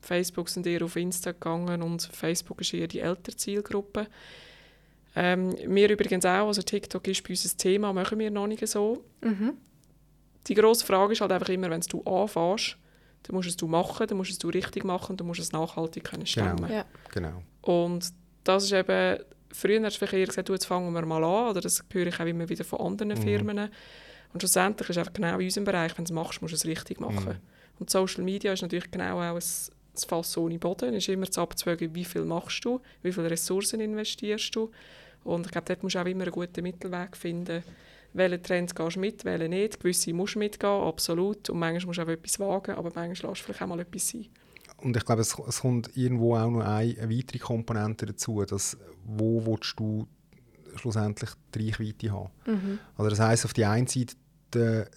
Facebook 0.00 0.48
sind 0.48 0.66
eher 0.66 0.82
auf 0.82 0.96
Insta 0.96 1.30
gegangen 1.30 1.80
und 1.80 2.02
Facebook 2.12 2.60
ist 2.60 2.74
eher 2.74 2.88
die 2.88 2.98
ältere 2.98 3.36
Zielgruppe. 3.36 4.08
Ähm, 5.14 5.54
wir 5.64 5.90
übrigens 5.90 6.26
auch, 6.26 6.48
also 6.48 6.60
TikTok 6.60 7.06
ist 7.06 7.22
bei 7.22 7.30
uns 7.30 7.44
ein 7.44 7.56
Thema, 7.56 7.92
machen 7.92 8.18
wir 8.18 8.32
noch 8.32 8.48
nicht 8.48 8.66
so. 8.66 9.04
Mhm. 9.20 9.52
Die 10.48 10.54
grosse 10.54 10.84
Frage 10.84 11.12
ist 11.12 11.20
halt 11.20 11.30
einfach 11.30 11.50
immer, 11.50 11.70
wenn 11.70 11.82
du 11.82 12.02
anfängst, 12.02 12.76
dann 13.22 13.36
musst 13.36 13.62
du 13.62 13.66
es 13.66 13.70
machen, 13.70 14.08
dann 14.08 14.18
musst 14.18 14.42
du 14.42 14.48
es 14.48 14.54
richtig 14.56 14.82
machen, 14.82 15.16
dann 15.16 15.28
musst 15.28 15.38
du 15.38 15.44
es 15.44 15.52
nachhaltig 15.52 16.02
können 16.02 16.26
stemmen. 16.26 16.56
Genau. 16.56 16.72
Ja. 16.72 16.84
genau. 17.12 17.42
Und 17.60 18.12
das 18.42 18.64
ist 18.64 18.72
eben, 18.72 19.20
früher 19.52 19.82
hast 19.82 19.94
du 19.94 19.98
vielleicht 19.98 20.14
eher 20.14 20.26
gesagt, 20.26 20.48
du, 20.48 20.52
jetzt 20.52 20.66
fangen 20.66 20.92
wir 20.92 21.04
mal 21.04 21.22
an, 21.22 21.50
oder 21.50 21.60
das 21.60 21.84
höre 21.92 22.06
ich 22.06 22.20
auch 22.20 22.26
immer 22.26 22.48
wieder 22.48 22.64
von 22.64 22.80
anderen 22.80 23.10
mhm. 23.10 23.22
Firmen. 23.22 23.70
Und 24.32 24.40
schlussendlich 24.40 24.88
ist 24.88 24.96
es 24.96 24.98
einfach 24.98 25.12
genau 25.12 25.38
in 25.38 25.44
unserem 25.44 25.64
Bereich, 25.64 25.96
wenn 25.96 26.04
du 26.04 26.12
es 26.12 26.14
machst, 26.14 26.42
musst 26.42 26.52
du 26.52 26.56
es 26.56 26.66
richtig 26.66 27.00
machen. 27.00 27.34
Mhm. 27.34 27.78
Und 27.78 27.90
Social 27.90 28.24
Media 28.24 28.52
ist 28.52 28.62
natürlich 28.62 28.90
genau 28.90 29.18
auch 29.18 29.34
ein, 29.34 29.36
ein 29.36 30.08
Fass 30.08 30.36
ohne 30.36 30.58
Boden. 30.58 30.94
Es 30.94 31.04
ist 31.04 31.08
immer 31.08 31.30
zu 31.30 31.40
abzuwägen, 31.40 31.94
wie 31.94 32.04
viel 32.04 32.24
machst 32.24 32.64
du, 32.64 32.80
wie 33.02 33.12
viele 33.12 33.30
Ressourcen 33.30 33.80
investierst 33.80 34.54
du. 34.54 34.70
Und 35.24 35.46
ich 35.46 35.52
glaube, 35.52 35.66
dort 35.66 35.82
musst 35.82 35.94
du 35.94 36.00
auch 36.00 36.06
immer 36.06 36.24
einen 36.24 36.32
guten 36.32 36.62
Mittelweg 36.62 37.16
finden, 37.16 37.62
welche 38.14 38.42
Trends 38.42 38.74
gehst 38.74 38.96
du 38.96 39.00
mit, 39.00 39.24
welche 39.24 39.48
nicht. 39.48 39.80
Gewisse 39.80 40.12
musst 40.12 40.34
du 40.34 40.38
mitgehen, 40.38 40.82
absolut. 40.82 41.48
Und 41.50 41.58
manchmal 41.58 41.86
musst 41.86 41.98
du 41.98 42.02
auch 42.02 42.08
etwas 42.08 42.40
wagen, 42.40 42.72
aber 42.72 42.90
manchmal 42.94 43.30
lässt 43.30 43.42
du 43.42 43.44
vielleicht 43.46 43.62
auch 43.62 43.66
mal 43.66 43.80
etwas 43.80 44.08
sein. 44.08 44.26
Und 44.82 44.96
ich 44.96 45.04
glaube, 45.04 45.22
es, 45.22 45.36
es 45.48 45.60
kommt 45.60 45.96
irgendwo 45.96 46.36
auch 46.36 46.50
noch 46.50 46.60
eine, 46.60 46.98
eine 46.98 47.16
weitere 47.16 47.38
Komponente 47.38 48.06
dazu, 48.06 48.44
dass 48.44 48.76
wo 49.04 49.44
willst 49.46 49.78
du 49.78 50.06
schlussendlich 50.76 51.30
die 51.54 51.66
Reichweite 51.66 52.12
haben. 52.12 52.30
Mhm. 52.46 52.78
Also 52.96 53.10
das 53.10 53.20
heisst, 53.20 53.44
auf 53.44 53.52
die 53.52 53.64
einen 53.64 53.86
Seite, 53.86 54.16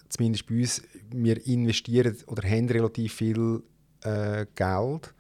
zumindest 0.09 0.47
bei 0.47 0.59
uns, 0.59 0.81
wir 1.11 1.45
investieren 1.47 2.17
oder 2.27 2.47
haben 2.47 2.69
relativ 2.69 3.13
viel 3.13 3.61
äh, 4.01 4.45
Geld 4.55 5.13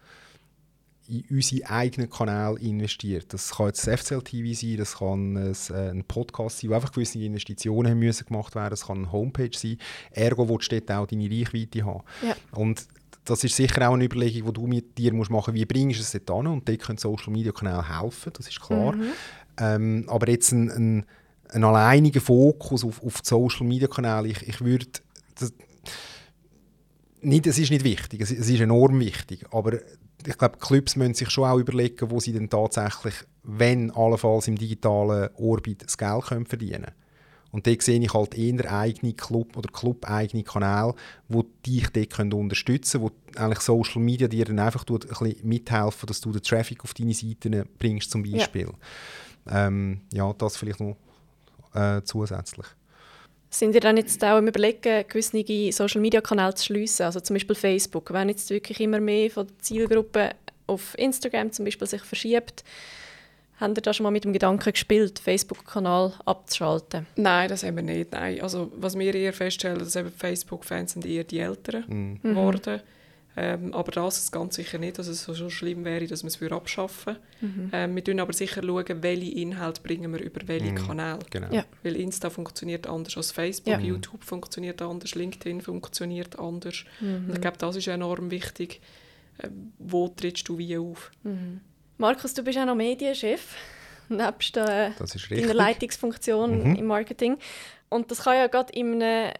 in 1.07 1.23
unsere 1.29 1.69
eigenen 1.69 2.09
Kanäle 2.09 2.59
investiert. 2.59 3.31
Das 3.31 3.51
kann 3.51 3.67
jetzt 3.67 3.85
das 3.85 4.01
FCL-TV 4.01 4.59
sein, 4.59 4.77
das 4.77 4.97
kann 4.97 5.37
ein, 5.37 5.55
äh, 5.69 5.89
ein 5.91 6.03
Podcast 6.03 6.59
sein, 6.59 6.71
wo 6.71 6.75
einfach 6.75 6.91
gewisse 6.91 7.19
Investitionen 7.19 7.91
haben 7.91 7.99
müssen 7.99 8.25
gemacht 8.25 8.55
werden 8.55 8.71
das 8.71 8.87
kann 8.87 8.97
eine 8.97 9.11
Homepage 9.11 9.55
sein. 9.55 9.77
Ergo 10.11 10.49
willst 10.49 10.71
du 10.71 10.81
dort 10.81 10.91
auch 10.91 11.07
deine 11.07 11.29
Reichweite 11.29 11.85
haben. 11.85 12.03
Ja. 12.25 12.35
Und 12.51 12.87
das 13.25 13.43
ist 13.43 13.55
sicher 13.55 13.89
auch 13.89 13.93
eine 13.93 14.05
Überlegung, 14.05 14.47
die 14.47 14.53
du 14.53 14.67
mit 14.67 14.97
dir 14.97 15.13
musst 15.13 15.31
machen 15.31 15.53
musst, 15.53 15.61
wie 15.61 15.65
bringst 15.65 15.99
du 15.99 16.03
es 16.03 16.11
dort 16.11 16.39
an 16.39 16.47
und 16.47 16.69
dort 16.69 16.79
können 16.79 16.97
Social-Media-Kanäle 16.97 17.99
helfen, 17.99 18.31
das 18.33 18.47
ist 18.47 18.61
klar. 18.61 18.93
Mhm. 18.93 19.03
Ähm, 19.57 20.05
aber 20.07 20.29
jetzt 20.29 20.51
ein, 20.51 20.69
ein, 20.69 21.05
ein 21.49 21.63
alleiniger 21.63 22.21
Fokus 22.21 22.83
auf, 22.83 23.03
auf 23.03 23.21
die 23.21 23.27
Social-Media-Kanäle, 23.27 24.27
ich, 24.27 24.47
ich 24.47 24.61
würde 24.61 24.85
nicht, 27.21 27.47
es 27.47 27.57
ist 27.57 27.71
nicht 27.71 27.83
wichtig, 27.83 28.21
es, 28.21 28.31
es 28.31 28.47
ist 28.47 28.59
enorm 28.59 28.99
wichtig, 28.99 29.45
aber 29.51 29.79
ich 30.25 30.37
glaube, 30.37 30.57
Clubs 30.59 30.95
müssen 30.95 31.13
sich 31.13 31.29
schon 31.29 31.45
auch 31.45 31.57
überlegen, 31.57 32.09
wo 32.09 32.19
sie 32.19 32.33
dann 32.33 32.49
tatsächlich, 32.49 33.15
wenn 33.43 33.91
allenfalls 33.91 34.47
im 34.47 34.57
digitalen 34.57 35.29
Orbit 35.35 35.83
das 35.83 35.97
Geld 35.97 36.25
können 36.25 36.45
verdienen 36.45 36.83
können. 36.83 37.04
Und 37.55 37.65
dort 37.65 37.81
sehe 37.83 38.01
ich 38.01 38.13
halt 38.13 38.37
eher 38.37 38.69
eigene 38.69 39.13
Club- 39.13 39.55
oder 39.55 39.71
Club-eigene 39.71 40.43
Kanäle, 40.43 40.93
die 41.29 41.45
dich 41.65 41.87
dort 41.87 42.33
unterstützen 42.33 42.99
können, 42.99 43.13
wo 43.33 43.39
eigentlich 43.39 43.61
Social 43.61 44.01
Media 44.01 44.27
dir 44.27 44.43
dann 44.43 44.59
einfach 44.59 44.83
ein 44.85 44.99
bisschen 44.99 45.37
mithelfen, 45.41 46.05
dass 46.05 46.19
du 46.19 46.33
den 46.33 46.41
Traffic 46.41 46.83
auf 46.83 46.93
deine 46.93 47.13
Seiten 47.13 47.63
bringst 47.79 48.11
zum 48.11 48.23
Beispiel. 48.23 48.67
Ja, 49.49 49.67
ähm, 49.67 50.01
ja 50.11 50.33
das 50.33 50.57
vielleicht 50.57 50.81
noch 50.81 50.97
äh, 51.73 52.01
zusätzlich. 52.03 52.65
Sind 53.49 53.73
ihr 53.73 53.79
dann 53.79 53.95
jetzt 53.95 54.21
auch 54.21 54.37
im 54.37 54.49
Überlegen, 54.49 55.07
gewisse 55.07 55.71
Social-Media-Kanäle 55.71 56.55
zu 56.55 56.65
schliessen, 56.65 57.03
also 57.03 57.21
zum 57.21 57.35
Beispiel 57.35 57.55
Facebook, 57.55 58.11
wenn 58.11 58.27
jetzt 58.27 58.49
wirklich 58.49 58.81
immer 58.81 58.99
mehr 58.99 59.31
von 59.31 59.47
der 59.47 59.57
Zielgruppe 59.59 60.31
auf 60.67 60.93
Instagram 60.97 61.53
zum 61.53 61.63
Beispiel 61.63 61.87
sich 61.87 62.01
verschiebt, 62.01 62.65
Habt 63.59 63.77
ihr 63.77 63.81
da 63.81 63.93
schon 63.93 64.03
mal 64.03 64.11
mit 64.11 64.25
dem 64.25 64.33
Gedanken 64.33 64.71
gespielt, 64.71 65.19
Facebook-Kanal 65.19 66.13
abzuschalten? 66.25 67.07
Nein, 67.15 67.47
das 67.47 67.63
haben 67.63 67.77
wir 67.77 67.83
nicht. 67.83 68.11
Nein. 68.11 68.41
Also, 68.41 68.71
was 68.75 68.97
wir 68.99 69.13
eher 69.13 69.33
feststellen, 69.33 69.79
dass 69.79 69.97
Facebook-Fans 70.17 70.93
sind 70.93 71.05
eher 71.05 71.23
die 71.23 71.39
Älteren 71.39 71.85
mhm. 71.87 72.21
geworden. 72.21 72.81
Ähm, 73.37 73.73
aber 73.73 73.91
das 73.91 74.17
ist 74.17 74.31
ganz 74.31 74.55
sicher 74.55 74.77
nicht, 74.77 74.97
dass 74.97 75.07
es 75.07 75.23
so 75.23 75.49
schlimm 75.49 75.83
wäre, 75.83 76.07
dass 76.07 76.23
wir 76.23 76.29
es 76.29 76.51
abschaffen 76.53 77.17
mhm. 77.41 77.69
ähm, 77.73 77.95
Wir 77.95 78.03
schauen 78.05 78.19
aber 78.21 78.31
sicher, 78.31 78.61
schauen, 78.63 79.03
welche 79.03 79.31
Inhalte 79.31 79.81
bringen 79.81 80.13
wir 80.13 80.21
über 80.21 80.47
welche 80.47 80.71
mhm. 80.71 80.75
Kanäle. 80.75 81.19
Genau. 81.29 81.51
Ja. 81.51 81.65
Weil 81.83 81.97
Insta 81.97 82.29
funktioniert 82.29 82.87
anders 82.87 83.17
als 83.17 83.31
Facebook, 83.31 83.73
ja. 83.73 83.79
YouTube 83.79 84.23
funktioniert 84.23 84.81
anders, 84.81 85.15
LinkedIn 85.15 85.61
funktioniert 85.61 86.39
anders. 86.39 86.85
Mhm. 87.01 87.25
Und 87.27 87.33
ich 87.35 87.41
glaube, 87.41 87.57
das 87.57 87.75
ist 87.75 87.87
enorm 87.87 88.31
wichtig. 88.31 88.79
Äh, 89.37 89.49
wo 89.79 90.07
trittst 90.07 90.47
du 90.47 90.57
wie 90.57 90.77
auf? 90.77 91.11
Mhm. 91.23 91.59
Markus, 91.97 92.33
du 92.33 92.43
bist 92.43 92.57
auch 92.57 92.65
noch 92.65 92.75
Medienchef, 92.75 93.55
nebst 94.09 94.57
äh, 94.57 94.91
deiner 95.29 95.53
Leitungsfunktion 95.53 96.69
mhm. 96.69 96.75
im 96.75 96.85
Marketing. 96.85 97.37
Und 97.89 98.11
das 98.11 98.23
kann 98.23 98.35
ja 98.35 98.47
gerade 98.47 98.73
in 98.73 99.01
einem 99.01 99.31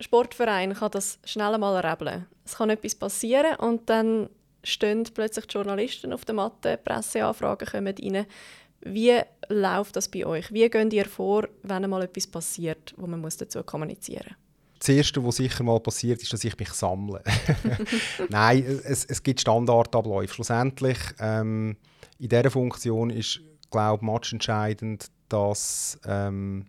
Sportverein 0.00 0.74
kann 0.74 0.90
das 0.90 1.18
schnell 1.24 1.56
mal 1.58 1.78
rebeln. 1.78 2.26
Es 2.44 2.56
kann 2.56 2.70
etwas 2.70 2.94
passieren 2.94 3.56
und 3.56 3.88
dann 3.88 4.28
stehen 4.62 5.04
plötzlich 5.14 5.46
die 5.46 5.54
Journalisten 5.54 6.12
auf 6.12 6.24
der 6.24 6.34
Matte, 6.34 6.76
Presseanfragen 6.76 7.68
kommen 7.68 7.94
rein. 7.96 8.26
Wie 8.80 9.18
läuft 9.48 9.96
das 9.96 10.08
bei 10.08 10.26
euch? 10.26 10.52
Wie 10.52 10.68
geht 10.68 10.92
ihr 10.92 11.06
vor, 11.06 11.48
wenn 11.62 11.88
mal 11.88 12.02
etwas 12.02 12.26
passiert, 12.26 12.92
wo 12.96 13.06
man 13.06 13.20
muss 13.20 13.36
dazu 13.36 13.62
kommunizieren 13.62 14.26
muss? 14.28 14.44
das 14.86 14.94
Erste, 14.94 15.24
was 15.24 15.36
sicher 15.36 15.64
mal 15.64 15.80
passiert, 15.80 16.22
ist, 16.22 16.32
dass 16.32 16.44
ich 16.44 16.58
mich 16.58 16.68
sammle. 16.70 17.22
Nein, 18.28 18.80
es, 18.84 19.06
es 19.06 19.22
gibt 19.22 19.40
Standardabläufe. 19.40 20.34
Schlussendlich, 20.34 20.98
ähm, 21.18 21.76
in 22.24 22.30
dieser 22.30 22.50
Funktion 22.50 23.10
ist, 23.10 23.42
glaube 23.70 24.02
ich, 24.22 24.32
entscheidend, 24.32 25.10
dass, 25.28 26.00
ähm, 26.06 26.64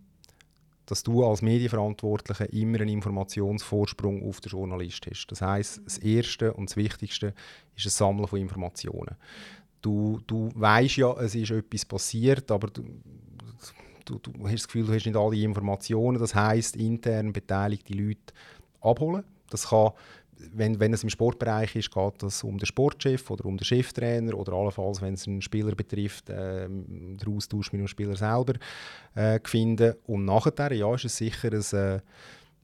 dass 0.84 1.02
du 1.02 1.24
als 1.24 1.40
Medienverantwortlicher 1.40 2.52
immer 2.52 2.82
einen 2.82 2.90
Informationsvorsprung 2.90 4.28
auf 4.28 4.42
den 4.42 4.50
Journalist 4.50 5.06
hast. 5.08 5.28
Das 5.28 5.40
heißt, 5.40 5.80
das 5.82 5.96
Erste 5.96 6.52
und 6.52 6.68
das 6.68 6.76
Wichtigste 6.76 7.32
ist 7.74 7.86
das 7.86 7.96
Sammeln 7.96 8.28
von 8.28 8.38
Informationen. 8.38 9.16
Du, 9.80 10.20
du 10.26 10.50
weißt 10.54 10.96
ja, 10.98 11.14
es 11.20 11.34
ist 11.34 11.50
etwas 11.50 11.86
passiert, 11.86 12.50
aber 12.50 12.68
du, 12.68 12.84
du, 14.04 14.18
du 14.18 14.44
hast 14.44 14.52
das 14.52 14.68
Gefühl, 14.68 14.84
du 14.84 14.92
hast 14.92 15.06
nicht 15.06 15.16
alle 15.16 15.36
Informationen. 15.38 16.18
Das 16.18 16.34
heißt, 16.34 16.76
intern 16.76 17.32
beteiligte 17.32 17.94
Leute 17.94 18.34
abholen. 18.82 19.24
Das 19.48 19.70
kann, 19.70 19.92
wenn, 20.52 20.80
wenn 20.80 20.92
es 20.92 21.02
im 21.02 21.10
Sportbereich 21.10 21.76
ist, 21.76 21.90
geht 21.90 22.22
das 22.22 22.42
um 22.44 22.58
den 22.58 22.66
Sportchef 22.66 23.30
oder 23.30 23.46
um 23.46 23.56
den 23.56 23.64
Cheftrainer 23.64 24.36
oder 24.36 24.52
allenfalls, 24.52 25.00
wenn 25.00 25.14
es 25.14 25.26
einen 25.26 25.42
Spieler 25.42 25.74
betrifft, 25.74 26.30
äh, 26.30 26.68
den 26.68 27.18
Austausch 27.26 27.72
mit 27.72 27.80
dem 27.80 27.88
Spieler 27.88 28.16
selber 28.16 28.54
äh, 29.14 29.40
finden. 29.44 29.94
Und 30.06 30.24
nachher, 30.24 30.72
ja, 30.72 30.94
ist 30.94 31.04
es 31.04 31.16
sicher 31.16 31.52
ein, 31.52 31.78
äh, 31.78 32.00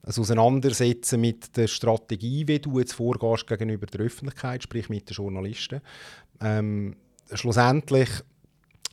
ein 0.05 0.13
Auseinandersetzen 0.17 1.21
mit 1.21 1.55
der 1.55 1.67
Strategie, 1.67 2.47
wie 2.47 2.59
du 2.59 2.79
jetzt 2.79 2.93
vorgehst 2.93 3.47
gegenüber 3.47 3.85
der 3.85 4.01
Öffentlichkeit, 4.01 4.63
sprich 4.63 4.89
mit 4.89 5.09
den 5.09 5.15
Journalisten. 5.15 5.81
Ähm, 6.41 6.95
schlussendlich, 7.31 8.09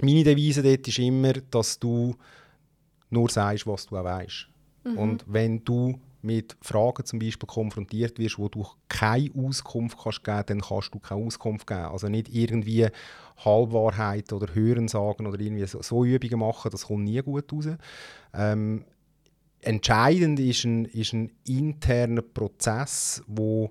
meine 0.00 0.24
Devise 0.24 0.62
dort 0.62 0.86
ist 0.86 0.98
immer, 0.98 1.32
dass 1.32 1.78
du 1.78 2.16
nur 3.10 3.28
sagst, 3.28 3.66
was 3.66 3.86
du 3.86 3.96
auch 3.96 4.04
weißt. 4.04 4.46
Mhm. 4.84 4.98
Und 4.98 5.24
wenn 5.26 5.64
du 5.64 6.00
mit 6.22 6.56
Fragen 6.60 7.04
zum 7.04 7.18
Beispiel 7.18 7.46
konfrontiert 7.46 8.18
wirst, 8.18 8.38
wo 8.38 8.48
du 8.48 8.66
keine 8.88 9.30
Auskunft 9.34 9.98
kannst 10.02 10.24
geben 10.24 10.44
dann 10.46 10.60
kannst 10.60 10.94
du 10.94 10.98
keine 10.98 11.24
Auskunft 11.24 11.66
geben. 11.66 11.80
Also 11.80 12.08
nicht 12.08 12.34
irgendwie 12.34 12.88
Halbwahrheit 13.44 14.32
oder 14.32 14.54
Hörensagen 14.54 15.26
oder 15.26 15.40
irgendwie 15.40 15.66
so, 15.66 15.82
so 15.82 16.04
Übungen 16.04 16.40
machen, 16.40 16.70
das 16.70 16.86
kommt 16.86 17.04
nie 17.04 17.20
gut 17.22 17.52
raus. 17.52 17.68
Ähm, 18.34 18.84
entscheidend 19.62 20.40
ist 20.40 20.64
ein, 20.64 20.84
ist 20.86 21.12
ein 21.12 21.32
interner 21.46 22.22
Prozess, 22.22 23.22
wo, 23.26 23.70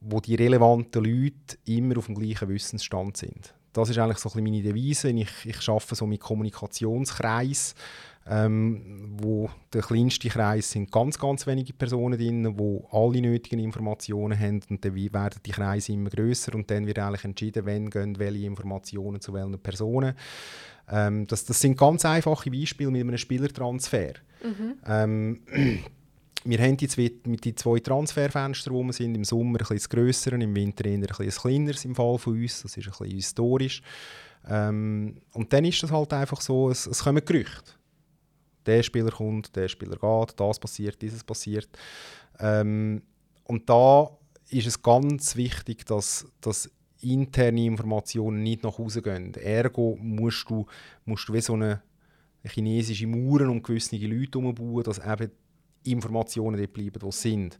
wo 0.00 0.20
die 0.20 0.34
relevanten 0.34 1.04
Leute 1.04 1.58
immer 1.64 1.98
auf 1.98 2.06
dem 2.06 2.16
gleichen 2.16 2.48
Wissensstand 2.48 3.16
sind. 3.16 3.54
Das 3.72 3.90
ist 3.90 3.98
eigentlich 3.98 4.18
so 4.18 4.30
ein 4.30 4.42
bisschen 4.42 4.44
meine 4.44 4.62
Devise. 4.62 5.10
Ich, 5.10 5.44
ich 5.44 5.68
arbeite 5.68 5.94
so 5.94 6.06
mit 6.06 6.20
Kommunikationskreis 6.20 7.74
ähm, 8.28 9.14
wo 9.18 9.48
der 9.72 9.82
kleinste 9.82 10.28
Kreis 10.28 10.70
sind 10.70 10.90
ganz, 10.90 11.18
ganz 11.18 11.46
wenige 11.46 11.72
Personen 11.72 12.18
drin, 12.18 12.58
wo 12.58 12.88
alle 12.90 13.20
nötigen 13.20 13.60
Informationen 13.60 14.38
haben 14.38 14.60
und 14.68 14.84
dann 14.84 14.94
werden 14.94 15.40
die 15.44 15.50
Kreise 15.50 15.92
immer 15.92 16.10
größer 16.10 16.54
und 16.54 16.70
dann 16.70 16.86
wird 16.86 16.98
eigentlich 16.98 17.24
entschieden, 17.24 17.66
wann 17.66 17.90
gehen 17.90 18.18
welche 18.18 18.46
Informationen 18.46 19.20
zu 19.20 19.32
welchen 19.32 19.58
Personen. 19.60 20.14
Ähm, 20.90 21.26
das, 21.26 21.44
das 21.44 21.60
sind 21.60 21.76
ganz 21.76 22.04
einfache 22.04 22.50
Beispiele 22.50 22.90
mit 22.90 23.02
einem 23.02 23.18
Spielertransfer. 23.18 24.14
Mhm. 24.42 24.74
Ähm, 24.86 25.40
wir 26.44 26.58
haben 26.58 26.76
die 26.76 26.88
zwei, 26.88 27.12
mit 27.26 27.44
die 27.44 27.54
zwei 27.54 27.78
Transferfenster, 27.78 28.70
die 28.70 28.76
wir 28.76 28.92
sind, 28.92 29.14
im 29.14 29.24
Sommer 29.24 29.60
ein 29.60 29.66
bisschen 29.66 29.88
grösser, 29.88 30.32
im 30.32 30.54
Winter 30.54 30.84
eher 30.84 30.94
ein 30.94 31.00
bisschen 31.00 31.30
kleineres 31.30 31.84
im 31.84 31.94
Fall 31.94 32.18
von 32.18 32.40
uns. 32.40 32.62
Das 32.62 32.76
ist 32.76 32.86
ein 32.86 32.90
bisschen 32.90 33.16
historisch. 33.16 33.82
Ähm, 34.48 35.16
und 35.32 35.52
dann 35.52 35.64
ist 35.64 35.82
das 35.82 35.90
halt 35.90 36.12
einfach 36.12 36.40
so, 36.40 36.70
es, 36.70 36.86
es 36.86 37.02
kommen 37.02 37.24
Gerüchte. 37.24 37.72
Der 38.66 38.82
Spieler 38.82 39.10
kommt, 39.10 39.54
der 39.56 39.68
Spieler 39.68 39.96
geht, 39.96 40.40
das 40.40 40.58
passiert, 40.58 41.00
dieses 41.00 41.24
passiert. 41.24 41.68
Ähm, 42.38 43.02
und 43.44 43.68
da 43.70 44.10
ist 44.50 44.66
es 44.66 44.82
ganz 44.82 45.36
wichtig, 45.36 45.86
dass, 45.86 46.26
dass 46.40 46.70
interne 47.00 47.64
Informationen 47.64 48.42
nicht 48.42 48.62
nach 48.62 48.78
Hause 48.78 49.02
gehen. 49.02 49.34
Ergo 49.34 49.96
musst 50.00 50.48
du, 50.48 50.66
musst 51.04 51.28
du 51.28 51.32
wie 51.32 51.40
so 51.40 51.54
eine 51.54 51.82
chinesische 52.44 53.06
Mauern 53.06 53.48
um 53.48 53.62
gewisse 53.62 53.96
Leute 53.96 54.40
herumbauen, 54.40 54.84
dass 54.84 54.98
eben 54.98 55.30
Informationen 55.84 56.56
dort 56.56 56.72
bleiben, 56.72 56.98
die 57.00 57.12
sind. 57.12 57.58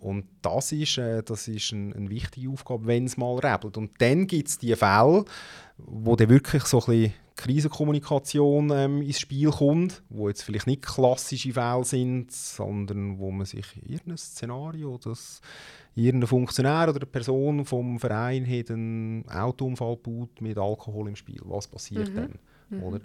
Und 0.00 0.26
das 0.42 0.72
ist, 0.72 0.98
äh, 0.98 1.22
das 1.22 1.48
ist 1.48 1.72
eine, 1.72 1.94
eine 1.94 2.10
wichtige 2.10 2.50
Aufgabe, 2.50 2.86
wenn 2.86 3.04
es 3.04 3.16
mal 3.16 3.38
rebelt. 3.38 3.76
Und 3.76 3.90
dann 3.98 4.26
gibt 4.26 4.48
es 4.48 4.58
die 4.58 4.74
Fälle, 4.76 5.24
wo 5.76 6.16
dann 6.16 6.28
wirklich 6.28 6.64
so 6.64 6.80
ein 6.80 6.86
bisschen 6.86 7.14
Krisenkommunikation 7.38 8.70
ähm, 8.70 9.02
ins 9.02 9.20
Spiel 9.20 9.50
kommt, 9.50 10.02
wo 10.08 10.28
jetzt 10.28 10.42
vielleicht 10.42 10.66
nicht 10.66 10.82
klassische 10.82 11.52
Fälle 11.52 11.84
sind, 11.84 12.32
sondern 12.32 13.18
wo 13.18 13.30
man 13.30 13.46
sich 13.46 13.64
irgendein 13.86 14.18
Szenario, 14.18 14.98
dass 14.98 15.40
irgendein 15.94 16.26
Funktionär 16.26 16.88
oder 16.88 16.96
eine 16.96 17.06
Person 17.06 17.64
vom 17.64 17.98
Verein 18.00 18.44
hat 18.44 18.70
einen 18.70 19.28
Autounfall 19.28 19.96
baut 19.96 20.40
mit 20.40 20.58
Alkohol 20.58 21.08
im 21.08 21.16
Spiel. 21.16 21.40
Was 21.44 21.68
passiert 21.68 22.10
mhm. 22.10 22.14
dann? 22.14 22.38
Mhm. 22.70 22.82
Oder? 22.82 23.00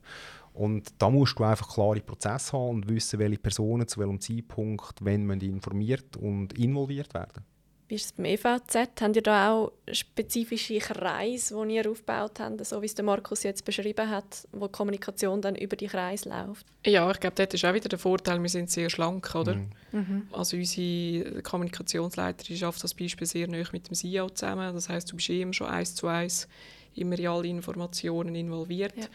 Und 0.53 0.93
da 0.99 1.09
musst 1.09 1.39
du 1.39 1.43
einfach 1.43 1.73
klare 1.73 1.99
Prozesse 1.99 2.53
haben 2.53 2.69
und 2.69 2.89
wissen, 2.89 3.19
welche 3.19 3.39
Personen 3.39 3.87
zu 3.87 3.99
welchem 3.99 4.19
Zeitpunkt, 4.19 5.03
wenn 5.03 5.25
man 5.25 5.41
informiert 5.41 6.15
und 6.17 6.57
involviert 6.57 7.13
werden. 7.13 7.43
Wie 7.87 7.95
ist 7.95 8.05
es 8.05 8.11
beim 8.13 8.25
EVZ? 8.25 9.01
Habt 9.01 9.15
ihr 9.15 9.21
da 9.21 9.51
auch 9.51 9.71
spezifische 9.91 10.77
Kreise, 10.79 11.63
die 11.67 11.75
ihr 11.75 11.89
aufgebaut 11.89 12.39
habt, 12.39 12.65
so 12.65 12.81
wie 12.81 12.85
es 12.85 12.95
der 12.95 13.03
Markus 13.03 13.43
jetzt 13.43 13.65
beschrieben 13.65 14.09
hat, 14.09 14.47
wo 14.51 14.67
die 14.67 14.71
Kommunikation 14.71 15.41
dann 15.41 15.55
über 15.55 15.75
die 15.75 15.87
Kreise 15.87 16.29
läuft? 16.29 16.65
Ja, 16.85 17.11
ich 17.11 17.19
glaube, 17.19 17.35
dort 17.35 17.53
ist 17.53 17.65
auch 17.65 17.73
wieder 17.73 17.89
der 17.89 17.99
Vorteil, 17.99 18.41
wir 18.41 18.49
sind 18.49 18.71
sehr 18.71 18.89
schlank, 18.89 19.35
oder? 19.35 19.55
Mhm. 19.55 19.69
mhm. 19.91 20.27
Also 20.31 20.55
unsere 20.55 21.41
Kommunikationsleiterin 21.41 22.57
schafft 22.57 22.83
das 22.83 22.93
Beispiel 22.93 23.27
sehr 23.27 23.47
nah 23.47 23.63
mit 23.71 23.89
dem 23.89 23.95
CEO 23.95 24.29
zusammen. 24.29 24.73
Das 24.73 24.87
heißt, 24.87 25.11
du 25.11 25.17
bist 25.17 25.29
immer 25.29 25.53
schon 25.53 25.67
eins 25.67 25.93
zu 25.93 26.07
eins 26.07 26.47
immer 26.95 27.17
in 27.17 27.27
alle 27.27 27.47
Informationen 27.47 28.35
involviert. 28.35 28.95
Ja 28.95 29.05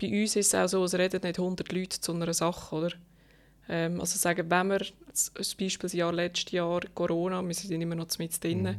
bei 0.00 0.08
uns 0.08 0.36
ist 0.36 0.48
es 0.48 0.54
auch 0.54 0.68
so, 0.68 0.84
es 0.84 0.94
reden 0.94 1.20
nicht 1.22 1.38
100 1.38 1.72
Leute 1.72 2.00
zu 2.00 2.12
einer 2.12 2.32
Sache, 2.32 2.74
oder? 2.74 2.92
Ähm, 3.68 4.00
also 4.00 4.18
sagen, 4.18 4.50
wenn 4.50 4.68
wir, 4.68 4.86
das 5.06 5.54
Beispielsjahr 5.54 6.12
letztes 6.12 6.52
Jahr, 6.52 6.80
Corona, 6.94 7.46
wir 7.46 7.54
sind 7.54 7.80
immer 7.80 7.94
noch 7.94 8.06
mit 8.18 8.42
drin, 8.42 8.62
mhm. 8.62 8.76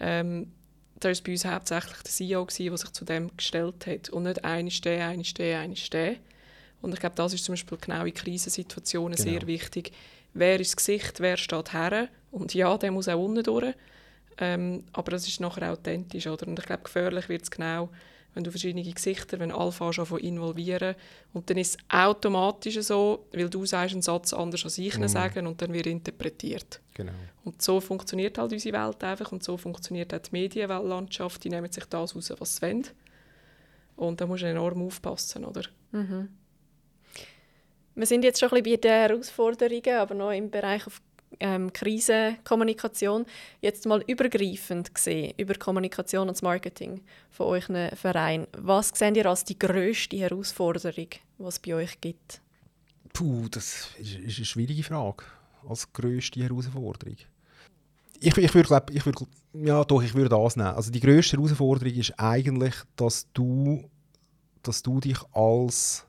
ähm, 0.00 0.52
da 0.98 1.10
war 1.10 1.16
bei 1.24 1.32
uns 1.32 1.44
hauptsächlich 1.44 2.02
der 2.02 2.10
CEO, 2.10 2.46
der 2.46 2.76
sich 2.76 2.92
zu 2.92 3.04
dem 3.04 3.36
gestellt 3.36 3.86
hat 3.86 4.08
und 4.10 4.24
nicht 4.24 4.44
eine 4.44 4.70
der, 4.70 5.08
eine 5.08 5.22
der, 5.22 5.60
eine 5.60 5.74
der. 5.74 6.16
Und 6.80 6.94
ich 6.94 7.00
glaube, 7.00 7.16
das 7.16 7.34
ist 7.34 7.44
zum 7.44 7.54
Beispiel 7.54 7.78
genau 7.78 8.04
in 8.04 8.14
Krisensituationen 8.14 9.16
genau. 9.16 9.30
sehr 9.30 9.46
wichtig. 9.46 9.92
Wer 10.34 10.60
ist 10.60 10.72
das 10.72 10.76
Gesicht, 10.76 11.20
wer 11.20 11.36
steht 11.36 11.72
her? 11.72 12.08
Und 12.30 12.54
ja, 12.54 12.76
der 12.78 12.92
muss 12.92 13.08
auch 13.08 13.22
unten 13.22 13.42
durch. 13.42 13.74
Ähm, 14.38 14.84
aber 14.92 15.12
das 15.12 15.26
ist 15.26 15.40
nachher 15.40 15.72
authentisch. 15.72 16.26
Oder? 16.26 16.46
Und 16.46 16.58
ich 16.58 16.66
glaube, 16.66 16.82
gefährlich 16.82 17.28
wird 17.28 17.42
es 17.42 17.50
genau, 17.50 17.88
wenn 18.36 18.44
du 18.44 18.50
verschiedene 18.50 18.84
Gesichter, 18.84 19.38
wenn 19.38 19.50
alle 19.50 19.72
von 19.72 19.90
involvieren 20.20 20.94
und 21.32 21.48
dann 21.48 21.56
ist 21.56 21.76
es 21.76 21.78
automatisch 21.88 22.78
so, 22.82 23.26
weil 23.32 23.48
du 23.48 23.64
sagst 23.64 23.94
einen 23.94 24.02
Satz 24.02 24.34
anders 24.34 24.62
als 24.62 24.76
ich 24.76 24.98
mhm. 24.98 25.08
sagen 25.08 25.46
und 25.46 25.62
dann 25.62 25.72
wird 25.72 25.86
interpretiert. 25.86 26.82
Genau. 26.92 27.12
Und 27.44 27.62
so 27.62 27.80
funktioniert 27.80 28.36
halt 28.36 28.52
unsere 28.52 28.78
Welt 28.78 29.02
einfach 29.02 29.32
und 29.32 29.42
so 29.42 29.56
funktioniert 29.56 30.12
auch 30.12 30.18
die 30.18 30.32
Medienlandschaft, 30.32 31.44
die 31.44 31.48
nehmen 31.48 31.72
sich 31.72 31.86
das 31.86 32.14
raus, 32.14 32.30
was 32.38 32.56
sie 32.56 32.62
wollen. 32.62 32.86
Und 33.96 34.20
da 34.20 34.26
musst 34.26 34.42
du 34.42 34.48
enorm 34.48 34.82
aufpassen, 34.82 35.46
oder? 35.46 35.62
Mhm. 35.92 36.28
Wir 37.94 38.06
sind 38.06 38.22
jetzt 38.22 38.38
schon 38.38 38.50
ein 38.52 38.62
bisschen 38.62 38.82
bei 38.82 38.88
den 38.88 39.08
Herausforderungen, 39.08 39.96
aber 39.96 40.14
noch 40.14 40.32
im 40.32 40.50
Bereich 40.50 40.86
auf 40.86 41.00
ähm, 41.40 41.72
Krisenkommunikation. 41.72 43.26
Jetzt 43.60 43.86
mal 43.86 44.02
übergreifend 44.06 44.94
gesehen, 44.94 45.34
über 45.36 45.54
Kommunikation 45.54 46.28
und 46.28 46.36
das 46.36 46.42
Marketing 46.42 47.02
von 47.30 47.46
euren 47.46 47.94
Verein. 47.96 48.46
Was 48.56 48.90
seht 48.94 49.16
ihr 49.16 49.26
als 49.26 49.44
die 49.44 49.58
grösste 49.58 50.16
Herausforderung, 50.16 51.08
die 51.38 51.44
es 51.44 51.58
bei 51.58 51.74
euch 51.74 52.00
gibt? 52.00 52.40
Puh, 53.12 53.48
das 53.50 53.90
ist, 53.98 54.16
eine 54.16 54.44
schwierige 54.44 54.82
Frage. 54.82 55.24
Als 55.68 55.92
grösste 55.92 56.40
Herausforderung. 56.40 57.16
Ich, 58.20 58.36
ich 58.36 58.54
würde, 58.54 58.68
glaub, 58.68 58.90
ich 58.90 59.04
würde, 59.04 59.26
ja, 59.52 59.84
doch, 59.84 60.02
ich 60.02 60.14
würde 60.14 60.30
das 60.30 60.56
nehmen. 60.56 60.70
Also 60.70 60.90
die 60.90 61.00
grösste 61.00 61.36
Herausforderung 61.36 61.92
ist 61.94 62.18
eigentlich, 62.18 62.74
dass 62.96 63.26
du, 63.32 63.88
dass 64.62 64.82
du 64.82 65.00
dich 65.00 65.18
als 65.32 66.05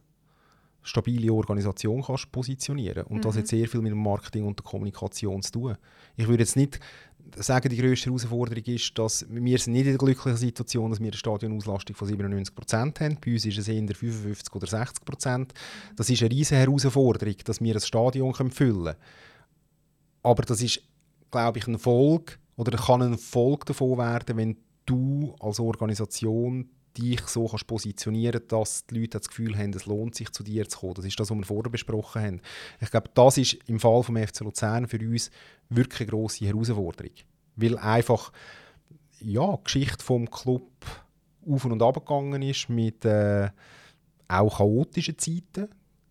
stabile 0.88 1.34
Organisation 1.34 2.02
kannst 2.02 2.32
positionieren 2.32 3.04
Und 3.04 3.18
mhm. 3.18 3.22
das 3.22 3.38
hat 3.38 3.48
sehr 3.48 3.68
viel 3.68 3.82
mit 3.82 3.92
dem 3.92 4.02
Marketing 4.02 4.46
und 4.46 4.58
der 4.58 4.64
Kommunikation 4.64 5.42
zu 5.42 5.52
tun. 5.52 5.78
Ich 6.16 6.28
würde 6.28 6.44
jetzt 6.44 6.56
nicht 6.56 6.80
sagen, 7.36 7.70
die 7.70 7.78
grösste 7.78 8.06
Herausforderung 8.06 8.64
ist, 8.64 8.98
dass 8.98 9.26
wir 9.30 9.58
sind 9.58 9.74
nicht 9.74 9.86
in 9.86 9.92
der 9.92 9.98
glücklichen 9.98 10.38
Situation, 10.38 10.90
dass 10.90 11.00
wir 11.00 11.08
eine 11.08 11.18
Stadionauslastung 11.18 11.96
von 11.96 12.08
97% 12.08 13.00
haben. 13.00 13.18
Bei 13.24 13.34
uns 13.34 13.46
ist 13.46 13.58
es 13.58 13.68
eher 13.68 13.84
55 13.86 14.56
oder 14.56 14.68
60%. 14.68 15.50
Das 15.96 16.10
ist 16.10 16.22
eine 16.22 16.32
riesige 16.32 16.62
Herausforderung, 16.62 17.36
dass 17.44 17.62
wir 17.62 17.76
ein 17.76 17.82
Stadion 17.82 18.34
füllen 18.34 18.84
können. 18.84 18.96
Aber 20.24 20.44
das 20.44 20.62
ist, 20.62 20.82
glaube 21.32 21.60
ich, 21.60 21.68
ein 21.68 21.74
Erfolg 21.74 22.40
oder 22.56 22.78
kann 22.78 23.02
ein 23.02 23.14
Erfolg 23.14 23.66
davon 23.66 23.98
werden, 23.98 24.38
wenn 24.38 24.58
du 24.86 25.36
als 25.40 25.60
Organisation 25.60 26.70
dich 26.98 27.22
so 27.28 27.48
kannst 27.48 27.68
positionieren 27.68 28.42
dass 28.48 28.86
die 28.86 29.00
Leute 29.00 29.20
das 29.20 29.28
Gefühl 29.28 29.58
haben, 29.58 29.74
es 29.74 29.86
lohnt 29.86 30.16
sich, 30.16 30.32
zu 30.32 30.44
dir 30.44 30.68
zu 30.68 30.80
kommen. 30.80 30.96
Das 30.96 31.06
ist 31.06 31.20
das, 31.20 31.30
was 31.30 31.38
wir 31.38 31.46
vorher 31.46 31.72
besprochen 31.72 32.22
haben. 32.22 32.42
Ich 32.82 32.92
glaube, 32.92 33.10
das 33.14 33.38
ist 33.38 33.54
im 33.68 33.80
Fall 33.80 34.04
vom 34.04 34.18
FC 34.18 34.42
Luzern 34.42 34.88
für 34.88 35.00
uns 35.00 35.32
wirklich 35.70 36.02
eine 36.02 36.10
grosse 36.10 36.46
Herausforderung. 36.46 37.14
Weil 37.56 37.78
einfach 37.78 38.32
ja, 39.20 39.58
die 39.58 39.64
Geschichte 39.64 40.04
vom 40.04 40.30
Club 40.30 40.70
auf 41.48 41.66
und 41.66 41.82
ab 41.82 41.96
gegangen 41.96 42.42
ist 42.42 42.70
mit 42.70 43.06
äh, 43.06 43.50
auch 44.28 44.58
chaotischen 44.58 45.18
Zeiten. 45.18 45.70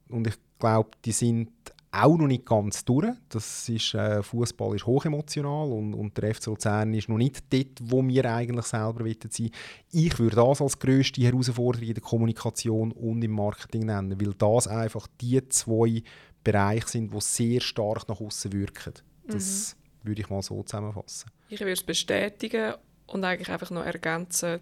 Und 0.08 0.26
ich 0.26 0.34
glaube, 0.58 0.90
die 1.04 1.12
sind 1.12 1.50
auch 1.90 2.16
noch 2.16 2.26
nicht 2.26 2.44
ganz 2.44 2.84
durch. 2.84 3.08
Das 3.28 3.68
ist, 3.68 3.94
äh, 3.94 4.22
Fußball 4.22 4.76
ist 4.76 4.86
hochemotional 4.86 5.70
und, 5.72 5.94
und 5.94 6.16
der 6.16 6.34
FC 6.34 6.46
Luzern 6.46 6.92
ist 6.94 7.08
noch 7.08 7.16
nicht 7.16 7.42
dort, 7.50 7.78
wo 7.80 8.06
wir 8.06 8.24
eigentlich 8.24 8.66
selber 8.66 9.04
sein 9.04 9.50
Ich 9.92 10.18
würde 10.18 10.36
das 10.36 10.60
als 10.60 10.78
grösste 10.78 11.22
Herausforderung 11.22 11.88
in 11.88 11.94
der 11.94 12.02
Kommunikation 12.02 12.92
und 12.92 13.22
im 13.22 13.32
Marketing 13.32 13.86
nennen, 13.86 14.20
weil 14.20 14.34
das 14.34 14.68
einfach 14.68 15.06
die 15.20 15.46
zwei 15.48 16.02
Bereiche 16.44 16.88
sind, 16.88 17.12
die 17.12 17.20
sehr 17.20 17.60
stark 17.60 18.08
nach 18.08 18.20
außen 18.20 18.52
wirken. 18.52 18.94
Das 19.26 19.76
mhm. 20.02 20.08
würde 20.08 20.20
ich 20.20 20.28
mal 20.28 20.42
so 20.42 20.62
zusammenfassen. 20.62 21.30
Ich 21.48 21.60
würde 21.60 21.72
es 21.72 21.82
bestätigen 21.82 22.74
und 23.06 23.24
eigentlich 23.24 23.50
einfach 23.50 23.70
noch 23.70 23.84
ergänzen, 23.84 24.60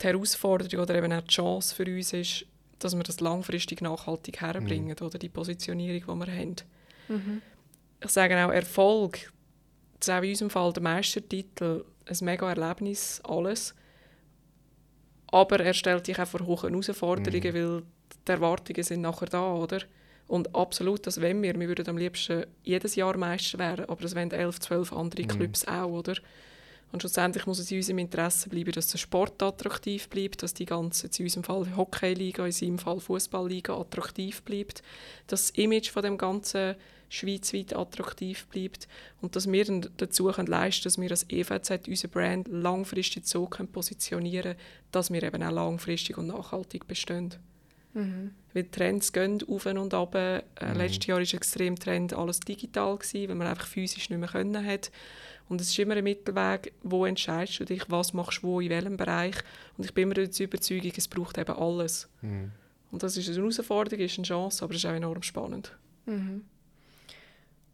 die 0.00 0.06
Herausforderung 0.06 0.82
oder 0.82 0.94
eben 0.94 1.12
auch 1.12 1.22
die 1.22 1.28
Chance 1.28 1.74
für 1.74 1.84
uns 1.84 2.12
ist, 2.12 2.46
dass 2.80 2.96
wir 2.96 3.02
das 3.02 3.20
langfristig 3.20 3.80
nachhaltig 3.80 4.40
herbringen, 4.40 4.96
mhm. 4.98 5.06
oder 5.06 5.18
die 5.18 5.28
Positionierung, 5.28 6.20
die 6.20 6.26
wir 6.26 6.36
haben. 6.36 6.56
Mhm. 7.08 7.42
Ich 8.02 8.10
sage 8.10 8.36
auch 8.44 8.50
Erfolg, 8.50 9.32
das 9.98 10.08
ist 10.08 10.14
auch 10.14 10.22
in 10.22 10.30
unserem 10.30 10.50
Fall 10.50 10.72
der 10.72 10.82
Meistertitel, 10.82 11.84
ein 12.06 12.16
mega 12.22 12.48
Erlebnis, 12.48 13.20
alles. 13.24 13.74
Aber 15.28 15.60
er 15.60 15.74
stellt 15.74 16.06
dich 16.06 16.18
auch 16.18 16.26
vor 16.26 16.44
hohen 16.46 16.70
Herausforderungen, 16.70 17.54
mhm. 17.54 17.54
weil 17.54 17.82
die 18.26 18.32
Erwartungen 18.32 18.82
sind 18.82 19.02
nachher 19.02 19.26
da, 19.26 19.54
oder? 19.54 19.80
Und 20.26 20.54
absolut, 20.54 21.06
das 21.06 21.20
wollen 21.20 21.42
wir. 21.42 21.58
Wir 21.58 21.68
würden 21.68 21.88
am 21.88 21.98
liebsten 21.98 22.46
jedes 22.62 22.94
Jahr 22.94 23.16
Meister 23.16 23.58
werden, 23.58 23.86
aber 23.88 24.02
das 24.02 24.14
wollen 24.14 24.30
elf, 24.30 24.60
zwölf 24.60 24.92
andere 24.92 25.22
mhm. 25.22 25.28
Clubs 25.28 25.66
auch, 25.66 25.88
oder? 25.88 26.14
Und 26.92 27.00
schlussendlich 27.00 27.46
muss 27.46 27.58
es 27.58 27.70
in 27.70 27.78
unserem 27.78 27.98
Interesse 27.98 28.48
bleiben, 28.48 28.72
dass 28.72 28.88
der 28.88 28.98
Sport 28.98 29.42
attraktiv 29.42 30.08
bleibt, 30.08 30.42
dass 30.42 30.54
die 30.54 30.66
ganze, 30.66 31.06
in 31.06 31.24
unserem 31.24 31.44
Fall 31.44 31.76
Hockeyliga, 31.76 32.44
in 32.44 32.52
seinem 32.52 32.78
Fall 32.78 33.00
Fußballliga 33.00 33.78
attraktiv 33.78 34.42
bleibt, 34.42 34.82
dass 35.28 35.48
das 35.48 35.58
Image 35.58 35.90
von 35.90 36.02
dem 36.02 36.18
ganzen 36.18 36.74
schweizweit 37.08 37.74
attraktiv 37.74 38.46
bleibt 38.46 38.86
und 39.20 39.34
dass 39.34 39.50
wir 39.50 39.64
dann 39.64 39.88
dazu 39.96 40.26
können 40.26 40.46
leisten 40.46 40.84
dass 40.84 40.96
wir 40.96 41.10
als 41.10 41.26
EVZ 41.28 41.88
unsere 41.88 42.12
Brand 42.12 42.46
langfristig 42.48 43.26
so 43.26 43.46
können 43.46 43.70
positionieren 43.70 44.54
dass 44.92 45.12
wir 45.12 45.20
eben 45.22 45.42
auch 45.42 45.50
langfristig 45.50 46.16
und 46.18 46.28
nachhaltig 46.28 46.86
bestehen. 46.86 47.34
Mhm. 47.94 48.30
Weil 48.52 48.64
die 48.64 48.70
Trends 48.70 49.12
gehen 49.12 49.42
auf 49.48 49.66
und 49.66 49.94
ab. 49.94 50.14
Äh, 50.14 50.42
mhm. 50.60 50.76
Letztes 50.76 51.06
Jahr 51.06 51.18
war 51.18 51.34
extrem 51.34 51.76
Trend 51.76 52.12
alles 52.12 52.40
digital, 52.40 52.96
gewesen, 52.96 53.28
weil 53.28 53.36
man 53.36 53.46
einfach 53.48 53.66
physisch 53.66 54.10
nicht 54.10 54.18
mehr 54.18 54.28
können 54.28 54.64
hat. 54.64 54.90
Und 55.50 55.60
es 55.60 55.70
ist 55.70 55.78
immer 55.80 55.96
ein 55.96 56.04
Mittelweg, 56.04 56.72
wo 56.84 57.04
entscheidest 57.04 57.58
du 57.58 57.64
dich, 57.64 57.82
was 57.88 58.12
machst 58.12 58.42
du 58.42 58.46
wo, 58.46 58.60
in 58.60 58.70
welchem 58.70 58.96
Bereich. 58.96 59.34
Und 59.76 59.84
ich 59.84 59.92
bin 59.92 60.04
immer 60.04 60.14
der 60.14 60.30
Überzeugung, 60.38 60.92
es 60.96 61.08
braucht 61.08 61.38
eben 61.38 61.56
alles. 61.56 62.08
Mhm. 62.22 62.52
Und 62.92 63.02
das 63.02 63.16
ist 63.16 63.28
eine 63.28 63.36
Herausforderung, 63.36 64.04
ist 64.04 64.16
eine 64.16 64.26
Chance, 64.28 64.64
aber 64.64 64.74
es 64.74 64.84
ist 64.84 64.86
auch 64.88 64.94
enorm 64.94 65.24
spannend. 65.24 65.76
Mhm. 66.06 66.44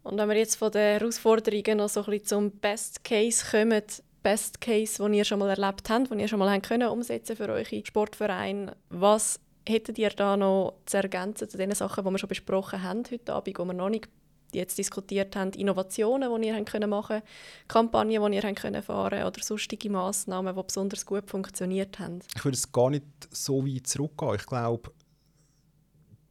Und 0.04 0.16
wenn 0.16 0.28
wir 0.30 0.36
jetzt 0.36 0.56
von 0.56 0.72
den 0.72 0.98
Herausforderungen 0.98 1.76
noch 1.76 1.90
so 1.90 2.00
ein 2.00 2.06
bisschen 2.06 2.26
zum 2.26 2.50
Best 2.52 3.04
Case 3.04 3.44
kommen, 3.50 3.82
Best 4.22 4.58
Case, 4.62 5.02
den 5.02 5.12
ihr 5.12 5.24
schon 5.24 5.38
mal 5.38 5.50
erlebt 5.50 5.90
habt, 5.90 6.10
den 6.10 6.18
ihr 6.18 6.28
schon 6.28 6.38
mal 6.38 6.50
habt 6.50 6.66
können 6.66 6.88
umsetzen 6.88 7.36
für 7.36 7.50
eure 7.50 7.84
Sportverein, 7.84 8.72
was 8.88 9.38
hättet 9.68 9.98
ihr 9.98 10.08
da 10.08 10.38
noch 10.38 10.78
zu 10.86 10.96
ergänzen 10.96 11.50
zu 11.50 11.58
den 11.58 11.74
Sachen, 11.74 12.04
die 12.04 12.10
wir 12.10 12.18
schon 12.18 12.28
besprochen 12.30 12.82
haben 12.82 13.02
heute 13.10 13.34
Abend, 13.34 13.58
die 13.58 13.62
wir 13.62 13.74
noch 13.74 13.90
nicht 13.90 14.08
jetzt 14.56 14.78
diskutiert 14.78 15.36
haben, 15.36 15.52
Innovationen, 15.52 16.40
die 16.40 16.48
ihr 16.48 16.64
können 16.64 16.90
machen 16.90 17.22
Kampagnen, 17.68 18.30
die 18.30 18.36
ihr 18.36 18.54
können 18.54 18.82
fahren 18.82 19.22
oder 19.22 19.42
sonstige 19.42 19.90
Massnahmen, 19.90 20.54
die 20.56 20.62
besonders 20.62 21.06
gut 21.06 21.30
funktioniert 21.30 21.98
haben? 21.98 22.20
Ich 22.34 22.44
würde 22.44 22.56
es 22.56 22.70
gar 22.70 22.90
nicht 22.90 23.04
so 23.30 23.66
weit 23.66 23.86
zurückgehen. 23.86 24.34
Ich 24.36 24.46
glaube, 24.46 24.90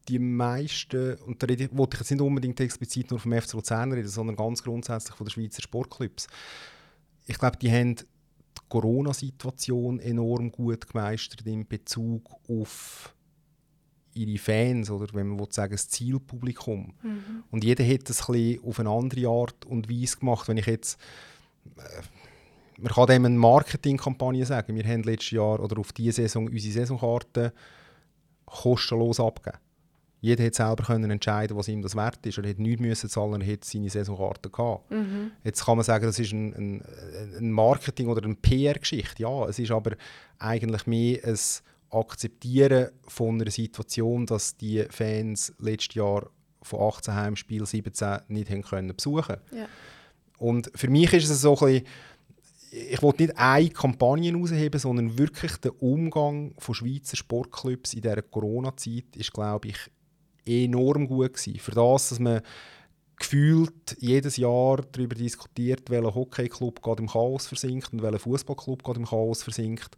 die 0.07 0.19
meisten, 0.19 1.15
und 1.26 1.41
da 1.41 1.47
wollte 1.47 1.95
ich 1.95 1.99
jetzt 1.99 2.11
nicht 2.11 2.21
unbedingt 2.21 2.59
explizit 2.59 3.09
nur 3.09 3.19
vom 3.19 3.34
FC 3.34 3.53
Luzern 3.53 3.91
reden, 3.91 4.07
sondern 4.07 4.36
ganz 4.36 4.61
grundsätzlich 4.61 5.15
von 5.15 5.26
den 5.26 5.32
Schweizer 5.32 5.61
Sportclubs. 5.61 6.28
Ich 7.26 7.39
glaube, 7.39 7.57
die 7.57 7.71
haben 7.71 7.95
die 7.95 8.05
Corona-Situation 8.69 9.99
enorm 9.99 10.51
gut 10.51 10.88
gemeistert 10.88 11.41
in 11.45 11.67
Bezug 11.67 12.30
auf 12.47 13.14
ihre 14.16 14.38
Fans 14.38 14.89
oder 14.89 15.13
wenn 15.13 15.28
man 15.28 15.47
sagen 15.51 15.74
das 15.74 15.89
Zielpublikum. 15.89 16.93
Mhm. 17.03 17.43
Und 17.51 17.63
jeder 17.63 17.86
hat 17.86 18.09
das 18.09 18.28
ein 18.30 18.59
auf 18.63 18.80
eine 18.80 18.89
andere 18.89 19.28
Art 19.28 19.66
und 19.66 19.89
Weise 19.89 20.18
gemacht. 20.18 20.47
Wenn 20.47 20.57
ich 20.57 20.66
jetzt 20.66 20.99
äh, 21.78 21.82
man 22.78 22.91
kann 22.91 23.07
dem 23.07 23.26
eine 23.26 23.38
Marketingkampagne 23.38 24.45
sagen. 24.45 24.76
Wir 24.76 24.84
haben 24.84 25.03
letztes 25.03 25.32
Jahr 25.32 25.59
oder 25.59 25.80
auf 25.80 25.93
diese 25.93 26.24
Saison 26.24 26.47
unsere 26.47 26.74
Saisonkarte 26.74 27.53
kostenlos 28.45 29.20
abgegeben. 29.20 29.61
Jeder 30.22 30.43
hat 30.45 30.55
selber 30.55 30.84
können 30.84 31.11
entscheiden, 31.11 31.55
was 31.55 31.68
ihm 31.68 31.84
das 31.84 31.95
wert 31.95 32.26
ist. 32.26 32.39
Er 32.39 32.45
hätte 32.45 32.61
nichts 32.61 32.82
müssen 32.82 33.09
zahlen, 33.09 33.41
er 33.41 33.47
hätte 33.47 33.68
seine 33.68 33.89
Saisonkarte 33.89 34.49
gehabt. 34.49 34.89
Mhm. 34.89 35.32
Jetzt 35.43 35.63
kann 35.63 35.78
man 35.78 35.86
sagen, 35.86 36.05
das 36.05 36.18
ist 36.18 36.32
ein, 36.32 36.53
ein, 36.55 36.82
ein 37.38 37.51
Marketing- 37.51 38.07
oder 38.07 38.24
eine 38.24 38.36
PR-Geschichte. 38.36 39.22
Ja, 39.22 39.45
es 39.45 39.59
ist 39.59 39.72
aber 39.72 39.95
eigentlich 40.39 40.88
mehr 40.88 41.24
ein 41.24 41.38
Akzeptieren 41.95 42.89
von 43.07 43.39
einer 43.39 43.51
Situation, 43.51 44.25
dass 44.25 44.57
die 44.57 44.85
Fans 44.89 45.53
letztes 45.59 45.95
Jahr 45.95 46.29
von 46.61 46.81
18 46.81 47.13
Heimspielen 47.13 47.65
17 47.65 48.19
nicht 48.27 48.49
haben 48.49 48.63
können 48.63 48.95
besuchen 48.95 49.37
ja. 49.51 49.67
Und 50.37 50.69
für 50.75 50.89
mich 50.89 51.13
ist 51.13 51.29
es 51.29 51.41
so 51.41 51.57
ein 51.57 51.65
bisschen, 51.65 51.87
ich 52.71 53.01
wollte 53.01 53.23
nicht 53.23 53.37
eine 53.37 53.69
Kampagne 53.69 54.31
herausheben, 54.31 54.79
sondern 54.79 55.17
wirklich 55.17 55.55
der 55.57 55.81
Umgang 55.81 56.53
von 56.57 56.75
Schweizer 56.75 57.15
Sportclubs 57.15 57.93
in 57.93 58.01
dieser 58.01 58.21
Corona-Zeit 58.21 59.15
ist, 59.15 59.31
glaube 59.31 59.69
ich, 59.69 59.77
enorm 60.45 61.07
gut 61.07 61.33
gewesen. 61.33 61.59
Für 61.59 61.71
das, 61.71 62.09
dass 62.09 62.19
man 62.19 62.41
gefühlt 63.17 63.95
jedes 63.99 64.35
Jahr 64.35 64.81
darüber 64.91 65.15
diskutiert, 65.15 65.89
welcher 65.89 66.13
Hockeyclub 66.13 66.81
gerade 66.81 67.01
im 67.01 67.09
Chaos 67.09 67.47
versinkt 67.47 67.93
und 67.93 68.01
welcher 68.01 68.19
Fußballclub 68.19 68.83
gerade 68.83 68.99
im 68.99 69.05
Chaos 69.05 69.41
versinkt 69.41 69.97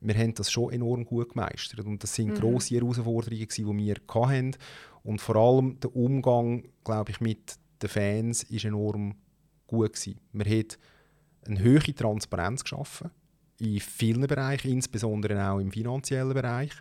wir 0.00 0.14
haben 0.14 0.34
das 0.34 0.50
schon 0.50 0.72
enorm 0.72 1.04
gut 1.04 1.30
gemeistert. 1.30 1.84
Und 1.84 2.02
das 2.02 2.14
sind 2.14 2.30
mhm. 2.30 2.34
grosse 2.34 2.76
Herausforderungen, 2.76 3.48
die 3.48 3.66
wir 3.66 3.96
hatten. 4.08 4.56
Und 5.02 5.20
vor 5.20 5.36
allem 5.36 5.80
der 5.80 5.94
Umgang, 5.94 6.64
glaube 6.84 7.10
ich, 7.10 7.20
mit 7.20 7.56
den 7.82 7.88
Fans 7.88 8.50
war 8.50 8.64
enorm 8.64 9.14
gut. 9.66 9.94
Gewesen. 9.94 10.20
Wir 10.32 10.44
haben 10.44 10.66
eine 11.46 11.64
hohe 11.64 11.94
Transparenz 11.94 12.62
geschaffen, 12.64 13.10
in 13.58 13.80
vielen 13.80 14.26
Bereichen, 14.26 14.70
insbesondere 14.70 15.50
auch 15.50 15.58
im 15.58 15.70
finanziellen 15.70 16.34
Bereich. 16.34 16.72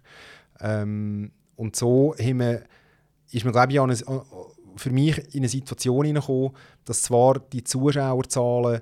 Ähm, 0.59 1.31
und 1.55 1.75
so 1.75 2.15
haben 2.19 2.39
wir, 2.39 2.63
ist 3.31 3.43
man, 3.43 3.53
glaube 3.53 3.73
ich, 3.73 3.79
eine, 3.79 3.95
für 4.75 4.91
mich 4.91 5.17
in 5.33 5.41
eine 5.41 5.49
Situation 5.49 6.05
hineingekommen, 6.05 6.51
dass 6.85 7.03
zwar 7.03 7.39
die 7.39 7.63
Zuschauerzahlen 7.63 8.81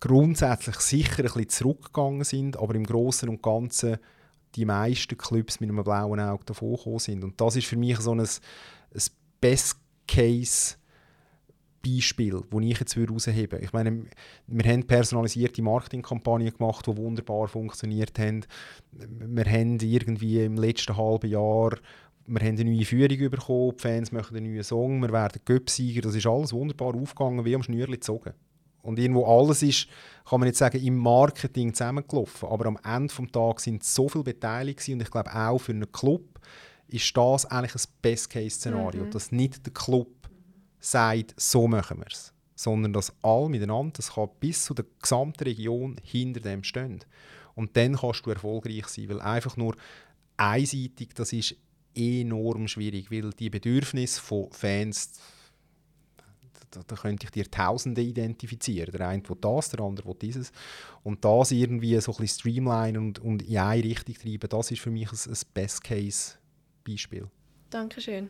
grundsätzlich 0.00 0.76
sicher 0.76 1.18
ein 1.18 1.24
bisschen 1.24 1.48
zurückgegangen 1.48 2.24
sind, 2.24 2.58
aber 2.58 2.74
im 2.74 2.84
Großen 2.84 3.28
und 3.28 3.42
Ganzen 3.42 3.98
die 4.54 4.64
meisten 4.64 5.18
Clubs 5.18 5.60
mit 5.60 5.70
einem 5.70 5.84
blauen 5.84 6.20
Auge 6.20 6.44
davon 6.44 6.76
gekommen 6.76 6.98
sind. 6.98 7.24
Und 7.24 7.40
das 7.40 7.56
ist 7.56 7.66
für 7.66 7.76
mich 7.76 7.98
so 7.98 8.12
ein, 8.12 8.20
ein 8.20 9.02
Best-Case- 9.40 10.76
Beispiel, 11.80 12.42
das 12.50 12.60
ich 12.60 12.80
jetzt 12.80 12.96
herausheben 12.96 13.52
würde. 13.52 13.64
Ich 13.64 13.72
meine, 13.72 14.06
wir 14.48 14.72
haben 14.72 14.84
personalisierte 14.84 15.62
Marketingkampagnen 15.62 16.52
gemacht, 16.52 16.86
die 16.86 16.96
wunderbar 16.96 17.46
funktioniert 17.46 18.18
haben. 18.18 18.44
Wir 18.90 19.44
haben 19.44 19.78
irgendwie 19.78 20.44
im 20.44 20.56
letzten 20.56 20.96
halben 20.96 21.30
Jahr 21.30 21.78
wir 22.30 22.40
haben 22.40 22.58
eine 22.58 22.70
neue 22.70 22.84
Führung 22.84 23.30
bekommen, 23.30 23.72
die 23.76 23.80
Fans 23.80 24.12
möchten 24.12 24.36
einen 24.36 24.52
neuen 24.52 24.62
Song, 24.62 25.00
wir 25.00 25.10
werden 25.12 25.40
Göpsieger. 25.46 26.02
Das 26.02 26.14
ist 26.14 26.26
alles 26.26 26.52
wunderbar 26.52 26.94
aufgegangen, 26.94 27.44
wie 27.46 27.54
am 27.54 27.62
Schnürli 27.62 27.92
gezogen. 27.92 28.34
Und 28.88 28.98
irgendwo 28.98 29.26
alles 29.26 29.62
ist, 29.62 29.86
kann 30.26 30.40
man 30.40 30.48
nicht 30.48 30.56
sagen, 30.56 30.82
im 30.82 30.96
Marketing 30.96 31.74
zusammengelaufen. 31.74 32.48
Aber 32.48 32.66
am 32.66 32.78
Ende 32.82 33.14
des 33.14 33.32
Tages 33.32 33.64
sind 33.64 33.84
so 33.84 34.08
viele 34.08 34.24
beteiligt 34.24 34.88
und 34.88 35.02
ich 35.02 35.10
glaube 35.10 35.34
auch 35.34 35.58
für 35.58 35.72
einen 35.72 35.92
Club 35.92 36.40
ist 36.88 37.14
das 37.14 37.44
eigentlich 37.44 37.74
ein 37.74 37.92
Best-Case-Szenario, 38.00 39.04
mhm. 39.04 39.10
dass 39.10 39.30
nicht 39.30 39.66
der 39.66 39.74
Club 39.74 40.08
sagt, 40.80 41.34
so 41.38 41.68
machen 41.68 41.98
wir 41.98 42.06
es, 42.10 42.32
sondern 42.54 42.94
dass 42.94 43.12
alle 43.22 43.50
miteinander, 43.50 43.92
das 43.94 44.14
kann 44.14 44.30
bis 44.40 44.64
zu 44.64 44.72
der 44.72 44.86
gesamten 45.02 45.44
Region 45.44 45.96
hinter 46.02 46.40
dem 46.40 46.64
stehen. 46.64 47.04
Und 47.54 47.76
dann 47.76 47.96
kannst 47.96 48.24
du 48.24 48.30
erfolgreich 48.30 48.86
sein, 48.86 49.10
weil 49.10 49.20
einfach 49.20 49.58
nur 49.58 49.76
einseitig, 50.38 51.10
das 51.14 51.34
ist 51.34 51.56
enorm 51.94 52.68
schwierig, 52.68 53.10
weil 53.10 53.30
die 53.30 53.50
Bedürfnisse 53.50 54.22
von 54.22 54.50
Fans 54.50 55.20
da, 56.70 56.80
da, 56.86 56.96
könnte 56.96 57.26
ich 57.26 57.30
dir 57.30 57.50
Tausende 57.50 58.00
identifizieren. 58.00 58.92
Der 58.92 59.08
eine 59.08 59.28
will 59.28 59.36
das, 59.40 59.70
der 59.70 59.80
andere 59.80 60.08
will 60.08 60.16
dieses. 60.20 60.52
Und 61.02 61.24
das 61.24 61.50
irgendwie 61.50 62.00
so 62.00 62.12
ein 62.12 62.18
bisschen 62.18 62.40
streamline 62.40 62.98
und, 62.98 63.18
und 63.18 63.42
in 63.42 63.58
eine 63.58 63.82
Richtung 63.82 64.14
treiben, 64.14 64.48
das 64.48 64.70
ist 64.70 64.80
für 64.80 64.90
mich 64.90 65.10
ein, 65.10 65.18
ein 65.30 65.38
Best-Case-Beispiel. 65.54 67.28
Dankeschön. 67.70 68.28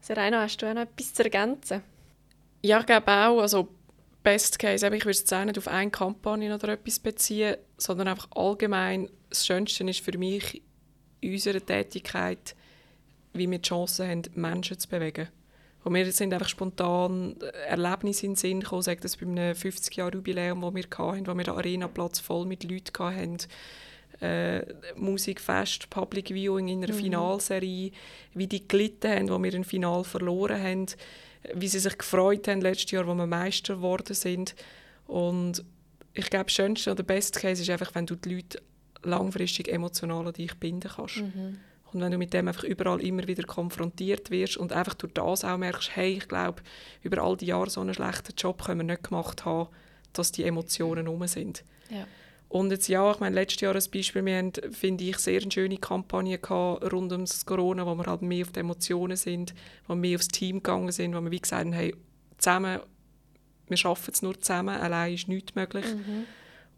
Serena, 0.00 0.42
hast 0.42 0.56
du 0.58 0.66
auch 0.66 0.74
noch 0.74 0.82
etwas 0.82 1.14
zu 1.14 1.22
ergänzen? 1.22 1.82
Ja, 2.62 2.80
ich 2.80 2.86
glaube 2.86 3.10
auch. 3.10 3.40
Also 3.40 3.68
Best 4.22 4.58
Case, 4.58 4.86
ich 4.86 4.92
würde 4.92 5.10
es 5.10 5.20
jetzt 5.20 5.32
nicht 5.32 5.58
auf 5.58 5.68
eine 5.68 5.90
Kampagne 5.90 6.54
oder 6.54 6.68
etwas 6.68 6.98
beziehen, 6.98 7.56
sondern 7.76 8.08
einfach 8.08 8.28
allgemein. 8.34 9.08
Das 9.28 9.46
Schönste 9.46 9.88
ist 9.88 10.00
für 10.00 10.16
mich 10.16 10.62
in 11.20 11.32
unserer 11.32 11.64
Tätigkeit, 11.64 12.54
wie 13.32 13.50
wir 13.50 13.58
die 13.58 13.68
Chance 13.68 14.06
haben, 14.06 14.22
Menschen 14.34 14.78
zu 14.78 14.88
bewegen. 14.88 15.28
Und 15.84 15.94
wir 15.94 16.10
sind 16.12 16.32
einfach 16.32 16.48
spontan 16.48 17.36
Erlebnisse 17.66 18.26
in 18.26 18.32
den 18.32 18.36
Sinn 18.36 18.60
gekommen, 18.60 18.82
sagt 18.82 19.04
das 19.04 19.16
bei 19.16 19.26
einem 19.26 19.54
50-Jahr-Jubiläum, 19.54 20.60
das 20.60 20.74
wir 20.74 20.84
hatten, 20.84 21.26
wo 21.26 21.34
wir 21.34 21.44
den 21.44 21.54
Arena-Platz 21.54 22.20
voll 22.20 22.46
mit 22.46 22.64
Leuten 22.64 22.98
hatten. 22.98 23.38
Äh, 24.20 24.64
Musikfest, 24.94 25.90
Public 25.90 26.28
Viewing 26.28 26.68
in 26.68 26.84
einer 26.84 26.92
mhm. 26.92 26.98
Finalserie, 26.98 27.90
wie 28.34 28.46
die 28.46 28.68
gelitten 28.68 29.10
haben, 29.10 29.28
wo 29.30 29.42
wir 29.42 29.52
ein 29.52 29.64
Final 29.64 30.04
verloren 30.04 30.62
haben, 30.62 30.86
wie 31.54 31.66
sie 31.66 31.80
sich 31.80 31.98
gefreut 31.98 32.46
haben 32.46 32.60
letztes 32.60 32.92
Jahr, 32.92 33.06
wo 33.08 33.14
wir 33.14 33.26
Meister 33.26 33.76
geworden 33.76 34.14
sind. 34.14 34.54
Und 35.08 35.64
ich 36.14 36.30
glaube, 36.30 36.44
das 36.44 36.52
Schönste 36.52 36.92
oder 36.92 37.02
Best 37.02 37.40
Case 37.40 37.62
ist 37.62 37.70
einfach, 37.70 37.94
wenn 37.96 38.06
du 38.06 38.14
die 38.14 38.36
Leute 38.36 38.62
langfristig 39.02 39.68
emotional 39.68 40.28
an 40.28 40.32
dich 40.34 40.54
binden 40.54 40.90
kannst. 40.94 41.16
Mhm. 41.16 41.58
Und 41.92 42.00
wenn 42.00 42.12
du 42.12 42.18
mit 42.18 42.32
dem 42.32 42.48
einfach 42.48 42.64
überall 42.64 43.00
immer 43.00 43.26
wieder 43.26 43.44
konfrontiert 43.44 44.30
wirst 44.30 44.56
und 44.56 44.72
einfach 44.72 44.94
durch 44.94 45.12
das 45.12 45.44
auch 45.44 45.58
merkst, 45.58 45.94
hey, 45.94 46.14
ich 46.14 46.28
glaube, 46.28 46.62
über 47.02 47.22
all 47.22 47.36
die 47.36 47.46
Jahre 47.46 47.70
so 47.70 47.80
einen 47.80 47.94
schlechten 47.94 48.34
Job 48.36 48.64
können 48.64 48.80
wir 48.80 48.94
nicht 48.94 49.08
gemacht 49.08 49.44
haben, 49.44 49.68
dass 50.12 50.32
die 50.32 50.44
Emotionen 50.44 51.08
um 51.08 51.26
sind. 51.26 51.64
Ja. 51.90 52.06
Und 52.48 52.70
jetzt 52.70 52.88
ja, 52.88 53.10
ich 53.10 53.18
meine, 53.18 53.34
letztes 53.34 53.62
Jahr 53.62 53.74
als 53.74 53.88
Beispiel, 53.88 54.24
wir 54.26 54.36
haben, 54.36 54.52
finde 54.72 55.04
ich, 55.04 55.16
sehr 55.16 55.40
eine 55.40 55.50
schöne 55.50 55.78
Kampagne 55.78 56.38
gehabt 56.38 56.92
rund 56.92 57.10
um 57.12 57.24
das 57.24 57.46
Corona, 57.46 57.86
wo 57.86 57.94
wir 57.94 58.04
halt 58.04 58.20
mehr 58.20 58.44
auf 58.44 58.52
die 58.52 58.60
Emotionen 58.60 59.16
sind, 59.16 59.54
wo 59.86 59.94
wir 59.94 60.00
mehr 60.00 60.16
aufs 60.16 60.28
Team 60.28 60.56
gegangen 60.56 60.92
sind, 60.92 61.14
wo 61.14 61.20
wir 61.22 61.30
wie 61.30 61.40
gesagt 61.40 61.64
haben, 61.64 61.72
hey, 61.72 61.94
zusammen, 62.36 62.80
wir 63.68 63.76
schaffen 63.78 64.10
es 64.12 64.20
nur 64.20 64.38
zusammen, 64.38 64.78
allein 64.78 65.14
ist 65.14 65.28
nichts 65.28 65.54
möglich. 65.54 65.86
Mhm. 65.86 66.24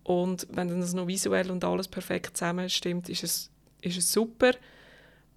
Und 0.04 0.46
wenn 0.50 0.68
dann 0.68 0.80
das 0.80 0.94
noch 0.94 1.08
visuell 1.08 1.50
und 1.50 1.64
alles 1.64 1.88
perfekt 1.88 2.36
zusammenstimmt, 2.36 3.08
ist 3.08 3.24
es, 3.24 3.50
ist 3.80 3.98
es 3.98 4.12
super. 4.12 4.52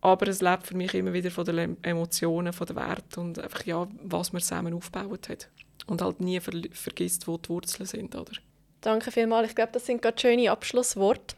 Aber 0.01 0.27
es 0.27 0.41
lebt 0.41 0.67
für 0.67 0.75
mich 0.75 0.93
immer 0.93 1.13
wieder 1.13 1.31
von 1.31 1.45
den 1.45 1.83
Emotionen, 1.83 2.53
von 2.53 2.67
den 2.67 2.75
Werten 2.75 3.19
und 3.19 3.39
einfach, 3.39 3.65
ja, 3.65 3.87
was 4.03 4.31
man 4.31 4.41
zusammen 4.41 4.73
aufgebaut 4.73 5.29
hat. 5.29 5.49
Und 5.87 6.01
halt 6.01 6.19
nie 6.19 6.39
ver 6.39 6.53
vergisst, 6.71 7.27
wo 7.27 7.37
die 7.37 7.49
Wurzeln 7.49 7.85
sind. 7.85 8.15
Oder? 8.15 8.33
Danke 8.81 9.11
vielmals. 9.11 9.49
Ich 9.49 9.55
glaube, 9.55 9.71
das 9.71 9.85
sind 9.85 10.01
gerade 10.01 10.19
schöne 10.19 10.51
Abschlussworte. 10.51 11.35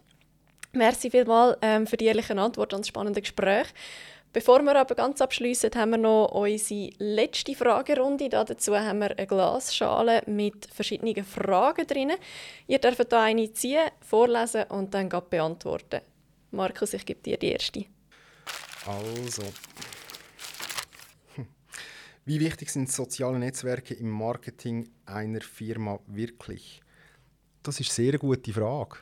Merci 0.73 1.09
vielmals 1.09 1.57
ähm, 1.61 1.87
für 1.87 1.97
die 1.97 2.05
ehrlichen 2.05 2.37
Antworten 2.37 2.75
und 2.75 2.81
das 2.81 2.89
spannende 2.89 3.21
Gespräch. 3.21 3.67
Bevor 4.31 4.61
wir 4.61 4.75
aber 4.75 4.93
ganz 4.93 5.21
abschließen, 5.21 5.71
haben 5.73 5.91
wir 5.91 5.97
noch 5.97 6.27
unsere 6.27 6.91
letzte 6.99 7.55
Fragerunde. 7.55 8.29
Dazu 8.29 8.75
haben 8.75 8.99
wir 8.99 9.17
eine 9.17 9.25
Glasschale 9.25 10.21
mit 10.27 10.67
verschiedenen 10.71 11.23
Fragen 11.23 11.87
drin. 11.87 12.11
Ihr 12.67 12.77
dürft 12.77 13.09
hier 13.09 13.19
eine 13.19 13.51
ziehen, 13.53 13.89
vorlesen 14.01 14.65
und 14.69 14.93
dann 14.93 15.09
beantworten. 15.09 16.01
Markus, 16.51 16.93
ich 16.93 17.05
gebe 17.05 17.21
dir 17.21 17.37
die 17.37 17.51
erste. 17.53 17.85
Also, 18.85 19.43
wie 22.25 22.39
wichtig 22.39 22.69
sind 22.69 22.91
soziale 22.91 23.39
Netzwerke 23.39 23.93
im 23.93 24.09
Marketing 24.09 24.89
einer 25.05 25.41
Firma 25.41 25.99
wirklich? 26.07 26.81
Das 27.63 27.79
ist 27.79 27.89
eine 27.89 28.07
sehr 28.07 28.17
gute 28.17 28.53
Frage, 28.53 28.97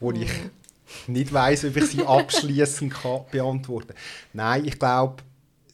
wo 0.00 0.12
ich 0.12 0.28
mhm 0.28 0.50
nicht 1.06 1.32
weiß, 1.32 1.64
ob 1.66 1.76
ich 1.76 1.86
sie 1.86 2.04
abschließend 2.04 2.94
beantworten 3.30 3.88
kann. 3.88 3.96
Nein, 4.32 4.64
ich 4.64 4.78
glaube, 4.78 5.22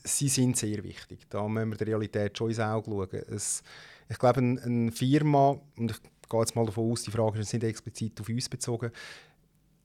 sie 0.02 0.28
sind 0.28 0.56
sehr 0.56 0.82
wichtig. 0.82 1.26
Da 1.28 1.46
müssen 1.46 1.70
wir 1.70 1.76
der 1.76 1.88
Realität 1.88 2.36
schon 2.36 2.48
ins 2.48 2.60
Auge 2.60 2.90
schauen. 2.90 3.22
Es, 3.34 3.62
ich 4.08 4.18
glaube, 4.18 4.38
eine, 4.38 4.62
eine 4.62 4.92
Firma, 4.92 5.60
und 5.76 5.90
ich 5.90 6.00
gehe 6.28 6.40
jetzt 6.40 6.54
mal 6.54 6.66
davon 6.66 6.92
aus, 6.92 7.02
die 7.02 7.10
Frage 7.10 7.38
ist 7.38 7.52
nicht 7.52 7.64
explizit 7.64 8.20
auf 8.20 8.28
uns 8.28 8.48
bezogen, 8.48 8.90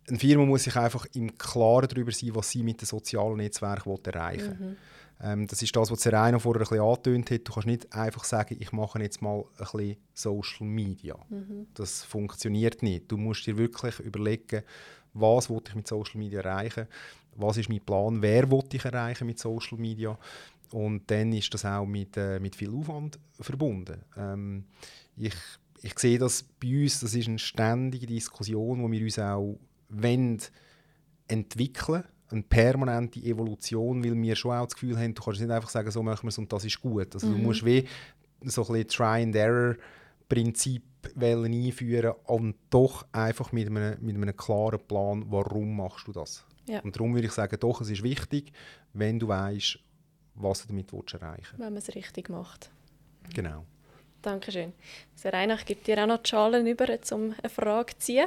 eine 0.07 0.19
Firma 0.19 0.45
muss 0.45 0.63
sich 0.63 0.75
einfach 0.75 1.05
im 1.13 1.37
Klaren 1.37 1.87
darüber 1.87 2.11
sein, 2.11 2.35
was 2.35 2.51
sie 2.51 2.63
mit 2.63 2.81
den 2.81 2.85
sozialen 2.85 3.37
Netzwerken 3.37 3.97
erreichen 4.05 4.59
will. 4.59 4.67
Mhm. 4.67 4.77
Ähm, 5.21 5.47
das 5.47 5.61
ist 5.61 5.75
das, 5.75 5.89
was 5.89 6.01
Serena 6.01 6.39
vorher 6.39 6.61
ein 6.61 6.69
bisschen 6.69 6.83
angetönt 6.83 7.31
hat. 7.31 7.47
Du 7.47 7.53
kannst 7.53 7.67
nicht 7.67 7.93
einfach 7.93 8.23
sagen, 8.23 8.57
ich 8.59 8.71
mache 8.71 8.99
jetzt 8.99 9.21
mal 9.21 9.45
ein 9.57 9.65
bisschen 9.65 9.97
Social 10.13 10.67
Media. 10.67 11.15
Mhm. 11.29 11.67
Das 11.73 12.03
funktioniert 12.03 12.83
nicht. 12.83 13.11
Du 13.11 13.17
musst 13.17 13.47
dir 13.47 13.57
wirklich 13.57 13.99
überlegen, 13.99 14.63
was 15.13 15.49
will 15.49 15.61
ich 15.67 15.75
mit 15.75 15.87
Social 15.87 16.19
Media 16.19 16.41
erreichen, 16.41 16.87
was 17.37 17.57
ist 17.57 17.69
mein 17.69 17.81
Plan, 17.81 18.21
wer 18.21 18.49
will 18.51 18.63
ich 18.71 18.83
erreichen 18.83 19.25
mit 19.25 19.39
Social 19.39 19.77
Media 19.77 20.17
und 20.71 21.09
dann 21.09 21.31
ist 21.31 21.53
das 21.53 21.65
auch 21.65 21.85
mit, 21.85 22.17
äh, 22.17 22.39
mit 22.39 22.55
viel 22.55 22.73
Aufwand 22.73 23.17
verbunden. 23.39 24.01
Ähm, 24.17 24.65
ich, 25.15 25.35
ich 25.81 25.97
sehe 25.97 26.19
das 26.19 26.43
bei 26.43 26.83
uns, 26.83 26.99
das 26.99 27.13
ist 27.13 27.27
eine 27.27 27.39
ständige 27.39 28.07
Diskussion, 28.07 28.81
wo 28.83 28.91
wir 28.91 29.01
uns 29.01 29.19
auch 29.19 29.57
wollen, 30.03 30.39
entwickeln 31.27 32.03
eine 32.31 32.43
permanente 32.43 33.19
Evolution, 33.19 34.03
weil 34.03 34.15
wir 34.21 34.35
schon 34.35 34.51
auch 34.51 34.65
das 34.65 34.73
Gefühl 34.73 34.97
haben, 34.97 35.13
du 35.13 35.21
kannst 35.21 35.41
nicht 35.41 35.51
einfach 35.51 35.69
sagen, 35.69 35.91
so 35.91 36.01
machen 36.01 36.23
wir 36.23 36.29
es 36.29 36.37
und 36.37 36.51
das 36.51 36.65
ist 36.65 36.81
gut. 36.81 37.13
Also 37.13 37.27
mhm. 37.27 37.33
du 37.33 37.37
musst 37.39 37.65
wie 37.65 37.87
so 38.43 38.61
ein 38.63 38.73
bisschen 38.73 38.87
Try-and-Error-Prinzip 38.87 40.83
einführen 41.19 42.13
und 42.25 42.55
doch 42.69 43.05
einfach 43.11 43.51
mit 43.51 43.67
einem, 43.67 43.97
mit 44.01 44.15
einem 44.15 44.35
klaren 44.35 44.79
Plan, 44.79 45.23
warum 45.27 45.77
machst 45.77 46.07
du 46.07 46.11
das. 46.11 46.43
Ja. 46.67 46.79
Und 46.79 46.95
darum 46.95 47.13
würde 47.13 47.27
ich 47.27 47.33
sagen, 47.33 47.57
doch, 47.59 47.81
es 47.81 47.91
ist 47.91 48.01
wichtig, 48.01 48.51
wenn 48.93 49.19
du 49.19 49.27
weißt, 49.27 49.77
was 50.33 50.61
du 50.61 50.67
damit 50.69 50.91
erreichen 50.91 51.37
willst. 51.37 51.53
Wenn 51.53 51.73
man 51.73 51.77
es 51.77 51.93
richtig 51.93 52.29
macht. 52.29 52.71
Genau. 53.33 53.65
Dankeschön. 54.21 54.73
Sehr 55.13 55.33
Reinach, 55.33 55.59
ich 55.59 55.65
gebe 55.67 55.83
dir 55.83 56.01
auch 56.01 56.07
noch 56.07 56.23
die 56.23 56.29
Schalen 56.29 56.65
über, 56.65 56.87
um 57.11 57.35
eine 57.39 57.49
Frage 57.49 57.93
zu 57.93 57.99
ziehen. 57.99 58.25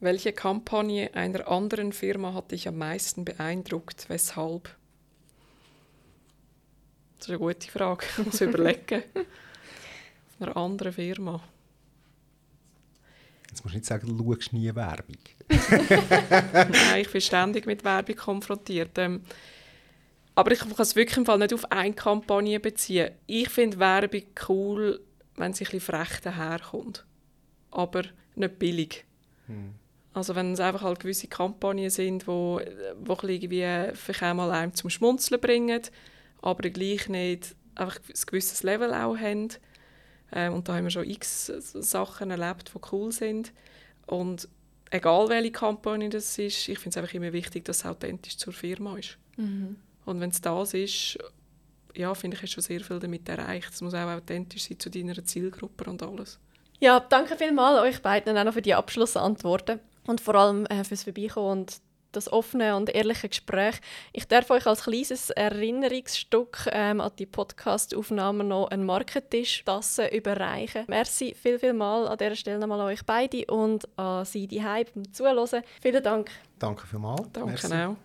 Welche 0.00 0.32
Kampagne 0.32 1.14
einer 1.14 1.48
anderen 1.48 1.92
Firma 1.92 2.34
hat 2.34 2.52
dich 2.52 2.68
am 2.68 2.78
meisten 2.78 3.24
beeindruckt? 3.24 4.08
Weshalb? 4.08 4.76
Das 7.18 7.28
ist 7.28 7.30
eine 7.30 7.38
gute 7.38 7.70
Frage. 7.70 8.04
Ich 8.18 8.26
muss 8.26 8.40
überlegen. 8.40 9.02
Von 10.38 10.48
einer 10.48 10.56
anderen 10.56 10.92
Firma. 10.92 11.42
Jetzt 13.48 13.64
musst 13.64 13.74
du 13.74 13.78
nicht 13.78 13.86
sagen, 13.86 14.06
du 14.06 14.34
schaust 14.34 14.52
nie 14.52 14.74
Werbung. 14.74 15.16
Nein, 15.48 17.00
ich 17.00 17.10
bin 17.10 17.20
ständig 17.22 17.64
mit 17.64 17.84
Werbung 17.84 18.16
konfrontiert. 18.16 18.98
Ähm, 18.98 19.22
aber 20.34 20.52
ich 20.52 20.58
kann 20.58 20.74
es 20.76 20.94
wirklich 20.94 21.16
im 21.16 21.24
Fall 21.24 21.38
nicht 21.38 21.54
auf 21.54 21.72
eine 21.72 21.94
Kampagne 21.94 22.60
beziehen. 22.60 23.12
Ich 23.26 23.48
finde 23.48 23.78
Werbung 23.78 24.24
cool, 24.50 25.00
wenn 25.36 25.54
sie 25.54 25.64
ein 25.64 25.70
bisschen 25.70 25.80
frech 25.80 26.20
daherkommt. 26.20 27.06
Aber 27.70 28.02
nicht 28.34 28.58
billig. 28.58 29.06
Hm. 29.46 29.74
Also 30.16 30.34
wenn 30.34 30.54
es 30.54 30.60
einfach 30.60 30.80
halt 30.80 31.00
gewisse 31.00 31.28
Kampagnen 31.28 31.90
sind, 31.90 32.26
wo, 32.26 32.58
wo 32.98 33.18
irgendwie 33.22 33.90
vielleicht 33.92 34.22
einmal 34.22 34.50
einem 34.50 34.72
zum 34.72 34.88
Schmunzeln 34.88 35.38
bringen, 35.38 35.82
aber 36.40 36.70
gleich 36.70 37.10
nicht 37.10 37.54
einfach 37.74 37.98
ein 37.98 38.14
gewisses 38.24 38.62
Level 38.62 38.94
auch 38.94 39.18
haben. 39.18 39.50
Ähm, 40.32 40.54
und 40.54 40.66
da 40.66 40.74
haben 40.74 40.84
wir 40.84 40.90
schon 40.90 41.04
x 41.04 41.48
Sachen 41.58 42.30
erlebt, 42.30 42.72
die 42.74 42.80
cool 42.92 43.12
sind. 43.12 43.52
Und 44.06 44.48
egal 44.90 45.28
welche 45.28 45.52
Kampagne 45.52 46.08
das 46.08 46.38
ist, 46.38 46.66
ich 46.66 46.78
finde 46.78 46.88
es 46.88 46.96
einfach 46.96 47.12
immer 47.12 47.34
wichtig, 47.34 47.66
dass 47.66 47.80
es 47.80 47.84
authentisch 47.84 48.38
zur 48.38 48.54
Firma 48.54 48.96
ist. 48.96 49.18
Mhm. 49.36 49.76
Und 50.06 50.20
wenn 50.20 50.30
es 50.30 50.40
das 50.40 50.72
ist, 50.72 51.18
ja, 51.94 52.14
finde 52.14 52.38
ich, 52.38 52.42
hast 52.42 52.52
schon 52.52 52.62
sehr 52.62 52.80
viel 52.80 53.00
damit 53.00 53.28
erreicht. 53.28 53.70
Es 53.70 53.82
muss 53.82 53.92
auch 53.92 54.08
authentisch 54.08 54.66
sein 54.66 54.80
zu 54.80 54.88
deiner 54.88 55.22
Zielgruppe 55.22 55.90
und 55.90 56.02
alles. 56.02 56.38
Ja, 56.80 57.00
danke 57.00 57.36
vielmals 57.36 57.82
euch 57.82 58.00
beiden 58.00 58.38
auch 58.38 58.44
noch 58.44 58.54
für 58.54 58.62
die 58.62 58.74
Abschlussantworten 58.74 59.78
und 60.06 60.20
vor 60.20 60.34
allem 60.34 60.66
äh, 60.66 60.84
fürs 60.84 61.04
Vorbeikommen 61.04 61.60
und 61.60 61.80
das 62.12 62.32
offene 62.32 62.76
und 62.76 62.94
ehrliche 62.94 63.28
Gespräch. 63.28 63.76
Ich 64.12 64.26
darf 64.26 64.50
euch 64.50 64.66
als 64.66 64.84
kleines 64.84 65.30
Erinnerungsstück 65.30 66.68
ähm, 66.72 67.00
an 67.00 67.12
die 67.18 67.26
Podcast-Aufnahme 67.26 68.42
noch 68.42 68.68
einen 68.68 68.86
Marketisch 68.86 69.64
Tasse 69.64 70.06
überreichen. 70.08 70.84
Merci 70.88 71.34
viel, 71.34 71.58
viel 71.58 71.74
mal 71.74 72.08
an 72.08 72.18
dieser 72.18 72.36
Stelle 72.36 72.58
nochmal 72.58 72.80
an 72.80 72.86
euch 72.86 73.04
beide 73.04 73.44
und 73.46 73.86
an 73.98 74.24
Sie 74.24 74.46
die 74.46 74.64
Hype 74.64 74.94
beim 74.94 75.12
Zuhören. 75.12 75.62
Vielen 75.80 76.02
Dank. 76.02 76.30
Danke 76.58 76.86
vielmals. 76.86 77.28
Danke 77.32 77.50
Merci. 77.50 77.74
auch. 77.74 77.96